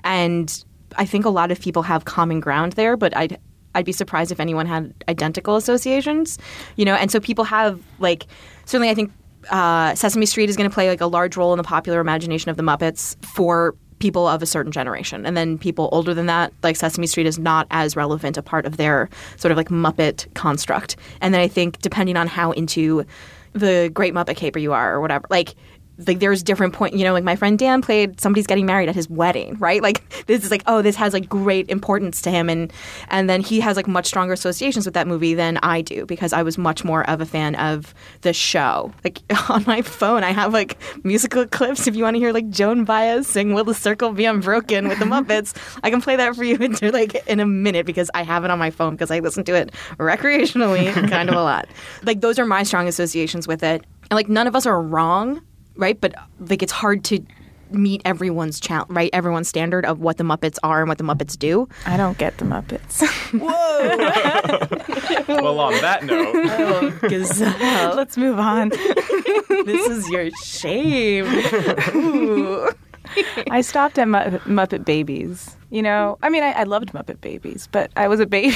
and 0.04 0.64
I 0.98 1.06
think 1.06 1.26
a 1.26 1.30
lot 1.30 1.52
of 1.52 1.60
people 1.60 1.84
have 1.84 2.06
common 2.06 2.40
ground 2.40 2.74
there. 2.74 2.98
But 2.98 3.16
I'd 3.16 3.40
I'd 3.76 3.86
be 3.86 3.92
surprised 3.92 4.32
if 4.32 4.40
anyone 4.40 4.66
had 4.66 4.94
identical 5.08 5.56
associations, 5.56 6.40
you 6.76 6.86
know. 6.86 6.96
And 6.96 7.12
so 7.12 7.20
people 7.20 7.46
have 7.46 7.82
like 8.00 8.26
certainly 8.66 8.90
I 8.90 8.96
think 8.96 9.12
uh, 9.50 9.96
Sesame 9.96 10.26
Street 10.26 10.50
is 10.50 10.58
going 10.58 10.70
to 10.70 10.74
play 10.74 10.90
like 10.90 11.02
a 11.02 11.08
large 11.08 11.38
role 11.38 11.54
in 11.54 11.58
the 11.58 11.64
popular 11.64 12.00
imagination 12.00 12.50
of 12.50 12.58
the 12.58 12.64
Muppets 12.64 13.16
for 13.24 13.76
people 14.00 14.28
of 14.28 14.44
a 14.44 14.46
certain 14.46 14.72
generation. 14.72 15.26
And 15.26 15.36
then 15.36 15.58
people 15.58 15.90
older 15.92 16.14
than 16.14 16.28
that, 16.28 16.54
like 16.64 16.76
Sesame 16.76 17.08
Street 17.08 17.26
is 17.26 17.40
not 17.40 17.68
as 17.72 17.96
relevant 17.96 18.38
a 18.38 18.44
part 18.44 18.66
of 18.66 18.78
their 18.78 19.10
sort 19.38 19.52
of 19.52 19.58
like 19.58 19.70
Muppet 19.70 20.32
construct. 20.36 20.98
And 21.22 21.34
then 21.34 21.42
I 21.42 21.48
think 21.48 21.80
depending 21.80 22.18
on 22.18 22.28
how 22.28 22.52
into 22.52 23.06
the 23.60 23.90
Great 23.94 24.14
Muppet 24.14 24.36
Caper 24.36 24.60
you 24.60 24.74
are 24.74 24.94
or 24.94 25.02
whatever, 25.02 25.26
like 25.30 25.56
like 26.06 26.20
there's 26.20 26.44
different 26.44 26.74
point 26.74 26.94
you 26.94 27.04
know 27.04 27.14
like 27.14 27.24
my 27.24 27.36
friend 27.36 27.58
dan 27.58 27.82
played 27.82 28.20
somebody's 28.20 28.48
getting 28.48 28.66
married 28.66 28.90
at 28.90 28.96
his 28.96 29.10
wedding 29.10 29.56
right? 29.60 29.82
Like 29.82 30.08
this 30.28 30.44
is 30.44 30.52
like 30.52 30.64
oh 30.68 30.82
this 30.82 30.96
has 30.96 31.14
like 31.14 31.28
great 31.28 31.70
importance 31.70 32.22
to 32.22 32.32
him 32.32 32.50
and 32.50 32.72
and 33.10 33.30
then 33.30 33.42
he 33.42 33.60
has 33.60 33.76
like 33.76 33.88
much 33.88 34.06
stronger 34.06 34.34
associations 34.34 34.86
with 34.86 34.94
that 34.94 35.08
movie 35.08 35.34
than 35.34 35.58
i 35.64 35.82
do 35.82 36.06
because 36.06 36.34
i 36.34 36.44
was 36.44 36.58
much 36.58 36.84
more 36.84 37.08
of 37.10 37.22
a 37.22 37.26
fan 37.26 37.56
of 37.56 37.94
the 38.22 38.34
show. 38.34 38.94
Like 39.04 39.22
on 39.50 39.64
my 39.66 39.82
phone 39.82 40.24
i 40.24 40.32
have 40.32 40.54
like 40.54 40.78
musical 41.04 41.46
clips. 41.46 41.88
If 41.88 41.96
you 41.96 42.04
want 42.04 42.16
to 42.16 42.20
hear 42.20 42.32
like 42.32 42.50
joan 42.50 42.86
baez 42.86 43.28
sing 43.28 43.54
will 43.54 43.64
the 43.64 43.74
circle 43.74 44.12
be 44.12 44.26
unbroken 44.26 44.88
with 44.88 45.00
the 45.00 45.06
muppets 45.14 45.54
i 45.84 45.90
can 45.90 46.02
play 46.02 46.16
that 46.16 46.36
for 46.36 46.44
you 46.44 46.56
in 46.58 46.74
like 46.92 47.16
in 47.28 47.40
a 47.40 47.46
minute 47.46 47.86
because 47.86 48.10
i 48.14 48.24
have 48.24 48.44
it 48.44 48.52
on 48.52 48.60
my 48.60 48.70
phone 48.70 48.92
because 48.92 49.12
i 49.12 49.20
listen 49.20 49.44
to 49.44 49.56
it 49.56 49.72
recreationally 49.98 50.94
kind 51.10 51.30
of 51.30 51.36
a 51.36 51.44
lot. 51.44 51.68
Like 52.04 52.22
those 52.22 52.40
are 52.40 52.46
my 52.46 52.64
strong 52.64 52.88
associations 52.88 53.48
with 53.48 53.64
it. 53.64 53.86
And 54.10 54.16
like 54.16 54.30
none 54.30 54.48
of 54.48 54.56
us 54.56 54.66
are 54.66 54.82
wrong 54.82 55.42
right? 55.78 56.00
But 56.00 56.14
like 56.40 56.62
it's 56.62 56.72
hard 56.72 57.04
to 57.06 57.24
meet 57.72 58.02
everyone's 58.06 58.60
challenge, 58.60 58.90
right? 58.92 59.10
Everyone's 59.14 59.48
standard 59.48 59.86
of 59.86 60.00
what 60.00 60.18
the 60.18 60.24
Muppets 60.24 60.58
are 60.64 60.80
and 60.82 60.90
what 60.90 60.98
the 60.98 61.04
Muppets 61.04 61.38
do. 61.38 61.68
I 61.86 61.98
don't 61.98 62.18
get 62.18 62.38
the 62.38 62.46
Muppets. 62.46 63.02
Whoa! 65.28 65.42
well, 65.42 65.60
on 65.60 65.74
that 65.82 66.04
note, 66.04 66.34
oh, 66.36 67.00
Gazelle, 67.10 67.92
uh, 67.92 67.96
Let's 67.96 68.18
move 68.18 68.40
on. 68.40 68.70
this 69.50 69.88
is 69.90 70.10
your 70.10 70.30
shame. 70.44 71.26
Ooh. 71.96 72.70
I 73.50 73.62
stopped 73.62 73.98
at 73.98 74.08
Mu- 74.08 74.40
Muppet 74.54 74.86
Babies. 74.86 75.56
You 75.70 75.82
know, 75.82 76.18
I 76.22 76.30
mean, 76.30 76.44
I, 76.44 76.52
I 76.52 76.64
loved 76.64 76.94
Muppet 76.94 77.20
Babies, 77.22 77.68
but 77.72 77.92
I 77.96 78.08
was 78.08 78.20
a 78.20 78.26
baby, 78.26 78.56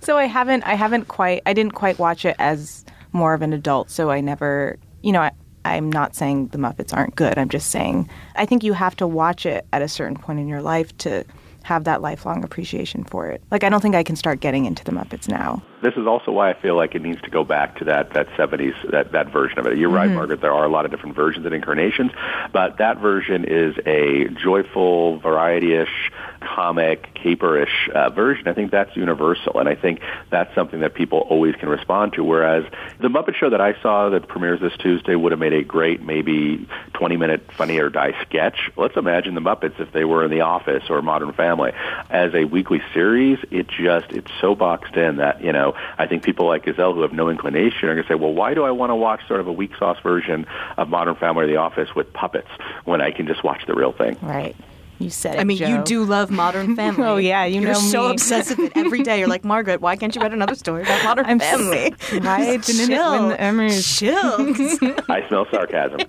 so 0.00 0.18
I 0.18 0.26
haven't, 0.26 0.64
I 0.64 0.74
haven't 0.74 1.08
quite, 1.08 1.42
I 1.46 1.54
didn't 1.54 1.72
quite 1.72 1.98
watch 1.98 2.24
it 2.26 2.36
as 2.38 2.84
more 3.14 3.32
of 3.32 3.40
an 3.40 3.52
adult. 3.52 3.90
So 3.90 4.10
I 4.10 4.20
never, 4.20 4.76
you 5.02 5.12
know, 5.12 5.20
I, 5.20 5.32
I'm 5.64 5.90
not 5.90 6.14
saying 6.14 6.48
the 6.48 6.58
Muppets 6.58 6.94
aren't 6.94 7.16
good. 7.16 7.38
I'm 7.38 7.48
just 7.48 7.70
saying 7.70 8.10
I 8.36 8.44
think 8.44 8.62
you 8.62 8.74
have 8.74 8.96
to 8.96 9.06
watch 9.06 9.46
it 9.46 9.66
at 9.72 9.80
a 9.80 9.88
certain 9.88 10.16
point 10.16 10.40
in 10.40 10.48
your 10.48 10.60
life 10.60 10.96
to 10.98 11.24
have 11.64 11.84
that 11.84 12.02
lifelong 12.02 12.44
appreciation 12.44 13.04
for 13.04 13.30
it. 13.30 13.42
Like, 13.50 13.64
I 13.64 13.70
don't 13.70 13.80
think 13.80 13.94
I 13.94 14.02
can 14.02 14.16
start 14.16 14.40
getting 14.40 14.66
into 14.66 14.84
the 14.84 14.92
Muppets 14.92 15.28
now. 15.28 15.62
This 15.82 15.94
is 15.96 16.06
also 16.06 16.30
why 16.30 16.50
I 16.50 16.60
feel 16.60 16.76
like 16.76 16.94
it 16.94 17.00
needs 17.00 17.22
to 17.22 17.30
go 17.30 17.42
back 17.42 17.78
to 17.78 17.84
that 17.86 18.12
that 18.12 18.28
70s 18.28 18.74
that 18.90 19.12
that 19.12 19.32
version 19.32 19.58
of 19.58 19.66
it. 19.66 19.78
You're 19.78 19.88
right, 19.88 20.06
mm-hmm. 20.06 20.16
Margaret. 20.16 20.42
There 20.42 20.52
are 20.52 20.64
a 20.64 20.68
lot 20.68 20.84
of 20.84 20.90
different 20.90 21.16
versions 21.16 21.46
and 21.46 21.54
incarnations, 21.54 22.12
but 22.52 22.76
that 22.78 22.98
version 22.98 23.44
is 23.46 23.74
a 23.86 24.28
joyful, 24.42 25.18
variety-ish, 25.20 26.12
comic, 26.44 27.14
caperish 27.14 27.88
uh, 27.90 28.10
version. 28.10 28.48
I 28.48 28.52
think 28.52 28.70
that's 28.70 28.94
universal, 28.96 29.58
and 29.58 29.68
I 29.68 29.74
think 29.74 30.00
that's 30.30 30.54
something 30.54 30.80
that 30.80 30.94
people 30.94 31.20
always 31.20 31.54
can 31.56 31.68
respond 31.68 32.14
to. 32.14 32.24
Whereas 32.24 32.64
the 33.00 33.08
Muppet 33.08 33.36
Show 33.36 33.50
that 33.50 33.60
I 33.60 33.80
saw 33.80 34.10
that 34.10 34.28
premieres 34.28 34.60
this 34.60 34.76
Tuesday 34.78 35.14
would 35.14 35.32
have 35.32 35.38
made 35.38 35.52
a 35.52 35.62
great, 35.62 36.02
maybe 36.02 36.68
20-minute 36.94 37.52
Funny 37.52 37.78
or 37.78 37.88
Die 37.88 38.14
sketch. 38.22 38.70
Let's 38.76 38.96
imagine 38.96 39.34
the 39.34 39.40
Muppets 39.40 39.80
if 39.80 39.92
they 39.92 40.04
were 40.04 40.24
in 40.24 40.30
The 40.30 40.42
Office 40.42 40.84
or 40.90 41.00
Modern 41.02 41.32
Family 41.32 41.72
as 42.10 42.34
a 42.34 42.44
weekly 42.44 42.82
series. 42.92 43.38
It 43.50 43.68
just 43.68 44.10
it's 44.10 44.30
so 44.40 44.54
boxed 44.54 44.96
in 44.96 45.16
that 45.16 45.42
you 45.42 45.52
know 45.52 45.74
I 45.98 46.06
think 46.06 46.22
people 46.22 46.46
like 46.46 46.64
Gazelle 46.64 46.94
who 46.94 47.02
have 47.02 47.12
no 47.12 47.28
inclination 47.28 47.88
are 47.88 47.94
going 47.94 48.06
to 48.06 48.08
say, 48.08 48.14
well, 48.14 48.32
why 48.32 48.54
do 48.54 48.64
I 48.64 48.70
want 48.70 48.90
to 48.90 48.96
watch 48.96 49.26
sort 49.28 49.40
of 49.40 49.46
a 49.46 49.52
weak 49.52 49.72
sauce 49.78 49.98
version 50.02 50.46
of 50.76 50.88
Modern 50.88 51.14
Family 51.16 51.44
or 51.44 51.46
The 51.46 51.56
Office 51.56 51.94
with 51.94 52.12
puppets 52.12 52.48
when 52.84 53.00
I 53.00 53.10
can 53.10 53.26
just 53.26 53.42
watch 53.44 53.66
the 53.66 53.74
real 53.74 53.92
thing? 53.92 54.16
Right. 54.20 54.56
You 55.04 55.10
said 55.10 55.34
it, 55.34 55.40
I 55.40 55.44
mean, 55.44 55.58
you 55.58 55.82
do 55.84 56.02
love 56.04 56.30
Modern 56.30 56.74
Family. 56.80 57.04
Oh, 57.04 57.16
yeah, 57.16 57.44
you 57.44 57.60
You're 57.60 57.72
know 57.74 57.78
so 57.78 58.06
me. 58.06 58.10
obsessed 58.12 58.50
with 58.56 58.70
it 58.70 58.72
every 58.74 59.02
day. 59.02 59.18
You're 59.18 59.28
like, 59.28 59.44
Margaret, 59.44 59.80
why 59.82 59.96
can't 59.96 60.14
you 60.14 60.20
write 60.22 60.32
another 60.32 60.54
story 60.54 60.82
about 60.82 61.04
Modern 61.04 61.26
I'm 61.26 61.38
Family? 61.38 61.94
Right. 62.20 62.62
Chill. 62.62 63.10
When 63.12 63.28
the 63.28 63.36
Emmys- 63.36 63.98
Chill. 63.98 65.04
I 65.10 65.26
smell 65.28 65.46
sarcasm. 65.50 66.00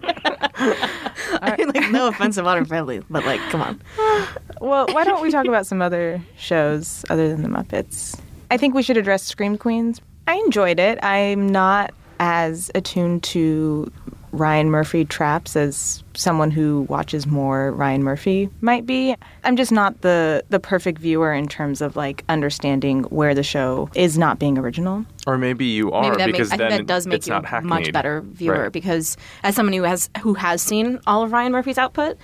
I 1.41 1.55
mean, 1.57 1.67
like, 1.75 1.91
no 1.91 2.07
offense 2.07 2.35
to 2.35 2.43
Modern 2.43 2.65
Family, 2.65 3.01
but 3.09 3.25
like, 3.25 3.39
come 3.49 3.61
on. 3.61 3.81
Well, 4.61 4.87
why 4.91 5.03
don't 5.03 5.21
we 5.21 5.29
talk 5.29 5.45
about 5.45 5.67
some 5.67 5.81
other 5.81 6.21
shows 6.37 7.03
other 7.09 7.27
than 7.27 7.43
the 7.43 7.49
Muppets? 7.49 8.19
I 8.49 8.57
think 8.57 8.73
we 8.73 8.81
should 8.81 8.97
address 8.97 9.21
Scream 9.23 9.57
Queens. 9.57 9.99
I 10.27 10.35
enjoyed 10.37 10.79
it. 10.79 10.97
I'm 11.03 11.47
not 11.49 11.93
as 12.19 12.71
attuned 12.73 13.21
to 13.23 13.91
Ryan 14.35 14.69
Murphy 14.69 15.05
traps 15.05 15.55
as 15.55 16.03
someone 16.13 16.51
who 16.51 16.81
watches 16.89 17.25
more 17.25 17.71
Ryan 17.71 18.03
Murphy 18.03 18.49
might 18.61 18.85
be. 18.85 19.15
I'm 19.43 19.55
just 19.55 19.71
not 19.71 20.01
the 20.01 20.43
the 20.49 20.59
perfect 20.59 20.99
viewer 20.99 21.33
in 21.33 21.47
terms 21.47 21.81
of 21.81 21.95
like 21.95 22.23
understanding 22.29 23.03
where 23.05 23.33
the 23.33 23.43
show 23.43 23.89
is 23.95 24.17
not 24.17 24.37
being 24.39 24.57
original. 24.57 25.05
Or 25.27 25.37
maybe 25.37 25.65
you 25.65 25.91
are 25.91 26.03
Maybe 26.03 26.17
that 26.17 26.25
because 26.27 26.49
makes, 26.51 26.61
I 26.61 26.69
think 26.69 26.79
that 26.81 26.85
does 26.87 27.07
make 27.07 27.15
it's 27.17 27.27
you 27.27 27.33
a 27.33 27.61
much 27.61 27.91
better 27.91 28.21
viewer 28.21 28.63
Right. 28.63 28.71
because 28.71 29.17
as 29.43 29.55
someone 29.55 29.73
who 29.73 29.83
has 29.83 30.09
who 30.21 30.33
has 30.35 30.61
seen 30.61 30.99
all 31.07 31.23
of 31.23 31.31
Ryan 31.31 31.51
Murphy's 31.51 31.77
output, 31.77 32.17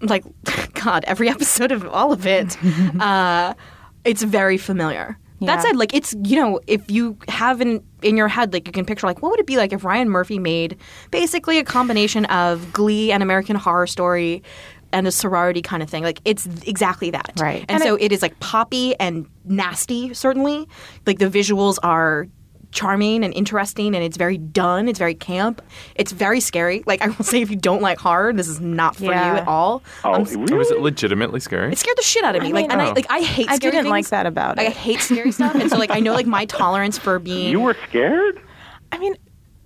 like 0.00 0.24
God, 0.74 1.04
every 1.06 1.28
episode 1.28 1.72
of 1.72 1.86
all 1.88 2.12
of 2.12 2.26
it, 2.26 2.56
uh, 3.00 3.54
it's 4.04 4.22
very 4.22 4.58
familiar. 4.58 5.18
Yeah. 5.40 5.54
That 5.54 5.62
said, 5.62 5.76
like 5.76 5.94
it's 5.94 6.14
you 6.24 6.36
know 6.36 6.60
if 6.66 6.90
you 6.90 7.16
have 7.28 7.60
in 7.60 7.82
in 8.02 8.16
your 8.16 8.28
head 8.28 8.52
like 8.52 8.66
you 8.66 8.72
can 8.72 8.84
picture 8.84 9.06
like 9.06 9.22
what 9.22 9.30
would 9.30 9.40
it 9.40 9.46
be 9.46 9.56
like 9.56 9.72
if 9.72 9.84
Ryan 9.84 10.08
Murphy 10.08 10.38
made 10.38 10.76
basically 11.10 11.58
a 11.58 11.64
combination 11.64 12.24
of 12.26 12.72
Glee 12.72 13.12
and 13.12 13.22
American 13.22 13.54
Horror 13.56 13.86
Story 13.86 14.42
and 14.92 15.06
a 15.06 15.12
sorority 15.12 15.60
kind 15.62 15.82
of 15.82 15.88
thing 15.90 16.02
like 16.02 16.20
it's 16.24 16.46
exactly 16.66 17.10
that 17.10 17.32
Right. 17.38 17.60
and, 17.68 17.70
And 17.70 17.82
so 17.82 17.94
it- 17.96 18.04
it 18.04 18.12
is 18.12 18.22
like 18.22 18.38
poppy 18.40 18.94
and 18.98 19.26
nasty 19.44 20.12
certainly 20.14 20.66
like 21.06 21.18
the 21.18 21.28
visuals 21.28 21.78
are 21.82 22.26
charming 22.70 23.24
and 23.24 23.32
interesting 23.34 23.94
and 23.94 24.04
it's 24.04 24.16
very 24.18 24.36
done 24.36 24.88
it's 24.88 24.98
very 24.98 25.14
camp 25.14 25.62
it's 25.94 26.12
very 26.12 26.38
scary 26.38 26.82
like 26.86 27.00
i 27.00 27.06
will 27.08 27.24
say 27.24 27.40
if 27.40 27.50
you 27.50 27.56
don't 27.56 27.80
like 27.80 27.98
horror 27.98 28.30
this 28.32 28.46
is 28.46 28.60
not 28.60 28.94
for 28.94 29.04
Yeah. 29.04 29.32
you 29.32 29.38
at 29.40 29.48
all 29.48 29.82
Oh, 30.04 30.12
I'm- 30.12 30.24
really? 30.24 30.52
Oh, 30.52 30.56
Was 30.56 30.70
it 30.70 30.80
legitimately 30.80 31.40
scary? 31.40 31.72
it 31.72 31.78
scared 31.78 31.96
the 31.96 32.02
shit 32.02 32.24
out 32.24 32.36
of 32.36 32.42
me. 32.42 32.52
like, 32.52 32.70
and 32.70 32.80
I 32.80 32.90
Oh. 32.90 32.92
like 32.92 33.06
I 33.08 33.20
hate. 33.20 33.48
I 33.50 33.56
didn't 33.56 33.88
like 33.88 34.08
that 34.08 34.26
about 34.26 34.58
Like, 34.58 34.66
I 34.68 34.70
hate 34.70 35.00
scary 35.00 35.32
stuff, 35.32 35.54
and 35.54 35.70
so 35.70 35.78
like 35.78 35.90
I 35.90 36.00
know 36.00 36.12
like 36.12 36.26
my 36.26 36.44
tolerance 36.44 36.98
for 36.98 37.18
being. 37.18 37.50
You 37.50 37.60
were 37.60 37.76
scared? 37.88 38.40
I 38.92 38.98
mean, 38.98 39.16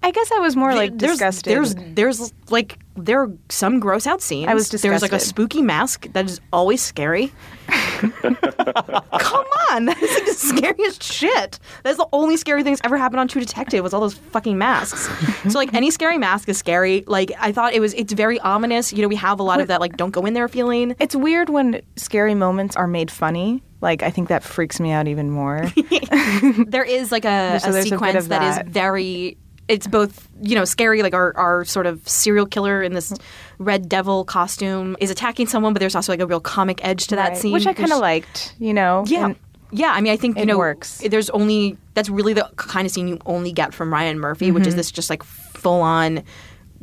I 0.03 0.11
guess 0.11 0.33
I 0.33 0.39
was 0.39 0.57
more 0.57 0.75
like 0.75 0.97
there's, 0.99 1.13
disgusted. 1.13 1.53
There's 1.53 1.75
there's 1.95 2.33
like 2.51 2.79
there 2.97 3.23
are 3.23 3.31
some 3.49 3.81
gross 3.81 4.07
out 4.07 4.21
scenes. 4.21 4.49
I 4.49 4.55
was 4.55 4.69
disgusted. 4.69 4.91
There's 4.91 5.03
like 5.03 5.13
a 5.13 5.21
spooky 5.21 5.63
mask 5.63 6.13
that 6.13 6.27
is 6.27 6.41
always 6.53 6.83
scary. 6.83 7.33
Come 7.69 9.47
on, 9.71 9.85
that 9.87 9.99
is 10.03 10.15
like 10.15 10.27
the 10.27 10.35
scariest 10.35 11.03
shit. 11.03 11.59
That's 11.85 11.97
the 11.99 12.09
only 12.13 12.37
scary 12.37 12.63
thing 12.63 12.73
that's 12.73 12.85
ever 12.85 12.97
happened 12.99 13.21
on 13.21 13.29
True 13.29 13.41
Detective 13.41 13.83
was 13.83 13.95
all 13.95 14.01
those 14.01 14.15
fucking 14.15 14.59
masks. 14.59 15.09
so 15.51 15.59
like 15.59 15.73
any 15.73 15.91
scary 15.91 16.19
mask 16.19 16.49
is 16.49 16.59
scary. 16.59 17.05
Like 17.07 17.33
I 17.39 17.53
thought 17.53 17.73
it 17.73 17.81
was. 17.81 17.95
It's 17.95 18.13
very 18.13 18.41
ominous. 18.41 18.93
You 18.93 19.03
know, 19.03 19.09
we 19.09 19.17
have 19.17 19.41
a 19.41 19.45
lot 19.45 19.61
of 19.61 19.69
that 19.69 19.81
like 19.81 19.97
don't 19.97 20.11
go 20.11 20.27
in 20.27 20.35
there 20.35 20.49
feeling. 20.49 20.97
It's 20.99 21.15
weird 21.15 21.49
when 21.49 21.81
scary 21.97 22.35
moments 22.35 22.77
are 22.77 22.87
made 22.87 23.11
funny. 23.11 23.63
Like 23.81 24.03
I 24.03 24.11
think 24.11 24.29
that 24.29 24.45
freaks 24.45 24.79
me 24.79 24.93
out 24.93 25.09
even 25.09 25.31
more. 25.31 25.71
there 26.67 26.85
is 26.85 27.11
like 27.11 27.25
a, 27.25 27.59
So 27.59 27.69
a 27.69 27.73
there's 27.73 27.87
a 27.87 27.89
sequence 27.89 28.29
that 28.29 28.65
is 28.65 28.71
very 28.73 29.37
it's 29.69 29.87
both 29.87 30.29
you 30.43 30.55
know 30.55 30.65
scary 30.65 31.03
like 31.03 31.15
our, 31.15 31.37
our 31.37 31.65
sort 31.65 31.87
of 31.87 32.07
serial 32.09 32.47
killer 32.47 32.83
in 32.83 32.93
this 32.95 33.13
red 33.59 33.89
devil 33.89 34.25
costume 34.25 34.97
is 35.01 35.11
attacking 35.11 35.47
someone 35.47 35.73
but 35.73 35.81
there's 35.81 35.95
also 35.95 36.13
like 36.13 36.21
a 36.21 36.27
real 36.27 36.41
comic 36.41 36.81
edge 36.85 37.07
to 37.07 37.17
that 37.17 37.31
Right. 37.31 37.37
scene 37.39 37.53
which 37.53 37.67
I 37.67 37.73
kind 37.73 37.93
of 37.93 38.01
liked. 38.01 38.55
You 38.59 38.75
know, 38.75 39.05
yeah 39.07 39.27
And 39.27 39.37
yeah 39.71 39.93
i 39.95 40.01
mean 40.01 40.13
i 40.13 40.17
think 40.17 40.37
you 40.37 40.43
it 40.43 40.47
know 40.47 40.59
works. 40.59 40.99
there's 41.09 41.31
only 41.31 41.77
that's 41.95 42.11
really 42.11 42.33
the 42.35 42.51
kind 42.57 42.87
of 42.87 42.93
scene 42.93 43.09
you 43.09 43.19
only 43.25 43.53
get 43.53 43.73
from 43.73 43.93
ryan 43.93 44.19
murphy 44.19 44.51
which 44.51 44.63
Mm-hmm. 44.63 44.69
is 44.69 44.77
this 44.77 44.91
just 44.91 45.09
like 45.09 45.23
full 45.23 45.81
on 45.81 46.23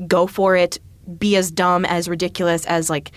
go 0.07 0.25
for 0.25 0.55
it 0.55 0.79
be 1.19 1.35
as 1.35 1.51
dumb 1.51 1.85
as 1.85 2.07
ridiculous 2.07 2.65
as 2.65 2.89
like 2.89 3.11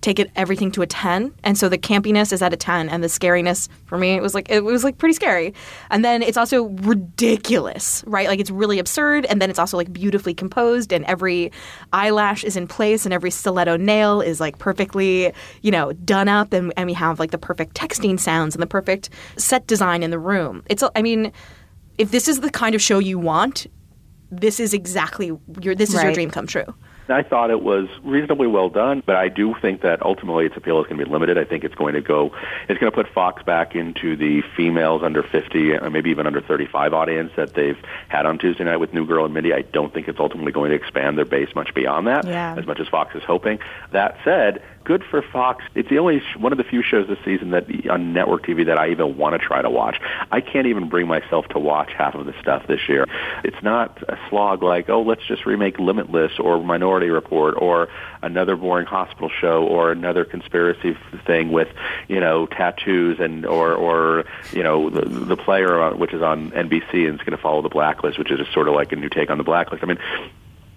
take 0.00 0.18
it 0.18 0.30
everything 0.36 0.70
to 0.72 0.82
a 0.82 0.86
10 0.86 1.32
and 1.44 1.58
so 1.58 1.68
the 1.68 1.78
campiness 1.78 2.32
is 2.32 2.42
at 2.42 2.52
a 2.52 2.56
10 2.56 2.88
and 2.88 3.02
the 3.02 3.08
scariness 3.08 3.68
for 3.86 3.98
me 3.98 4.14
it 4.14 4.22
was 4.22 4.34
like 4.34 4.50
it 4.50 4.64
was 4.64 4.84
like 4.84 4.98
pretty 4.98 5.14
scary. 5.14 5.54
And 5.90 6.04
then 6.04 6.22
it's 6.22 6.36
also 6.36 6.64
ridiculous 6.64 8.04
right? 8.06 8.28
Like 8.28 8.40
it's 8.40 8.50
really 8.50 8.78
absurd 8.78 9.26
and 9.26 9.40
then 9.40 9.50
it's 9.50 9.58
also 9.58 9.76
like 9.76 9.92
beautifully 9.92 10.34
composed 10.34 10.92
and 10.92 11.04
every 11.06 11.50
eyelash 11.92 12.44
is 12.44 12.56
in 12.56 12.66
place 12.66 13.04
and 13.04 13.12
every 13.12 13.30
stiletto 13.30 13.76
nail 13.76 14.20
is 14.20 14.40
like 14.40 14.58
perfectly 14.58 15.32
you 15.62 15.70
know 15.70 15.92
done 15.92 16.28
up 16.28 16.52
and, 16.52 16.72
and 16.76 16.86
we 16.86 16.92
have 16.94 17.18
like 17.18 17.30
the 17.30 17.38
perfect 17.38 17.74
texting 17.74 18.18
sounds 18.18 18.54
and 18.54 18.62
the 18.62 18.66
perfect 18.66 19.10
set 19.36 19.66
design 19.66 20.02
in 20.02 20.10
the 20.10 20.18
room. 20.18 20.62
It's 20.68 20.82
i 20.94 21.02
mean 21.02 21.32
if 21.98 22.10
this 22.10 22.28
is 22.28 22.40
the 22.40 22.50
kind 22.50 22.74
of 22.74 22.82
show 22.82 22.98
you 22.98 23.18
want 23.18 23.66
this 24.30 24.60
is 24.60 24.74
exactly 24.74 25.32
your 25.60 25.74
this 25.74 25.94
is 25.94 26.02
your 26.02 26.12
dream 26.12 26.30
come 26.30 26.46
true 26.46 26.74
I 27.08 27.22
thought 27.22 27.50
it 27.50 27.62
was 27.62 27.88
reasonably 28.02 28.46
well 28.46 28.68
done, 28.68 29.02
but 29.04 29.16
I 29.16 29.28
do 29.28 29.54
think 29.60 29.82
that 29.82 30.02
ultimately 30.04 30.46
its 30.46 30.56
appeal 30.56 30.80
is 30.80 30.86
going 30.86 30.98
to 30.98 31.04
be 31.04 31.10
limited. 31.10 31.38
I 31.38 31.44
think 31.44 31.64
it's 31.64 31.74
going 31.74 31.94
to 31.94 32.00
go, 32.00 32.32
it's 32.68 32.80
going 32.80 32.90
to 32.90 32.94
put 32.96 33.08
Fox 33.12 33.42
back 33.42 33.74
into 33.74 34.16
the 34.16 34.42
females 34.56 35.02
under 35.02 35.22
50, 35.22 35.72
or 35.74 35.90
maybe 35.90 36.10
even 36.10 36.26
under 36.26 36.40
35 36.40 36.92
audience 36.94 37.32
that 37.36 37.54
they've 37.54 37.78
had 38.08 38.26
on 38.26 38.38
Tuesday 38.38 38.64
night 38.64 38.78
with 38.78 38.92
New 38.92 39.06
Girl 39.06 39.24
and 39.24 39.34
Mindy. 39.34 39.52
I 39.52 39.62
don't 39.62 39.92
think 39.92 40.08
it's 40.08 40.20
ultimately 40.20 40.52
going 40.52 40.70
to 40.70 40.76
expand 40.76 41.16
their 41.18 41.24
base 41.24 41.54
much 41.54 41.74
beyond 41.74 42.06
that, 42.06 42.26
Yeah. 42.26 42.54
as 42.56 42.66
much 42.66 42.80
as 42.80 42.88
Fox 42.88 43.14
is 43.14 43.22
hoping. 43.24 43.58
That 43.92 44.16
said, 44.24 44.62
good 44.86 45.02
for 45.04 45.20
Fox. 45.20 45.64
It's 45.74 45.88
the 45.88 45.98
only 45.98 46.22
one 46.38 46.52
of 46.52 46.58
the 46.58 46.64
few 46.64 46.80
shows 46.80 47.08
this 47.08 47.18
season 47.24 47.50
that 47.50 47.66
on 47.90 48.12
network 48.12 48.46
TV 48.46 48.64
that 48.66 48.78
I 48.78 48.90
even 48.90 49.18
want 49.18 49.38
to 49.38 49.44
try 49.44 49.60
to 49.60 49.68
watch. 49.68 50.00
I 50.30 50.40
can't 50.40 50.68
even 50.68 50.88
bring 50.88 51.08
myself 51.08 51.48
to 51.48 51.58
watch 51.58 51.92
half 51.92 52.14
of 52.14 52.24
the 52.24 52.34
stuff 52.40 52.68
this 52.68 52.88
year. 52.88 53.04
It's 53.42 53.60
not 53.62 54.00
a 54.08 54.16
slog 54.30 54.62
like, 54.62 54.88
oh, 54.88 55.02
let's 55.02 55.26
just 55.26 55.44
remake 55.44 55.80
Limitless 55.80 56.38
or 56.38 56.62
Minority 56.62 57.10
Report 57.10 57.56
or 57.58 57.88
another 58.22 58.54
boring 58.54 58.86
hospital 58.86 59.28
show 59.28 59.66
or 59.66 59.90
another 59.90 60.24
conspiracy 60.24 60.96
thing 61.26 61.50
with, 61.50 61.68
you 62.06 62.20
know, 62.20 62.46
tattoos 62.46 63.18
and 63.18 63.44
or 63.44 63.74
or 63.74 64.24
you 64.52 64.62
know 64.62 64.88
the, 64.88 65.04
the 65.04 65.36
player 65.36 65.94
which 65.96 66.14
is 66.14 66.22
on 66.22 66.52
NBC 66.52 67.06
and 67.06 67.16
it's 67.16 67.24
going 67.24 67.36
to 67.36 67.42
follow 67.42 67.60
the 67.60 67.68
Blacklist, 67.68 68.18
which 68.18 68.30
is 68.30 68.38
just 68.38 68.52
sort 68.52 68.68
of 68.68 68.74
like 68.74 68.92
a 68.92 68.96
new 68.96 69.08
take 69.08 69.30
on 69.30 69.38
the 69.38 69.44
Blacklist. 69.44 69.82
I 69.82 69.86
mean, 69.86 69.98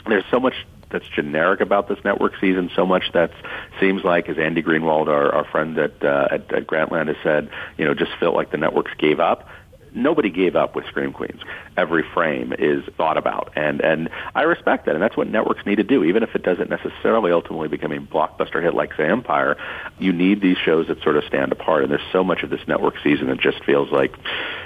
there's 0.07 0.25
so 0.31 0.39
much 0.39 0.55
that's 0.91 1.07
generic 1.07 1.61
about 1.61 1.87
this 1.87 1.99
network 2.03 2.33
season. 2.39 2.69
So 2.75 2.85
much 2.85 3.11
that 3.13 3.31
seems 3.79 4.03
like, 4.03 4.29
as 4.29 4.37
Andy 4.37 4.61
Greenwald, 4.63 5.07
our, 5.07 5.33
our 5.33 5.45
friend 5.45 5.77
at, 5.77 6.03
uh, 6.03 6.27
at 6.31 6.51
at 6.51 6.67
Grantland, 6.67 7.07
has 7.07 7.17
said, 7.23 7.49
you 7.77 7.85
know, 7.85 7.93
just 7.93 8.11
felt 8.19 8.35
like 8.35 8.51
the 8.51 8.57
networks 8.57 8.91
gave 8.97 9.19
up. 9.19 9.47
Nobody 9.91 10.29
gave 10.29 10.55
up 10.55 10.75
with 10.75 10.85
Scream 10.85 11.11
Queens. 11.11 11.41
Every 11.75 12.03
frame 12.13 12.53
is 12.57 12.83
thought 12.95 13.17
about, 13.17 13.51
and 13.55 13.81
and 13.81 14.09
I 14.35 14.43
respect 14.43 14.85
that, 14.85 14.93
and 14.93 15.01
that's 15.01 15.17
what 15.17 15.27
networks 15.27 15.65
need 15.65 15.77
to 15.77 15.83
do. 15.83 16.03
Even 16.03 16.21
if 16.21 16.35
it 16.35 16.43
doesn't 16.43 16.69
necessarily 16.69 17.31
ultimately 17.31 17.69
become 17.69 17.91
a 17.91 17.97
blockbuster 17.97 18.61
hit 18.61 18.75
like 18.75 18.93
say 18.95 19.07
Empire, 19.09 19.57
you 19.97 20.13
need 20.13 20.41
these 20.41 20.57
shows 20.57 20.87
that 20.89 21.01
sort 21.01 21.17
of 21.17 21.23
stand 21.23 21.51
apart. 21.51 21.81
And 21.81 21.91
there's 21.91 22.01
so 22.11 22.23
much 22.23 22.43
of 22.43 22.51
this 22.51 22.61
network 22.67 22.95
season 23.03 23.29
that 23.29 23.39
just 23.39 23.63
feels 23.63 23.91
like 23.91 24.13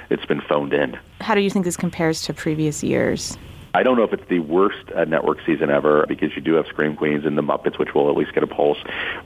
it's 0.09 0.25
been 0.25 0.41
phoned 0.41 0.73
in. 0.73 0.99
How 1.21 1.35
do 1.35 1.41
you 1.41 1.49
think 1.49 1.63
this 1.63 1.77
compares 1.77 2.21
to 2.23 2.33
previous 2.33 2.83
years? 2.83 3.37
I 3.75 3.81
don't 3.81 3.97
know 3.97 4.03
if 4.03 4.13
it's 4.13 4.27
the 4.29 4.39
worst 4.39 4.91
uh, 4.95 5.05
network 5.05 5.39
season 5.45 5.71
ever 5.71 6.05
because 6.07 6.35
you 6.35 6.41
do 6.41 6.53
have 6.53 6.67
Scream 6.67 6.95
Queens 6.95 7.25
and 7.25 7.35
the 7.37 7.41
Muppets, 7.41 7.79
which 7.79 7.93
will 7.95 8.09
at 8.09 8.15
least 8.15 8.33
get 8.33 8.43
a 8.43 8.47
pulse. 8.47 8.77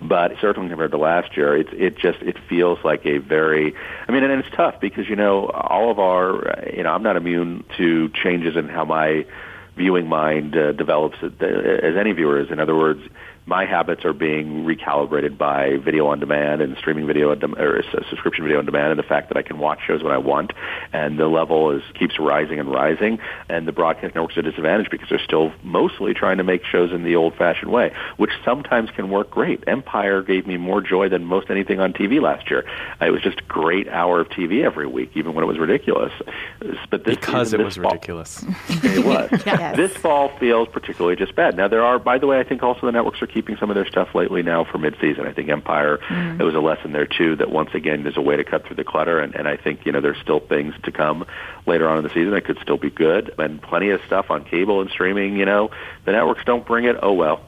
But 0.02 0.34
certainly 0.40 0.70
compared 0.70 0.92
to 0.92 0.98
last 0.98 1.36
year, 1.36 1.58
it's 1.58 1.70
it 1.74 1.98
just 1.98 2.20
it 2.22 2.38
feels 2.48 2.80
like 2.84 3.06
a 3.06 3.18
very. 3.18 3.76
I 4.08 4.12
mean, 4.12 4.24
and 4.24 4.40
it's 4.40 4.56
tough 4.56 4.80
because 4.80 5.10
you 5.10 5.18
know 5.18 5.48
all 5.48 5.92
of 5.92 6.00
our. 6.00 6.64
You 6.74 6.84
know, 6.84 6.92
I'm 6.94 7.04
not 7.04 7.18
immune 7.18 7.66
to 7.78 8.10
changes 8.10 8.56
in 8.56 8.70
how 8.70 8.86
my 8.86 9.26
viewing 9.76 10.08
mind 10.08 10.56
uh, 10.56 10.72
develops 10.72 11.18
uh, 11.22 11.28
as 11.46 11.98
any 11.98 12.14
viewer 12.14 12.40
is. 12.40 12.50
In 12.50 12.60
other 12.60 12.76
words, 12.76 13.02
my 13.48 13.66
habits 13.66 14.04
are 14.06 14.14
being 14.14 14.66
recalibrated 14.66 15.38
by 15.38 15.78
video 15.78 16.08
on 16.08 16.20
demand 16.20 16.62
and 16.62 16.76
streaming 16.78 17.08
video 17.08 17.32
on 17.32 17.40
dem- 17.40 17.56
or 17.56 17.82
subscription 18.10 18.44
video 18.44 18.60
on 18.60 18.66
demand, 18.66 18.92
and 18.92 19.00
the 19.00 19.04
fact 19.08 19.30
that 19.30 19.38
I 19.38 19.42
can 19.42 19.58
watch 19.58 19.80
shows 19.88 20.04
when 20.04 20.12
I 20.12 20.18
want, 20.18 20.52
and 20.92 21.18
the 21.18 21.28
level 21.28 21.72
is 21.72 21.82
keeps 21.98 22.20
rising 22.20 22.60
and 22.60 22.70
rising, 22.70 23.20
and 23.50 23.68
the 23.68 23.72
broadcast 23.72 24.16
networks 24.16 24.36
are 24.36 24.42
at 24.42 24.46
a 24.48 24.50
disadvantage 24.52 24.90
because 24.92 25.08
they're 25.10 25.18
still 25.24 25.54
mostly 25.64 26.14
trying 26.14 26.38
to 26.38 26.44
make 26.44 26.66
shows 26.66 26.92
in 26.92 27.04
the 27.04 27.16
old-fashioned 27.16 27.72
way, 27.72 27.94
which 28.18 28.32
sometimes 28.44 28.92
can 28.92 29.10
work 29.10 29.32
great. 29.32 29.64
Empire 29.66 30.22
gave 30.22 30.46
me 30.46 30.58
more 30.58 30.82
joy 30.82 31.08
than 31.08 31.24
most 31.26 31.50
anything 31.50 31.80
on 31.80 31.94
TV 31.94 32.22
last 32.22 32.50
year. 32.52 32.66
It 33.00 33.12
was 33.12 33.22
just 33.22 33.40
a 33.40 33.44
great 33.44 33.88
hour 33.88 34.20
of 34.20 34.28
TV 34.30 34.64
every 34.66 34.88
week, 34.88 35.12
even 35.16 35.34
when 35.34 35.44
it 35.44 35.48
was 35.48 35.58
ridiculous. 35.58 36.12
But 36.90 37.06
this 37.06 37.16
because 37.16 37.48
season, 37.48 37.62
it 37.62 37.64
this 37.64 37.78
was 37.78 37.84
fall- 37.84 37.92
ridiculous. 37.94 38.44
it 38.84 39.06
was. 39.06 39.30
Yes. 39.48 39.78
This 39.78 39.96
fall 39.96 40.30
feels 40.40 40.68
particularly 40.68 41.16
just 41.16 41.34
bad. 41.34 41.56
Now 41.56 41.68
there 41.70 41.82
are, 41.84 41.98
by 42.00 42.18
the 42.18 42.28
way, 42.28 42.40
I 42.40 42.44
think 42.44 42.64
also 42.64 42.86
the 42.86 42.92
networks 42.92 43.22
are 43.22 43.28
keeping 43.38 43.56
some 43.58 43.70
of 43.70 43.76
their 43.76 43.86
stuff 43.86 44.16
lately 44.16 44.42
now 44.42 44.64
for 44.64 44.80
mid-season. 44.80 45.28
I 45.28 45.32
think 45.32 45.48
Empire, 45.50 46.00
Mm. 46.10 46.38
there 46.38 46.46
was 46.48 46.56
a 46.56 46.60
lesson 46.60 46.92
there 46.92 47.06
too 47.06 47.36
that 47.36 47.52
once 47.52 47.70
again 47.76 48.02
there's 48.02 48.18
a 48.18 48.22
way 48.22 48.36
to 48.36 48.44
cut 48.44 48.66
through 48.66 48.78
the 48.78 48.84
clutter, 48.84 49.20
and, 49.20 49.36
and 49.36 49.48
I 49.48 49.58
think 49.58 49.86
you 49.86 49.92
know 49.92 50.02
there's 50.02 50.18
still 50.18 50.40
things 50.40 50.74
to 50.86 50.92
come 50.92 51.24
later 51.68 51.88
on 51.88 51.98
in 52.00 52.04
the 52.04 52.10
season 52.10 52.32
that 52.32 52.46
could 52.46 52.58
still 52.64 52.78
be 52.78 52.90
good, 52.90 53.32
and 53.38 53.62
plenty 53.62 53.92
of 53.92 54.02
stuff 54.08 54.32
on 54.32 54.44
cable 54.44 54.82
and 54.82 54.90
streaming. 54.90 55.38
You 55.38 55.46
know, 55.46 55.70
the 56.06 56.14
networks 56.14 56.44
don't 56.46 56.66
bring 56.66 56.86
it. 56.86 56.96
Oh 57.04 57.14
well, 57.14 57.42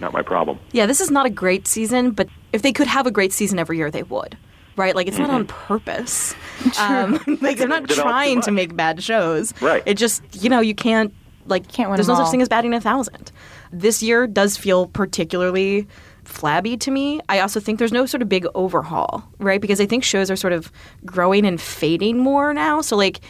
not 0.00 0.12
my 0.12 0.22
problem. 0.22 0.60
Yeah, 0.70 0.86
this 0.86 1.00
is 1.00 1.10
not 1.10 1.26
a 1.26 1.30
great 1.30 1.66
season, 1.66 2.12
but 2.12 2.28
if 2.52 2.62
they 2.62 2.72
could 2.72 2.86
have 2.86 3.08
a 3.08 3.10
great 3.10 3.32
season 3.32 3.58
every 3.58 3.78
year, 3.78 3.90
they 3.90 4.04
would. 4.04 4.36
Right? 4.76 4.94
Like 4.94 5.08
it's 5.08 5.18
not 5.18 5.30
on 5.30 5.46
purpose. 5.46 6.34
Um, 6.78 7.18
like 7.40 7.58
they're 7.58 7.66
not 7.66 7.88
trying 7.88 8.40
to 8.42 8.52
make 8.52 8.76
bad 8.76 9.02
shows. 9.02 9.52
Right. 9.60 9.82
It 9.86 9.94
just 9.94 10.22
you 10.40 10.48
know 10.48 10.60
you 10.60 10.76
can't 10.76 11.12
like 11.46 11.66
Can't 11.66 11.90
win 11.90 11.96
There's 11.96 12.06
them 12.06 12.16
no 12.18 12.22
such 12.22 12.30
thing 12.30 12.40
as 12.40 12.48
batting 12.48 12.72
a 12.72 12.80
thousand. 12.80 13.31
This 13.72 14.02
year 14.02 14.26
does 14.26 14.56
feel 14.56 14.86
particularly 14.86 15.86
flabby 16.24 16.76
to 16.78 16.90
me. 16.90 17.20
I 17.28 17.40
also 17.40 17.58
think 17.58 17.78
there's 17.78 17.92
no 17.92 18.06
sort 18.06 18.22
of 18.22 18.28
big 18.28 18.46
overhaul, 18.54 19.24
right? 19.38 19.60
Because 19.60 19.80
I 19.80 19.86
think 19.86 20.04
shows 20.04 20.30
are 20.30 20.36
sort 20.36 20.52
of 20.52 20.70
growing 21.04 21.44
and 21.44 21.60
fading 21.60 22.18
more 22.18 22.54
now. 22.54 22.80
So 22.80 22.96
like 22.96 23.20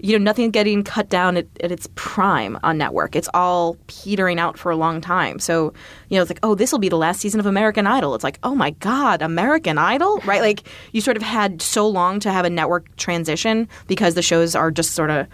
you 0.00 0.16
know, 0.16 0.22
nothing 0.22 0.50
getting 0.50 0.84
cut 0.84 1.08
down 1.08 1.36
at, 1.36 1.46
at 1.60 1.72
its 1.72 1.88
prime 1.96 2.58
on 2.62 2.78
network. 2.78 3.16
It's 3.16 3.28
all 3.34 3.76
petering 3.88 4.38
out 4.38 4.56
for 4.56 4.70
a 4.70 4.76
long 4.76 5.00
time. 5.00 5.38
So, 5.38 5.72
you 6.08 6.16
know, 6.16 6.22
it's 6.22 6.30
like, 6.30 6.38
oh, 6.42 6.54
this 6.54 6.70
will 6.70 6.78
be 6.78 6.88
the 6.88 6.96
last 6.96 7.20
season 7.20 7.40
of 7.40 7.46
American 7.46 7.86
Idol. 7.86 8.14
It's 8.14 8.24
like, 8.24 8.38
oh 8.44 8.54
my 8.54 8.70
God, 8.70 9.22
American 9.22 9.76
Idol? 9.76 10.18
Right? 10.18 10.40
Like, 10.40 10.68
you 10.92 11.00
sort 11.00 11.16
of 11.16 11.22
had 11.22 11.60
so 11.60 11.88
long 11.88 12.20
to 12.20 12.30
have 12.30 12.44
a 12.44 12.50
network 12.50 12.94
transition 12.96 13.68
because 13.88 14.14
the 14.14 14.22
shows 14.22 14.54
are 14.54 14.70
just 14.70 14.92
sort 14.92 15.10
of 15.10 15.26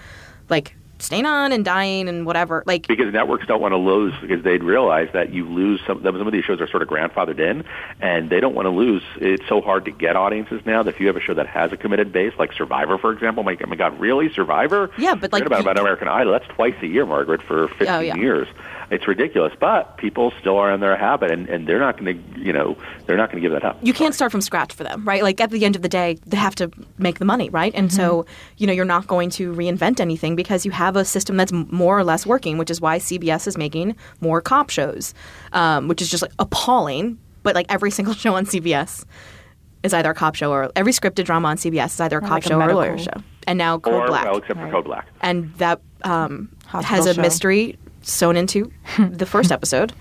like 0.48 0.74
staying 1.04 1.26
on 1.26 1.52
and 1.52 1.64
dying 1.64 2.08
and 2.08 2.26
whatever. 2.26 2.62
Like 2.66 2.86
because 2.86 3.12
networks 3.12 3.46
don't 3.46 3.60
want 3.60 3.72
to 3.72 3.76
lose 3.78 4.14
because 4.20 4.42
they'd 4.42 4.62
realize 4.62 5.08
that 5.12 5.32
you 5.32 5.46
lose 5.48 5.80
some. 5.86 6.02
Some 6.02 6.14
of 6.26 6.32
these 6.32 6.44
shows 6.44 6.60
are 6.60 6.68
sort 6.68 6.82
of 6.82 6.88
grandfathered 6.88 7.38
in, 7.38 7.64
and 8.00 8.30
they 8.30 8.40
don't 8.40 8.54
want 8.54 8.66
to 8.66 8.70
lose. 8.70 9.02
It's 9.16 9.46
so 9.48 9.60
hard 9.60 9.84
to 9.84 9.90
get 9.90 10.16
audiences 10.16 10.60
now 10.64 10.82
that 10.82 10.94
if 10.94 11.00
you 11.00 11.06
have 11.08 11.16
a 11.16 11.20
show 11.20 11.34
that 11.34 11.46
has 11.46 11.72
a 11.72 11.76
committed 11.76 12.12
base, 12.12 12.32
like 12.38 12.52
Survivor, 12.52 12.98
for 12.98 13.12
example, 13.12 13.42
my, 13.42 13.56
my 13.66 13.76
God, 13.76 13.98
really 14.00 14.32
Survivor? 14.32 14.90
Yeah, 14.98 15.14
but 15.14 15.32
like 15.32 15.42
Forget 15.44 15.46
about, 15.60 15.60
about 15.72 15.78
American 15.78 16.08
Idol. 16.08 16.32
That's 16.32 16.48
twice 16.48 16.74
a 16.82 16.86
year, 16.86 17.06
Margaret, 17.06 17.42
for 17.42 17.68
15 17.68 17.88
Oh, 17.88 18.00
yeah. 18.00 18.16
years. 18.16 18.48
It's 18.90 19.08
ridiculous, 19.08 19.52
but 19.58 19.96
people 19.96 20.32
still 20.40 20.56
are 20.56 20.72
in 20.72 20.80
their 20.80 20.96
habit, 20.96 21.30
and, 21.30 21.48
and 21.48 21.66
they're 21.66 21.78
not 21.78 21.98
going 21.98 22.16
to, 22.16 22.40
you 22.40 22.52
know, 22.52 22.76
they're 23.06 23.16
not 23.16 23.30
going 23.30 23.42
to 23.42 23.48
give 23.48 23.52
that 23.52 23.64
up. 23.64 23.78
you 23.82 23.92
can't 23.92 24.14
start 24.14 24.30
from 24.30 24.40
scratch 24.40 24.72
for 24.72 24.84
them, 24.84 25.06
right? 25.06 25.22
Like 25.22 25.40
at 25.40 25.50
the 25.50 25.64
end 25.64 25.76
of 25.76 25.82
the 25.82 25.88
day, 25.88 26.18
they 26.26 26.36
have 26.36 26.54
to 26.56 26.70
make 26.98 27.18
the 27.18 27.24
money, 27.24 27.48
right? 27.50 27.72
And 27.74 27.92
so, 27.92 28.26
you 28.58 28.66
know, 28.66 28.72
you're 28.72 28.84
not 28.84 29.06
going 29.06 29.30
to 29.30 29.52
reinvent 29.52 30.00
anything 30.00 30.36
because 30.36 30.64
you 30.64 30.70
have 30.72 30.96
a 30.96 31.04
system 31.04 31.36
that's 31.36 31.52
more 31.52 31.98
or 31.98 32.04
less 32.04 32.26
working, 32.26 32.58
which 32.58 32.70
is 32.70 32.80
why 32.80 32.98
CBS 32.98 33.46
is 33.46 33.56
making 33.56 33.96
more 34.20 34.40
cop 34.40 34.70
shows, 34.70 35.14
um, 35.52 35.88
which 35.88 36.02
is 36.02 36.10
just 36.10 36.22
like 36.22 36.32
appalling. 36.38 37.18
But 37.42 37.54
like 37.54 37.66
every 37.68 37.90
single 37.90 38.14
show 38.24 38.34
on 38.34 38.46
CBS 38.46 39.04
is 39.82 39.94
either 39.94 40.10
a 40.10 40.14
cop 40.14 40.34
show 40.34 40.50
or 40.50 40.70
every 40.76 40.92
scripted 40.92 41.24
drama 41.24 41.48
on 41.48 41.56
CBS 41.56 41.86
is 41.86 42.00
either 42.00 42.18
a 42.18 42.20
cop 42.20 42.30
like 42.30 42.46
a 42.46 42.48
show 42.48 42.54
or 42.54 42.62
a 42.62 42.66
medical. 42.66 42.80
lawyer 42.80 42.98
show. 42.98 43.22
And 43.46 43.58
now 43.58 43.78
Code 43.78 43.94
or, 43.94 44.06
Black, 44.06 44.24
well, 44.24 44.38
except 44.38 44.58
for 44.58 44.70
Code 44.70 44.84
Black. 44.86 45.06
and 45.20 45.52
that 45.54 45.80
um, 46.02 46.50
has 46.66 47.06
a 47.06 47.14
show. 47.14 47.20
mystery 47.20 47.78
sewn 48.04 48.36
into 48.36 48.70
the 48.98 49.26
first 49.26 49.50
episode. 49.52 49.92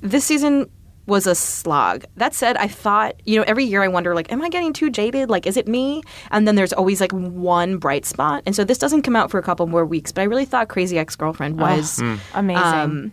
This 0.00 0.24
season 0.24 0.70
was 1.06 1.26
a 1.26 1.34
slog. 1.34 2.04
That 2.16 2.34
said, 2.34 2.56
I 2.56 2.68
thought, 2.68 3.14
you 3.24 3.38
know, 3.38 3.44
every 3.46 3.64
year 3.64 3.82
I 3.82 3.88
wonder, 3.88 4.14
like, 4.14 4.30
am 4.30 4.42
I 4.42 4.48
getting 4.48 4.72
too 4.72 4.90
jaded? 4.90 5.28
Like, 5.28 5.46
is 5.46 5.56
it 5.56 5.66
me? 5.66 6.02
And 6.30 6.46
then 6.46 6.54
there's 6.54 6.72
always 6.72 7.00
like 7.00 7.12
one 7.12 7.78
bright 7.78 8.06
spot. 8.06 8.42
And 8.46 8.54
so 8.54 8.64
this 8.64 8.78
doesn't 8.78 9.02
come 9.02 9.16
out 9.16 9.30
for 9.30 9.38
a 9.38 9.42
couple 9.42 9.66
more 9.66 9.84
weeks, 9.84 10.12
but 10.12 10.22
I 10.22 10.24
really 10.24 10.44
thought 10.44 10.68
Crazy 10.68 10.98
Ex 10.98 11.16
Girlfriend 11.16 11.58
was 11.60 12.00
Amazing. 12.34 12.62
um, 12.62 13.12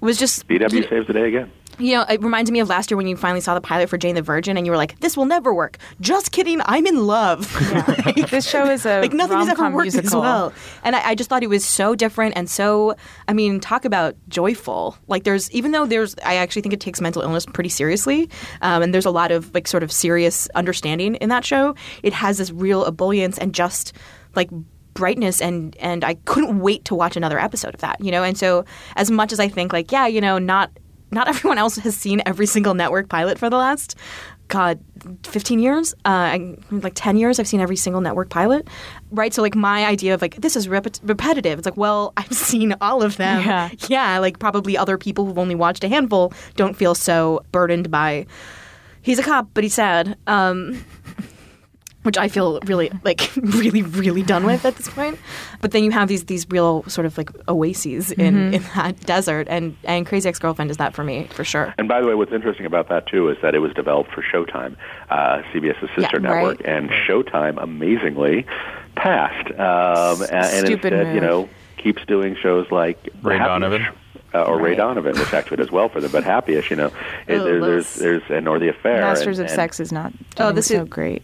was 0.00 0.18
just 0.18 0.46
CW 0.48 0.88
saves 0.88 1.06
the 1.06 1.12
day 1.12 1.28
again. 1.28 1.50
You 1.78 1.94
know, 1.94 2.02
it 2.08 2.22
reminds 2.22 2.50
me 2.50 2.60
of 2.60 2.68
last 2.68 2.90
year 2.90 2.96
when 2.96 3.06
you 3.06 3.16
finally 3.16 3.40
saw 3.40 3.54
the 3.54 3.60
pilot 3.60 3.88
for 3.88 3.98
Jane 3.98 4.14
the 4.14 4.22
Virgin, 4.22 4.56
and 4.56 4.66
you 4.66 4.70
were 4.70 4.76
like, 4.76 4.98
"This 5.00 5.16
will 5.16 5.24
never 5.24 5.52
work." 5.52 5.78
Just 6.00 6.32
kidding, 6.32 6.60
I'm 6.64 6.86
in 6.86 7.06
love. 7.06 7.52
this 8.30 8.48
show 8.48 8.70
is 8.70 8.86
a 8.86 9.00
like 9.00 9.12
nothing 9.12 9.38
has 9.38 9.48
ever 9.48 9.64
as 9.64 9.94
musical. 9.94 10.20
well. 10.20 10.52
And 10.82 10.96
I, 10.96 11.10
I 11.10 11.14
just 11.14 11.30
thought 11.30 11.42
it 11.42 11.48
was 11.48 11.64
so 11.64 11.94
different 11.94 12.36
and 12.36 12.48
so. 12.48 12.94
I 13.28 13.32
mean, 13.32 13.60
talk 13.60 13.84
about 13.84 14.14
joyful. 14.28 14.96
Like 15.08 15.24
there's 15.24 15.50
even 15.52 15.72
though 15.72 15.86
there's, 15.86 16.14
I 16.24 16.36
actually 16.36 16.62
think 16.62 16.74
it 16.74 16.80
takes 16.80 17.00
mental 17.00 17.22
illness 17.22 17.46
pretty 17.46 17.70
seriously, 17.70 18.28
um, 18.62 18.82
and 18.82 18.94
there's 18.94 19.06
a 19.06 19.10
lot 19.10 19.32
of 19.32 19.52
like 19.54 19.66
sort 19.66 19.82
of 19.82 19.90
serious 19.92 20.48
understanding 20.54 21.14
in 21.16 21.28
that 21.28 21.44
show. 21.44 21.74
It 22.02 22.12
has 22.12 22.38
this 22.38 22.50
real 22.50 22.84
ebullience 22.84 23.38
and 23.38 23.54
just 23.54 23.92
like 24.34 24.50
brightness 24.94 25.42
and 25.42 25.76
and 25.76 26.04
I 26.04 26.14
couldn't 26.14 26.60
wait 26.60 26.84
to 26.86 26.94
watch 26.94 27.16
another 27.16 27.38
episode 27.38 27.74
of 27.74 27.80
that, 27.80 28.00
you 28.00 28.10
know. 28.10 28.22
And 28.22 28.38
so 28.38 28.64
as 28.96 29.10
much 29.10 29.32
as 29.32 29.40
I 29.40 29.48
think 29.48 29.72
like 29.72 29.92
yeah, 29.92 30.06
you 30.06 30.20
know, 30.20 30.38
not 30.38 30.70
not 31.14 31.28
everyone 31.32 31.58
else 31.58 31.76
has 31.76 31.96
seen 31.96 32.20
every 32.26 32.46
single 32.46 32.74
network 32.74 33.08
pilot 33.08 33.38
for 33.38 33.48
the 33.48 33.56
last 33.56 33.96
god 34.48 34.78
15 35.22 35.58
years 35.58 35.94
uh 36.04 36.38
like 36.70 36.92
10 36.94 37.16
years 37.16 37.40
i've 37.40 37.48
seen 37.48 37.60
every 37.60 37.76
single 37.76 38.02
network 38.02 38.28
pilot 38.28 38.68
right? 39.10 39.32
So 39.32 39.42
like 39.42 39.54
my 39.54 39.86
idea 39.86 40.12
of 40.12 40.20
like 40.20 40.34
this 40.36 40.56
is 40.56 40.66
repet- 40.66 41.00
repetitive. 41.02 41.58
It's 41.58 41.66
like 41.66 41.76
well 41.76 42.12
i've 42.16 42.32
seen 42.32 42.74
all 42.80 43.02
of 43.02 43.16
them. 43.16 43.42
Yeah. 43.46 43.70
yeah 43.88 44.18
like 44.18 44.38
probably 44.38 44.76
other 44.76 44.98
people 44.98 45.24
who've 45.24 45.38
only 45.38 45.54
watched 45.54 45.84
a 45.84 45.88
handful 45.88 46.32
don't 46.56 46.74
feel 46.74 46.94
so 46.94 47.44
burdened 47.52 47.90
by 47.90 48.26
he's 49.02 49.18
a 49.18 49.22
cop 49.22 49.48
but 49.54 49.64
he's 49.64 49.74
sad. 49.74 50.18
Um 50.26 50.84
which 52.04 52.16
I 52.16 52.28
feel 52.28 52.60
really 52.64 52.90
like 53.04 53.30
really 53.36 53.82
really 53.82 54.22
done 54.22 54.46
with 54.46 54.64
at 54.64 54.76
this 54.76 54.88
point. 54.88 55.18
But 55.60 55.72
then 55.72 55.84
you 55.84 55.90
have 55.90 56.08
these 56.08 56.24
these 56.24 56.46
real 56.50 56.84
sort 56.84 57.06
of 57.06 57.18
like 57.18 57.30
oases 57.48 58.12
in 58.12 58.54
in 58.54 58.62
that 58.76 59.00
desert, 59.00 59.46
and 59.50 59.76
and 59.84 60.06
Crazy 60.06 60.28
Ex 60.28 60.38
Girlfriend 60.38 60.70
is 60.70 60.76
that 60.78 60.94
for 60.94 61.02
me 61.04 61.26
for 61.30 61.44
sure. 61.44 61.74
And 61.76 61.88
by 61.88 62.00
the 62.00 62.06
way, 62.06 62.14
what's 62.14 62.32
interesting 62.32 62.66
about 62.66 62.88
that 62.88 63.06
too 63.06 63.28
is 63.28 63.36
that 63.42 63.54
it 63.54 63.58
was 63.58 63.72
developed 63.74 64.12
for 64.12 64.22
Showtime, 64.22 64.76
uh, 65.10 65.42
CBS's 65.52 65.90
sister 65.96 66.20
Yeah, 66.20 66.28
network, 66.30 66.60
right. 66.60 66.66
and 66.66 66.90
Showtime 66.90 67.60
amazingly 67.62 68.46
passed, 68.96 69.48
um, 69.58 70.22
and, 70.22 70.32
and 70.32 70.66
Stupid 70.66 70.92
instead, 70.92 71.06
move. 71.06 71.14
you 71.16 71.20
know, 71.20 71.48
keeps 71.78 72.04
doing 72.06 72.36
shows 72.40 72.70
like 72.70 72.98
Ray 73.22 73.36
Happy-ish, 73.38 73.48
Donovan. 73.48 73.86
Uh, 74.32 74.42
or 74.42 74.58
Ray 74.60 74.74
Donovan, 74.74 75.16
which 75.16 75.32
actually 75.32 75.58
does 75.58 75.70
well 75.70 75.88
for 75.88 76.00
them, 76.00 76.10
but 76.10 76.24
Happy-ish, 76.24 76.68
you 76.70 76.76
know, 76.76 76.90
it, 77.28 77.34
Oh, 77.36 77.44
there, 77.44 77.60
there's 77.60 77.94
there's 77.94 78.22
and 78.30 78.48
or 78.48 78.58
the 78.58 78.68
affair. 78.68 79.00
Masters 79.00 79.38
and, 79.38 79.46
of 79.46 79.50
and- 79.52 79.54
Sex 79.56 79.78
is 79.78 79.92
not 79.92 80.12
Oh, 80.38 80.50
this 80.50 80.66
so 80.66 80.82
is- 80.82 80.88
great. 80.88 81.22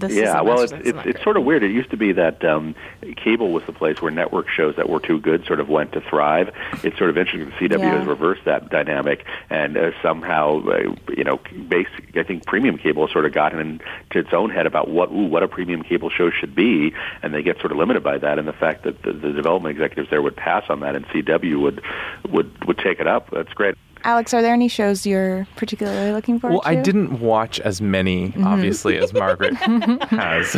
This 0.00 0.12
yeah, 0.12 0.40
well, 0.40 0.60
it's 0.62 0.72
it's, 0.72 0.98
it's 1.04 1.22
sort 1.22 1.36
of 1.36 1.44
weird. 1.44 1.62
It 1.62 1.70
used 1.70 1.90
to 1.90 1.96
be 1.96 2.12
that 2.12 2.44
um, 2.44 2.74
cable 3.16 3.52
was 3.52 3.62
the 3.66 3.72
place 3.72 4.00
where 4.00 4.10
network 4.10 4.48
shows 4.48 4.76
that 4.76 4.88
were 4.88 5.00
too 5.00 5.20
good 5.20 5.44
sort 5.46 5.60
of 5.60 5.68
went 5.68 5.92
to 5.92 6.00
thrive. 6.00 6.54
It's 6.82 6.96
sort 6.96 7.10
of 7.10 7.18
interesting. 7.18 7.50
CW 7.52 7.78
Yeah. 7.78 7.98
has 7.98 8.06
reversed 8.06 8.44
that 8.46 8.70
dynamic, 8.70 9.24
and 9.50 9.76
uh, 9.76 9.90
somehow, 10.02 10.60
uh, 10.66 10.94
you 11.16 11.24
know, 11.24 11.38
basic. 11.68 12.16
I 12.16 12.22
think 12.22 12.46
premium 12.46 12.78
cable 12.78 13.06
has 13.06 13.12
sort 13.12 13.26
of 13.26 13.32
gotten 13.32 13.60
into 13.60 14.18
its 14.18 14.32
own 14.32 14.50
head 14.50 14.66
about 14.66 14.88
what 14.88 15.10
ooh, 15.10 15.26
what 15.26 15.42
a 15.42 15.48
premium 15.48 15.82
cable 15.82 16.10
show 16.10 16.30
should 16.30 16.54
be, 16.54 16.94
and 17.22 17.34
they 17.34 17.42
get 17.42 17.58
sort 17.60 17.72
of 17.72 17.78
limited 17.78 18.02
by 18.02 18.18
that. 18.18 18.38
And 18.38 18.48
the 18.48 18.52
fact 18.52 18.84
that 18.84 19.02
the, 19.02 19.12
the 19.12 19.32
development 19.32 19.72
executives 19.76 20.08
there 20.10 20.22
would 20.22 20.36
pass 20.36 20.64
on 20.70 20.80
that, 20.80 20.96
and 20.96 21.06
CW 21.08 21.60
would 21.60 21.82
would 22.28 22.64
would 22.66 22.78
take 22.78 23.00
it 23.00 23.06
up. 23.06 23.30
That's 23.30 23.52
great. 23.52 23.74
Alex, 24.04 24.32
are 24.34 24.42
there 24.42 24.54
any 24.54 24.68
shows 24.68 25.06
you're 25.06 25.46
particularly 25.56 26.12
looking 26.12 26.38
forward 26.40 26.54
Well, 26.54 26.62
to? 26.62 26.68
I 26.68 26.74
didn't 26.76 27.20
watch 27.20 27.60
as 27.60 27.80
many, 27.82 28.32
obviously, 28.44 28.96
as 28.98 29.12
Margaret 29.12 29.54
has. 30.10 30.52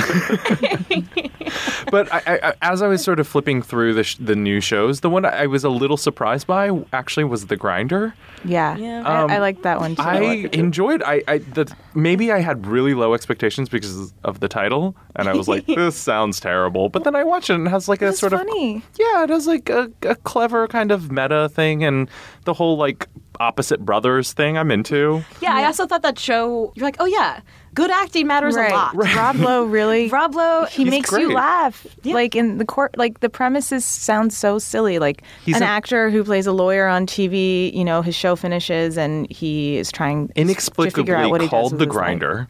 but 1.91 2.13
I, 2.13 2.23
I, 2.43 2.55
as 2.63 2.83
I 2.83 2.89
was 2.89 3.03
sort 3.03 3.21
of 3.21 3.27
flipping 3.27 3.63
through 3.63 3.95
the, 3.95 4.05
sh- 4.05 4.17
the 4.21 4.37
new 4.37 4.61
shows, 4.61 5.01
the 5.01 5.11
one 5.11 5.25
I 5.25 5.47
was 5.47 5.65
a 5.65 5.69
little 5.69 5.97
surprised 5.97 6.47
by 6.47 6.71
actually 6.93 7.25
was 7.25 7.47
The 7.47 7.57
Grinder. 7.57 8.15
Yeah, 8.45 8.77
Yeah. 8.77 9.03
I, 9.07 9.23
Um, 9.23 9.31
I 9.31 9.39
like 9.39 9.63
that 9.63 9.79
one 9.81 9.95
too. 9.97 10.03
I 10.03 10.19
like 10.19 10.55
enjoyed. 10.55 11.03
I, 11.03 11.23
I 11.29 11.39
the, 11.39 11.73
maybe 11.95 12.33
I 12.33 12.41
had 12.41 12.67
really 12.67 12.95
low 12.95 13.15
expectations 13.15 13.69
because 13.69 14.13
of 14.25 14.41
the 14.41 14.49
title, 14.49 14.97
and 15.17 15.29
I 15.29 15.35
was 15.35 15.47
like, 15.49 15.67
"This 15.67 15.97
sounds 15.97 16.41
terrible." 16.41 16.89
But 16.89 17.05
then 17.05 17.15
I 17.15 17.23
watched 17.23 17.51
it, 17.51 17.55
and 17.55 17.67
it 17.69 17.71
has 17.71 17.89
like 17.89 18.03
a 18.03 18.09
It's 18.09 18.19
sort 18.19 18.33
funny. 18.33 18.77
of 18.79 18.83
yeah, 18.99 19.23
it 19.25 19.31
has 19.31 19.47
like 19.47 19.69
a, 19.69 19.91
a 20.03 20.17
clever 20.17 20.67
kind 20.67 20.91
of 20.91 21.13
meta 21.13 21.49
thing, 21.51 21.85
and 21.85 22.11
the 22.45 22.55
whole 22.55 22.77
like 22.77 23.07
opposite 23.41 23.85
brothers 23.85 24.33
thing 24.33 24.57
I'm 24.59 24.71
into. 24.71 25.25
yeah. 25.41 25.55
I 25.55 25.65
also 25.65 25.87
thought 25.87 26.03
that 26.03 26.19
show. 26.19 26.73
You're 26.77 26.85
like, 26.87 26.97
oh 27.01 27.07
yeah, 27.07 27.41
good 27.75 27.91
acting 27.91 28.27
matters 28.27 28.55
right. 28.55 28.71
a 28.71 28.75
lot. 28.75 28.95
Rob 28.97 29.37
Lowe 29.37 29.65
really. 29.79 30.09
Rob 30.09 30.35
Lowe, 30.35 30.67
he 30.67 30.85
He's 30.85 30.91
makes 30.91 31.11
great. 31.11 31.23
you 31.23 31.33
laugh. 31.33 31.87
Yeah. 32.03 32.15
Like 32.15 32.37
in 32.37 32.59
the 32.59 32.65
court, 32.65 32.97
like 32.99 33.21
the 33.21 33.29
premises 33.31 33.85
sound 33.85 34.33
so 34.33 34.59
silly. 34.59 34.99
Like 34.99 35.23
He's 35.45 35.57
an 35.57 35.63
a- 35.63 35.67
actor 35.67 36.11
who 36.11 36.23
plays 36.25 36.47
a 36.47 36.53
lawyer 36.53 36.87
on 36.87 37.07
TV. 37.07 37.73
You 37.75 37.85
know, 37.85 38.03
his 38.03 38.15
show 38.15 38.37
finishes 38.37 38.97
and 38.99 39.31
he 39.31 39.77
is 39.79 39.91
trying 39.91 40.29
to 40.29 40.41
Inexplicably 40.41 41.03
figure 41.03 41.17
out 41.17 41.31
what 41.31 41.41
he 41.41 41.47
does 41.47 41.51
called 41.51 41.73
The 41.73 41.79
his 41.79 41.87
life. 41.87 41.93
Grinder. 41.93 42.49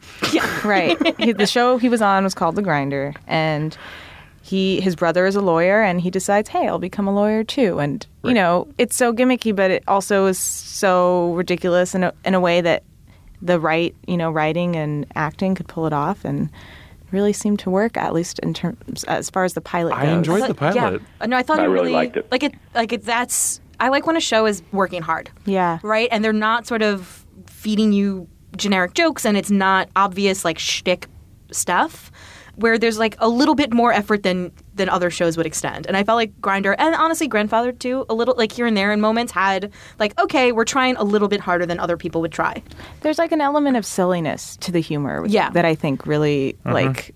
right. 0.65 1.21
He, 1.21 1.33
the 1.33 1.47
show 1.47 1.79
he 1.79 1.89
was 1.89 2.03
on 2.03 2.25
was 2.25 2.35
called 2.35 2.57
The 2.57 2.63
Grinder, 2.63 3.15
and 3.27 3.77
he 4.53 4.83
his 4.83 4.95
brother 4.95 5.25
is 5.25 5.35
a 5.35 5.41
lawyer, 5.41 5.83
and 5.83 5.99
he 5.99 6.11
decides, 6.11 6.51
hey, 6.51 6.69
I'll 6.69 6.79
become 6.79 7.09
a 7.09 7.15
lawyer 7.15 7.43
too. 7.43 7.81
And 7.81 8.07
you 8.23 8.35
know, 8.35 8.69
it's 8.77 8.95
so 8.95 9.13
gimmicky, 9.15 9.57
but 9.57 9.71
it 9.71 9.83
also 9.89 10.27
is 10.27 10.39
so 10.39 11.33
ridiculous 11.33 11.95
in 11.95 12.05
a, 12.05 12.13
in 12.27 12.35
a 12.35 12.41
way 12.41 12.61
that 12.61 12.83
the 13.41 13.59
right, 13.59 13.95
you 14.07 14.19
know, 14.19 14.31
writing 14.31 14.77
and 14.77 15.07
acting 15.15 15.55
could 15.55 15.69
pull 15.69 15.87
it 15.87 15.95
off, 15.95 16.23
and 16.27 16.51
really 17.13 17.33
seemed 17.33 17.61
to 17.61 17.71
work 17.71 17.97
at 17.97 18.13
least 18.13 18.39
in 18.41 18.53
terms 18.53 19.05
as 19.05 19.31
far 19.31 19.45
as 19.45 19.55
the 19.55 19.63
pilot 19.63 19.95
I 19.95 20.05
goes. 20.05 20.19
enjoyed 20.19 20.43
I 20.43 20.49
the 20.49 20.55
pilot. 20.55 21.01
Yeah. 21.21 21.27
No, 21.27 21.37
I 21.39 21.43
thought 21.43 21.59
I 21.59 21.65
it 21.65 21.69
really 21.69 21.75
really 21.75 21.93
liked 21.95 22.17
it. 22.19 22.31
Like 22.31 22.43
it, 22.43 22.55
like 22.75 22.93
it. 22.93 23.05
That's 23.05 23.59
I 23.81 23.89
like 23.89 24.07
when 24.07 24.17
a 24.17 24.21
show 24.21 24.45
is 24.45 24.63
working 24.71 25.01
hard. 25.01 25.31
Yeah. 25.47 25.79
Right, 25.83 26.11
and 26.13 26.23
they're 26.23 26.35
not 26.35 26.67
sort 26.67 26.83
of 26.83 27.25
feeding 27.47 27.95
you 27.95 28.29
generic 28.59 28.93
jokes, 28.93 29.25
and 29.25 29.39
it's 29.39 29.51
not 29.51 29.89
obvious 29.97 30.45
like 30.45 30.59
shtick 30.59 31.07
stuff. 31.51 32.12
Where 32.57 32.77
there's 32.79 32.99
like 32.99 33.17
a 33.19 33.29
little 33.29 33.55
bit 33.55 33.73
more 33.73 33.93
effort 33.93 34.23
than 34.25 34.53
than 34.75 34.89
other 34.91 35.11
shows 35.11 35.37
would 35.39 35.47
extend, 35.47 35.87
and 35.87 35.97
I 35.97 36.05
felt 36.05 36.17
like 36.17 36.39
Grinder 36.41 36.75
and 36.79 36.95
honestly 36.95 37.27
Grandfather 37.27 37.73
too, 37.73 38.05
a 38.11 38.15
little 38.15 38.35
like 38.37 38.53
here 38.53 38.67
and 38.67 38.77
there 38.77 38.93
in 38.93 39.01
moments 39.01 39.33
had 39.33 39.73
like 39.99 40.19
okay, 40.21 40.53
we're 40.53 40.67
trying 40.67 40.97
a 40.97 41.03
little 41.05 41.29
bit 41.29 41.41
harder 41.41 41.65
than 41.65 41.81
other 41.81 41.97
people 41.97 42.21
would 42.21 42.33
try. 42.33 42.63
There's 43.01 43.19
like 43.19 43.33
an 43.33 43.41
element 43.41 43.77
of 43.79 43.87
silliness 43.87 44.57
to 44.59 44.71
the 44.71 44.81
humor, 44.81 45.25
Yeah. 45.27 45.49
that 45.51 45.65
I 45.65 45.75
think 45.75 46.07
really 46.07 46.53
mm-hmm. 46.65 46.73
like 46.73 47.15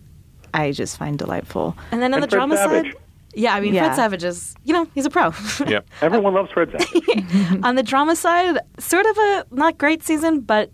I 0.54 0.72
just 0.72 0.96
find 0.96 1.18
delightful. 1.18 1.76
And 1.92 2.00
then 2.00 2.14
on 2.14 2.22
And 2.22 2.24
the 2.24 2.28
Fred 2.28 2.38
drama 2.38 2.56
Savage. 2.56 2.92
side, 2.92 3.02
yeah, 3.34 3.54
I 3.54 3.60
mean 3.60 3.74
Yeah. 3.74 3.84
Fred 3.88 3.96
Savage 3.96 4.24
is 4.24 4.54
you 4.64 4.72
know 4.72 4.86
he's 4.94 5.04
a 5.04 5.10
pro. 5.10 5.32
Yep. 5.66 5.86
Everyone 6.00 6.32
loves 6.32 6.50
Fred 6.50 6.70
Savage. 6.70 7.60
on 7.62 7.74
the 7.74 7.82
drama 7.82 8.16
side, 8.16 8.58
sort 8.78 9.04
of 9.04 9.18
a 9.18 9.46
not 9.50 9.76
great 9.76 10.02
season, 10.02 10.40
but 10.40 10.70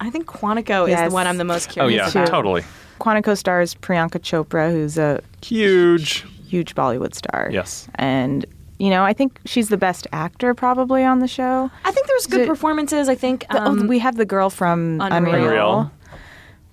I 0.00 0.10
think 0.10 0.26
Quantico 0.26 0.88
is 0.90 0.98
the 0.98 1.14
one 1.14 1.28
I'm 1.28 1.36
the 1.36 1.44
most 1.44 1.68
oh, 1.70 1.72
curious 1.74 2.00
Oh 2.00 2.04
yeah, 2.04 2.10
about. 2.10 2.26
too. 2.26 2.30
totally. 2.32 2.64
Quantico 3.00 3.36
stars 3.36 3.74
Priyanka 3.76 4.20
Chopra, 4.20 4.70
who's 4.70 4.96
a 4.98 5.20
Huge. 5.42 6.24
huge 6.46 6.74
Bollywood 6.74 7.14
star. 7.14 7.48
Yes. 7.52 7.88
And, 7.96 8.44
you 8.78 8.90
know, 8.90 9.02
I 9.04 9.12
think 9.12 9.40
she's 9.46 9.68
the 9.68 9.76
best 9.76 10.06
actor 10.12 10.54
probably 10.54 11.04
on 11.04 11.18
the 11.20 11.28
show. 11.28 11.70
I 11.84 11.90
think 11.92 12.06
there's 12.06 12.26
good 12.26 12.42
it- 12.42 12.48
performances. 12.48 13.08
I 13.08 13.14
think 13.14 13.46
The- 13.50 13.62
oh, 13.62 13.66
um, 13.66 13.86
we 13.88 13.98
have 13.98 14.16
the 14.16 14.24
girl 14.26 14.50
from 14.50 15.00
Unreal. 15.00 15.34
Unreal. 15.34 15.44
Unreal. 15.48 15.90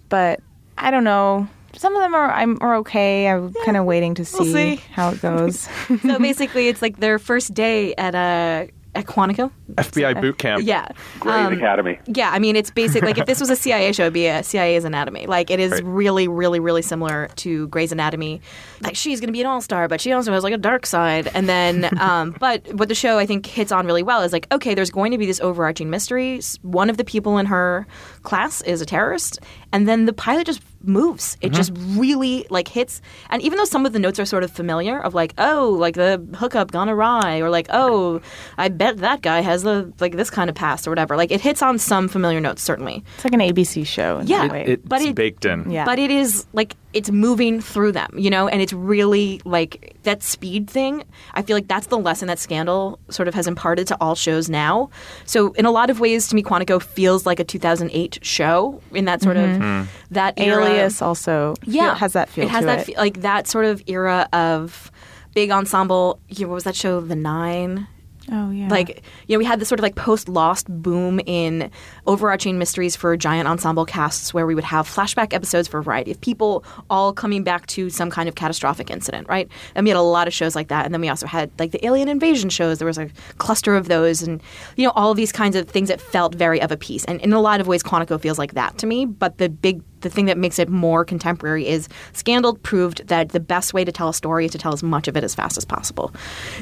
But 0.09 0.39
I 0.77 0.91
don't 0.91 1.03
know. 1.03 1.47
Some 1.75 1.95
of 1.95 2.01
them 2.01 2.15
are 2.15 2.31
I'm 2.31 2.57
are 2.61 2.75
okay. 2.77 3.27
I'm 3.27 3.53
kind 3.65 3.77
of 3.77 3.85
waiting 3.85 4.15
to 4.15 4.25
see, 4.25 4.37
we'll 4.43 4.53
see. 4.53 4.75
how 4.93 5.09
it 5.09 5.21
goes. 5.21 5.67
so 6.01 6.17
basically 6.17 6.69
it's 6.69 6.81
like 6.81 6.97
their 6.97 7.19
first 7.19 7.53
day 7.53 7.93
at 7.95 8.15
uh, 8.15 8.65
at 8.95 9.05
Quantico. 9.05 9.51
FBI 9.75 10.21
boot 10.21 10.37
camp. 10.37 10.63
Yeah. 10.63 10.87
Grey's 11.19 11.35
Um, 11.47 11.53
Academy. 11.53 11.99
Yeah, 12.07 12.29
I 12.31 12.39
mean, 12.39 12.55
it's 12.55 12.71
basic. 12.71 13.03
Like, 13.03 13.17
if 13.17 13.25
this 13.25 13.39
was 13.39 13.49
a 13.49 13.55
CIA 13.55 13.91
show, 13.93 14.03
it'd 14.03 14.13
be 14.13 14.27
a 14.27 14.43
CIA's 14.43 14.85
Anatomy. 14.85 15.27
Like, 15.27 15.49
it 15.51 15.59
is 15.59 15.71
Right. 15.71 15.83
really, 15.85 16.27
really, 16.27 16.59
really 16.59 16.81
similar 16.81 17.29
to 17.37 17.67
Grey's 17.67 17.91
Anatomy. 17.91 18.41
Like, 18.81 18.95
she's 18.95 19.19
going 19.19 19.27
to 19.27 19.33
be 19.33 19.41
an 19.41 19.47
all 19.47 19.61
star, 19.61 19.87
but 19.87 19.99
she 20.01 20.11
also 20.11 20.31
has 20.31 20.43
like 20.43 20.53
a 20.53 20.57
dark 20.57 20.85
side. 20.85 21.29
And 21.33 21.49
then, 21.49 21.89
um, 21.99 22.35
but 22.39 22.73
what 22.75 22.87
the 22.89 22.95
show 22.95 23.17
I 23.17 23.25
think 23.25 23.45
hits 23.45 23.71
on 23.71 23.85
really 23.85 24.03
well 24.03 24.21
is 24.21 24.31
like, 24.33 24.47
okay, 24.51 24.73
there's 24.73 24.91
going 24.91 25.11
to 25.11 25.17
be 25.17 25.25
this 25.25 25.39
overarching 25.41 25.89
mystery. 25.89 26.39
One 26.61 26.89
of 26.89 26.97
the 26.97 27.03
people 27.03 27.37
in 27.37 27.45
her 27.47 27.85
class 28.23 28.61
is 28.61 28.81
a 28.81 28.85
terrorist, 28.85 29.39
and 29.73 29.87
then 29.87 30.05
the 30.05 30.13
pilot 30.13 30.45
just 30.47 30.61
moves. 30.83 31.35
It 31.41 31.51
just 31.51 31.71
really 31.75 32.45
like 32.49 32.67
hits. 32.67 33.01
And 33.29 33.41
even 33.41 33.57
though 33.57 33.65
some 33.65 33.85
of 33.85 33.93
the 33.93 33.99
notes 33.99 34.19
are 34.19 34.25
sort 34.25 34.43
of 34.43 34.51
familiar, 34.51 34.99
of 34.99 35.13
like, 35.13 35.33
oh, 35.37 35.75
like 35.77 35.95
the 35.95 36.25
hookup 36.35 36.71
gone 36.71 36.87
awry, 36.87 37.39
or 37.39 37.49
like, 37.49 37.67
oh, 37.71 38.21
I 38.57 38.69
bet 38.69 38.97
that 38.99 39.21
guy 39.21 39.41
has 39.41 39.56
the 39.63 39.91
like 39.99 40.15
this 40.15 40.29
kind 40.29 40.49
of 40.49 40.55
past 40.55 40.87
or 40.87 40.91
whatever. 40.91 41.15
Like, 41.15 41.31
it 41.31 41.41
hits 41.41 41.61
on 41.61 41.77
some 41.79 42.07
familiar 42.07 42.39
notes 42.39 42.61
certainly. 42.61 43.03
It's 43.15 43.23
like 43.25 43.33
an 43.33 43.39
ABC 43.41 43.85
show. 43.85 44.19
In 44.19 44.27
Yeah. 44.27 44.41
that 44.43 44.51
way. 44.51 44.63
It's 44.67 44.83
But 44.85 45.01
it- 45.01 45.15
baked 45.15 45.45
in. 45.45 45.69
Yeah. 45.71 45.85
But 45.85 45.99
it 45.99 46.11
is 46.11 46.45
like 46.53 46.75
it's 46.93 47.11
moving 47.11 47.61
through 47.61 47.91
them, 47.91 48.09
you 48.17 48.29
know, 48.29 48.47
and 48.47 48.59
it's 48.61 48.73
really 48.73 49.39
like 49.45 49.95
that 50.03 50.23
speed 50.23 50.67
thing. 50.69 51.03
I 51.35 51.43
feel 51.43 51.55
like 51.55 51.67
that's 51.67 51.87
the 51.87 51.97
lesson 51.97 52.27
that 52.27 52.39
Scandal 52.39 52.97
sort 53.09 53.27
of 53.27 53.35
has 53.35 53.45
imparted 53.45 53.85
to 53.87 53.97
all 54.01 54.15
shows 54.15 54.49
now. 54.49 54.89
So 55.25 55.51
in 55.53 55.65
a 55.65 55.71
lot 55.71 55.89
of 55.91 55.99
ways, 55.99 56.27
to 56.29 56.35
me, 56.35 56.41
Quantico 56.41 56.81
feels 56.81 57.25
like 57.25 57.39
a 57.39 57.43
2008 57.43 58.17
show 58.23 58.81
in 58.93 59.05
that 59.05 59.21
sort 59.21 59.37
of 59.37 59.43
mm-hmm. 59.45 59.61
Mm-hmm. 59.63 59.89
that 60.11 60.33
era. 60.39 60.63
Alias 60.65 61.01
also 61.01 61.53
Yeah, 61.65 61.89
feel, 61.89 61.93
has 61.95 62.13
that 62.13 62.29
feel 62.29 62.45
It 62.45 62.49
has 62.49 62.61
to 62.61 62.65
that 62.65 62.79
it. 62.79 62.85
fe- 62.87 62.95
like 62.97 63.21
that 63.21 63.47
sort 63.47 63.65
of 63.65 63.83
era 63.85 64.27
of 64.33 64.91
big 65.35 65.51
ensemble. 65.51 66.19
You 66.29 66.45
know, 66.45 66.49
what 66.49 66.55
was 66.55 66.63
that 66.63 66.75
show? 66.75 66.99
The 67.01 67.15
Nine. 67.15 67.87
Oh 68.31 68.51
yeah. 68.51 68.67
Like, 68.67 69.03
you 69.27 69.35
know, 69.35 69.39
we 69.39 69.45
had 69.45 69.59
this 69.59 69.67
sort 69.67 69.79
of 69.79 69.83
like 69.83 69.95
post 69.95 70.29
Lost 70.29 70.67
boom 70.69 71.19
in 71.25 71.71
overarching 72.05 72.57
mysteries 72.57 72.95
for 72.95 73.15
giant 73.17 73.47
ensemble 73.47 73.85
casts 73.85 74.33
where 74.33 74.45
we 74.45 74.55
would 74.55 74.63
have 74.63 74.87
flashback 74.87 75.33
episodes 75.33 75.67
for 75.67 75.79
a 75.79 75.83
variety 75.83 76.11
of 76.11 76.19
people 76.21 76.63
all 76.89 77.13
coming 77.13 77.43
back 77.43 77.65
to 77.67 77.89
some 77.89 78.09
kind 78.09 78.27
of 78.27 78.35
catastrophic 78.35 78.89
incident, 78.89 79.27
right? 79.27 79.49
And 79.75 79.83
we 79.85 79.89
had 79.89 79.97
a 79.97 80.01
lot 80.01 80.27
of 80.27 80.33
shows 80.33 80.55
like 80.55 80.67
that. 80.67 80.85
And 80.85 80.93
then 80.93 81.01
we 81.01 81.09
also 81.09 81.27
had 81.27 81.51
like 81.59 81.71
the 81.71 81.85
alien 81.85 82.07
invasion 82.07 82.49
shows. 82.49 82.79
There 82.79 82.87
was 82.87 82.97
a 82.97 83.09
cluster 83.37 83.75
of 83.75 83.87
those 83.87 84.21
and, 84.21 84.41
you 84.75 84.85
know, 84.85 84.91
all 84.95 85.13
these 85.13 85.31
kinds 85.31 85.55
of 85.55 85.69
things 85.69 85.89
that 85.89 86.01
felt 86.01 86.35
very 86.35 86.61
of 86.61 86.71
a 86.71 86.77
piece. 86.77 87.05
And 87.05 87.21
in 87.21 87.33
a 87.33 87.41
lot 87.41 87.61
of 87.61 87.67
ways, 87.67 87.83
Quantico 87.83 88.19
feels 88.19 88.37
like 88.37 88.53
that 88.53 88.77
to 88.79 88.87
me. 88.87 89.05
But 89.05 89.37
the 89.37 89.49
big 89.49 89.81
the 90.01 90.09
thing 90.09 90.25
that 90.25 90.37
makes 90.37 90.59
it 90.59 90.69
more 90.69 91.03
contemporary 91.05 91.67
is 91.67 91.87
Scandal 92.13 92.55
proved 92.55 93.07
that 93.07 93.29
the 93.29 93.39
best 93.39 93.73
way 93.73 93.83
to 93.85 93.91
tell 93.91 94.09
a 94.09 94.13
story 94.13 94.45
is 94.45 94.51
to 94.51 94.57
tell 94.57 94.73
as 94.73 94.83
much 94.83 95.07
of 95.07 95.17
it 95.17 95.23
as 95.23 95.35
fast 95.35 95.57
as 95.57 95.65
possible. 95.65 96.13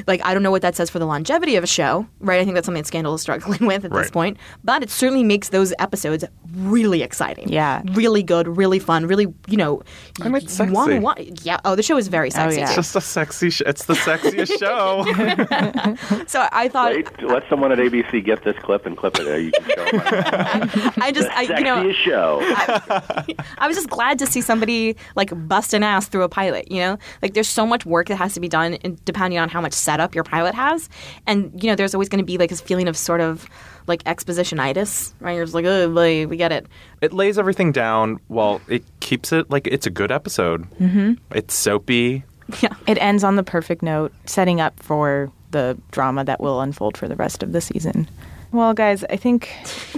Like, 0.06 0.24
I 0.24 0.34
don't 0.34 0.42
know 0.42 0.50
what 0.50 0.62
that 0.62 0.74
says 0.76 0.90
for 0.90 0.98
the 0.98 1.06
longevity 1.06 1.56
of 1.56 1.64
a 1.64 1.66
show, 1.66 2.06
right? 2.20 2.40
I 2.40 2.44
think 2.44 2.54
that's 2.54 2.66
something 2.66 2.82
that 2.82 2.86
Scandal 2.86 3.14
is 3.14 3.22
struggling 3.22 3.66
with 3.66 3.84
at 3.84 3.92
this 3.92 4.10
point. 4.10 4.36
But 4.64 4.82
it 4.82 4.90
certainly 4.90 5.24
makes 5.24 5.50
those 5.50 5.72
episodes 5.78 6.24
really 6.54 7.02
exciting. 7.02 7.48
Yeah. 7.48 7.82
Really 7.92 8.22
good, 8.22 8.48
really 8.56 8.78
fun, 8.78 9.06
really, 9.06 9.26
you 9.48 9.56
know. 9.56 9.82
And 10.22 10.36
it's 10.36 10.58
you 10.58 10.66
wanna 10.72 11.00
sexy. 11.00 11.32
yeah. 11.42 11.58
Oh, 11.64 11.74
the 11.74 11.82
show 11.82 11.96
is 11.96 12.08
very 12.08 12.28
oh, 12.28 12.30
sexy. 12.30 12.58
Oh, 12.58 12.60
yeah. 12.60 12.66
too. 12.68 12.74
Just 12.76 12.96
a 12.96 13.00
sexy. 13.00 13.50
Sh- 13.50 13.62
it's 13.66 13.84
the 13.84 13.94
sexiest 13.94 14.58
show. 14.58 15.04
So 16.26 16.46
I 16.52 16.68
thought, 16.68 16.92
Wait, 16.92 17.22
let 17.22 17.44
someone 17.48 17.72
at 17.72 17.78
ABC 17.78 18.24
get 18.24 18.42
this 18.44 18.56
clip 18.62 18.86
and 18.86 18.96
clip 18.96 19.18
it. 19.18 19.24
there. 19.24 19.38
You 19.38 19.52
can 19.52 19.64
show 19.64 19.84
them. 19.98 20.92
I 20.98 21.12
just, 21.14 21.28
I, 21.30 21.42
you 21.42 21.64
know, 21.64 21.76
Sexiest 21.76 21.94
show. 21.94 22.38
I 22.42 23.25
was 23.66 23.76
just 23.76 23.90
glad 23.90 24.18
to 24.18 24.26
see 24.26 24.40
somebody 24.40 24.96
like 25.14 25.30
bust 25.48 25.74
an 25.74 25.82
ass 25.82 26.08
through 26.08 26.22
a 26.22 26.28
pilot. 26.28 26.70
You 26.70 26.80
know, 26.80 26.98
like 27.22 27.34
there's 27.34 27.48
so 27.48 27.66
much 27.66 27.86
work 27.86 28.08
that 28.08 28.16
has 28.16 28.34
to 28.34 28.40
be 28.40 28.48
done, 28.48 28.74
in, 28.74 28.98
depending 29.04 29.38
on 29.38 29.48
how 29.48 29.60
much 29.60 29.72
setup 29.72 30.14
your 30.14 30.24
pilot 30.24 30.54
has, 30.54 30.88
and 31.26 31.52
you 31.62 31.68
know, 31.70 31.76
there's 31.76 31.94
always 31.94 32.08
going 32.08 32.20
to 32.20 32.24
be 32.24 32.38
like 32.38 32.50
this 32.50 32.60
feeling 32.60 32.88
of 32.88 32.96
sort 32.96 33.20
of 33.20 33.48
like 33.86 34.02
expositionitis, 34.04 35.12
right? 35.20 35.34
You're 35.34 35.44
just 35.44 35.54
like, 35.54 35.64
oh, 35.64 35.92
boy, 35.92 36.26
we 36.26 36.36
get 36.36 36.52
it. 36.52 36.66
it 37.00 37.12
lays 37.12 37.38
everything 37.38 37.72
down 37.72 38.18
while 38.28 38.60
it 38.68 38.84
keeps 39.00 39.32
it 39.32 39.50
like 39.50 39.66
it's 39.66 39.86
a 39.86 39.90
good 39.90 40.10
episode. 40.10 40.68
Mm-hmm. 40.78 41.14
It's 41.32 41.54
soapy. 41.54 42.24
Yeah. 42.62 42.74
it 42.86 42.96
ends 42.98 43.24
on 43.24 43.34
the 43.34 43.42
perfect 43.42 43.82
note, 43.82 44.12
setting 44.26 44.60
up 44.60 44.80
for 44.80 45.32
the 45.50 45.76
drama 45.90 46.22
that 46.24 46.40
will 46.40 46.60
unfold 46.60 46.96
for 46.96 47.08
the 47.08 47.16
rest 47.16 47.42
of 47.42 47.50
the 47.50 47.60
season. 47.60 48.08
Well, 48.52 48.72
guys, 48.72 49.02
I 49.10 49.16
think 49.16 49.50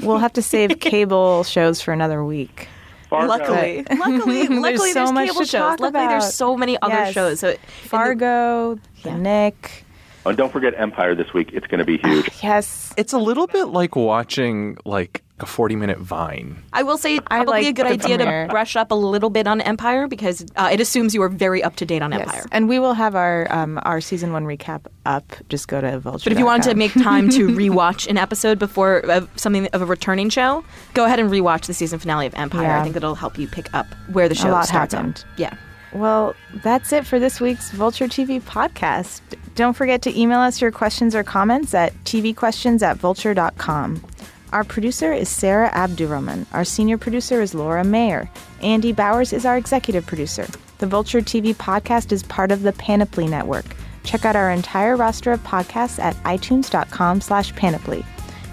we'll 0.03 0.17
have 0.17 0.33
to 0.33 0.41
save 0.41 0.81
cable 0.81 1.45
shows 1.45 1.83
for 1.83 1.93
another 1.93 2.25
week. 2.25 2.69
Fargo. 3.09 3.27
Luckily, 3.29 3.85
luckily, 3.99 4.47
There's 4.49 4.61
luckily, 4.61 4.89
so 4.93 4.95
there's 5.01 5.13
much 5.13 5.27
cable 5.29 5.41
to 5.41 5.47
shows. 5.47 5.53
talk 5.61 5.81
luckily, 5.81 6.07
there's 6.09 6.35
so 6.35 6.57
many 6.57 6.81
other 6.83 6.95
Yes. 6.95 7.13
shows. 7.15 7.41
So, 7.41 7.55
Fargo, 7.85 8.75
The 9.03 9.11
Yeah. 9.11 9.17
Nick. 9.17 9.85
Oh, 10.27 10.31
and 10.31 10.37
don't 10.39 10.53
forget 10.53 10.75
Empire 10.77 11.15
this 11.15 11.33
week. 11.33 11.51
It's 11.53 11.67
going 11.69 11.79
to 11.79 11.85
be 11.85 11.97
huge. 11.99 12.29
Yes. 12.43 12.93
It's 12.97 13.13
a 13.13 13.19
little 13.19 13.47
bit 13.47 13.67
like 13.69 13.97
watching 13.97 14.77
like 14.85 15.23
a 15.43 15.47
40 15.47 15.77
minute 15.77 15.99
Vine. 15.99 16.63
I 16.73 16.83
will 16.83 16.99
say, 16.99 17.17
I 17.29 17.43
probably 17.45 17.61
a 17.63 17.65
like 17.67 17.77
good 17.77 17.87
idea 17.87 18.17
premiere. 18.19 18.47
to 18.47 18.51
brush 18.51 18.77
up 18.77 18.91
a 18.91 18.95
little 18.95 19.31
bit 19.31 19.47
on 19.47 19.61
Empire 19.61 20.07
because 20.09 20.45
uh, 20.57 20.69
it 20.73 20.81
assumes 20.81 21.15
you 21.15 21.23
are 21.23 21.29
very 21.29 21.63
up 21.63 21.77
to 21.77 21.87
date 21.87 22.03
on 22.03 22.13
Yes. 22.13 22.23
Empire. 22.23 22.45
And 22.53 22.69
we 22.69 22.79
will 22.79 22.95
have 22.95 23.15
our 23.15 23.47
um, 23.53 23.79
our 23.85 24.01
season 24.01 24.33
one 24.33 24.45
recap 24.45 24.87
up. 25.07 25.33
Just 25.49 25.69
go 25.69 25.81
to 25.81 25.99
Vulture. 25.99 26.25
But 26.25 26.33
if 26.33 26.39
you 26.39 26.45
wanted 26.45 26.71
to 26.71 26.75
make 26.77 26.93
time 26.95 27.29
to 27.31 27.49
rewatch 27.63 28.09
an 28.09 28.19
episode 28.19 28.59
before 28.59 29.09
uh, 29.11 29.27
something 29.37 29.67
of 29.69 29.83
a 29.83 29.87
returning 29.87 30.29
show, 30.31 30.65
go 30.95 31.05
ahead 31.05 31.19
and 31.21 31.31
rewatch 31.31 31.67
the 31.67 31.75
season 31.75 31.99
finale 31.99 32.27
of 32.27 32.35
Empire. 32.35 32.63
Yeah. 32.63 32.81
I 32.81 32.83
think 32.83 32.95
that'll 32.95 33.15
help 33.15 33.39
you 33.39 33.47
pick 33.49 33.73
up 33.75 33.87
where 34.13 34.29
the 34.29 34.35
show 34.35 34.51
lot 34.51 34.67
starts. 34.67 34.93
happened. 34.95 35.25
On. 35.29 35.35
Yeah. 35.37 35.57
Well, 35.93 36.35
that's 36.63 36.93
it 36.93 37.07
for 37.07 37.19
this 37.19 37.41
week's 37.41 37.71
Vulture 37.71 38.09
TV 38.09 38.43
podcast. 38.43 39.23
Don't 39.55 39.73
forget 39.73 40.03
to 40.03 40.17
email 40.21 40.39
us 40.41 40.61
your 40.61 40.71
questions 40.71 41.15
or 41.15 41.23
comments 41.25 41.73
at 41.73 41.95
tvquestions 42.05 42.83
at 42.83 42.99
vulture.com. 42.99 44.05
Our 44.51 44.65
producer 44.65 45.13
is 45.13 45.29
Sarah 45.29 45.71
Abdurrahman. 45.75 46.47
Our 46.53 46.65
senior 46.65 46.97
producer 46.97 47.43
is 47.43 47.53
Laura 47.55 47.85
Mayer. 47.85 48.31
Andy 48.63 48.93
Bowers 48.93 49.35
is 49.35 49.45
our 49.45 49.59
executive 49.59 50.07
producer. 50.07 50.47
The 50.79 50.87
Vulture 50.87 51.21
TV 51.21 51.55
podcast 51.55 52.13
is 52.13 52.23
part 52.23 52.51
of 52.51 52.63
the 52.63 52.73
Panoply 52.73 53.27
Network. 53.27 53.67
Check 54.05 54.25
out 54.25 54.37
our 54.37 54.51
entire 54.51 54.97
roster 54.97 55.33
of 55.33 55.41
podcasts 55.41 55.99
at 55.99 56.17
itunes.com 56.25 57.21
slash 57.21 57.55
panoply. 57.57 58.07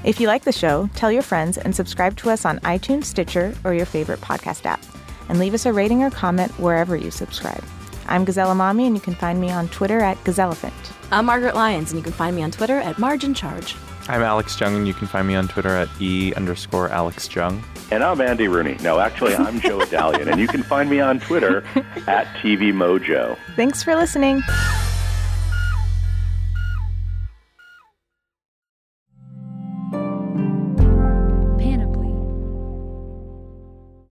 If 0.03 0.19
you 0.19 0.27
like 0.27 0.43
the 0.43 0.51
show, 0.51 0.89
tell 0.95 1.13
your 1.13 1.21
friends 1.21 1.57
and 1.57 1.73
subscribe 1.73 2.17
to 2.17 2.29
us 2.29 2.43
on 2.43 2.59
iTunes, 2.59 3.05
Stitcher, 3.05 3.55
or 3.63 3.73
your 3.73 3.85
favorite 3.85 4.19
podcast 4.19 4.65
app. 4.65 4.83
And 5.29 5.39
leave 5.39 5.53
us 5.53 5.65
a 5.65 5.71
rating 5.71 6.03
or 6.03 6.11
comment 6.11 6.51
wherever 6.59 6.97
you 6.97 7.09
subscribe. 7.09 7.63
I'm 8.07 8.25
Gazelle 8.25 8.53
Emami, 8.53 8.85
and 8.85 8.95
you 8.95 9.01
can 9.01 9.15
find 9.15 9.39
me 9.39 9.49
on 9.49 9.69
Twitter 9.69 9.99
at 10.01 10.21
Gazellephant. 10.25 10.73
I'm 11.09 11.25
Margaret 11.25 11.55
Lyons, 11.55 11.91
and 11.91 11.99
you 11.99 12.03
can 12.03 12.11
find 12.13 12.35
me 12.35 12.43
on 12.43 12.51
Twitter 12.51 12.79
at 12.79 12.99
Margin 12.99 13.33
Charge. 13.33 13.75
I'm 14.07 14.21
Alex 14.21 14.59
Jung, 14.59 14.75
and 14.75 14.87
you 14.87 14.93
can 14.93 15.07
find 15.07 15.27
me 15.27 15.33
on 15.33 15.47
Twitter 15.47 15.69
at 15.69 15.89
E 15.99 16.31
underscore 16.35 16.89
Alex 16.89 17.33
Jung. 17.33 17.63
And 17.89 18.03
I'm 18.03 18.21
Andy 18.21 18.47
Rooney. 18.47 18.77
No, 18.83 18.99
actually, 18.99 19.35
I'm 19.35 19.59
Joe 19.59 19.79
Adalian. 19.79 20.31
And 20.31 20.39
you 20.39 20.47
can 20.47 20.61
find 20.61 20.89
me 20.91 20.99
on 20.99 21.19
Twitter 21.19 21.63
at 22.07 22.27
TV 22.37 22.71
Mojo. 22.71 23.35
Thanks 23.55 23.81
for 23.81 23.95
listening. 23.95 24.43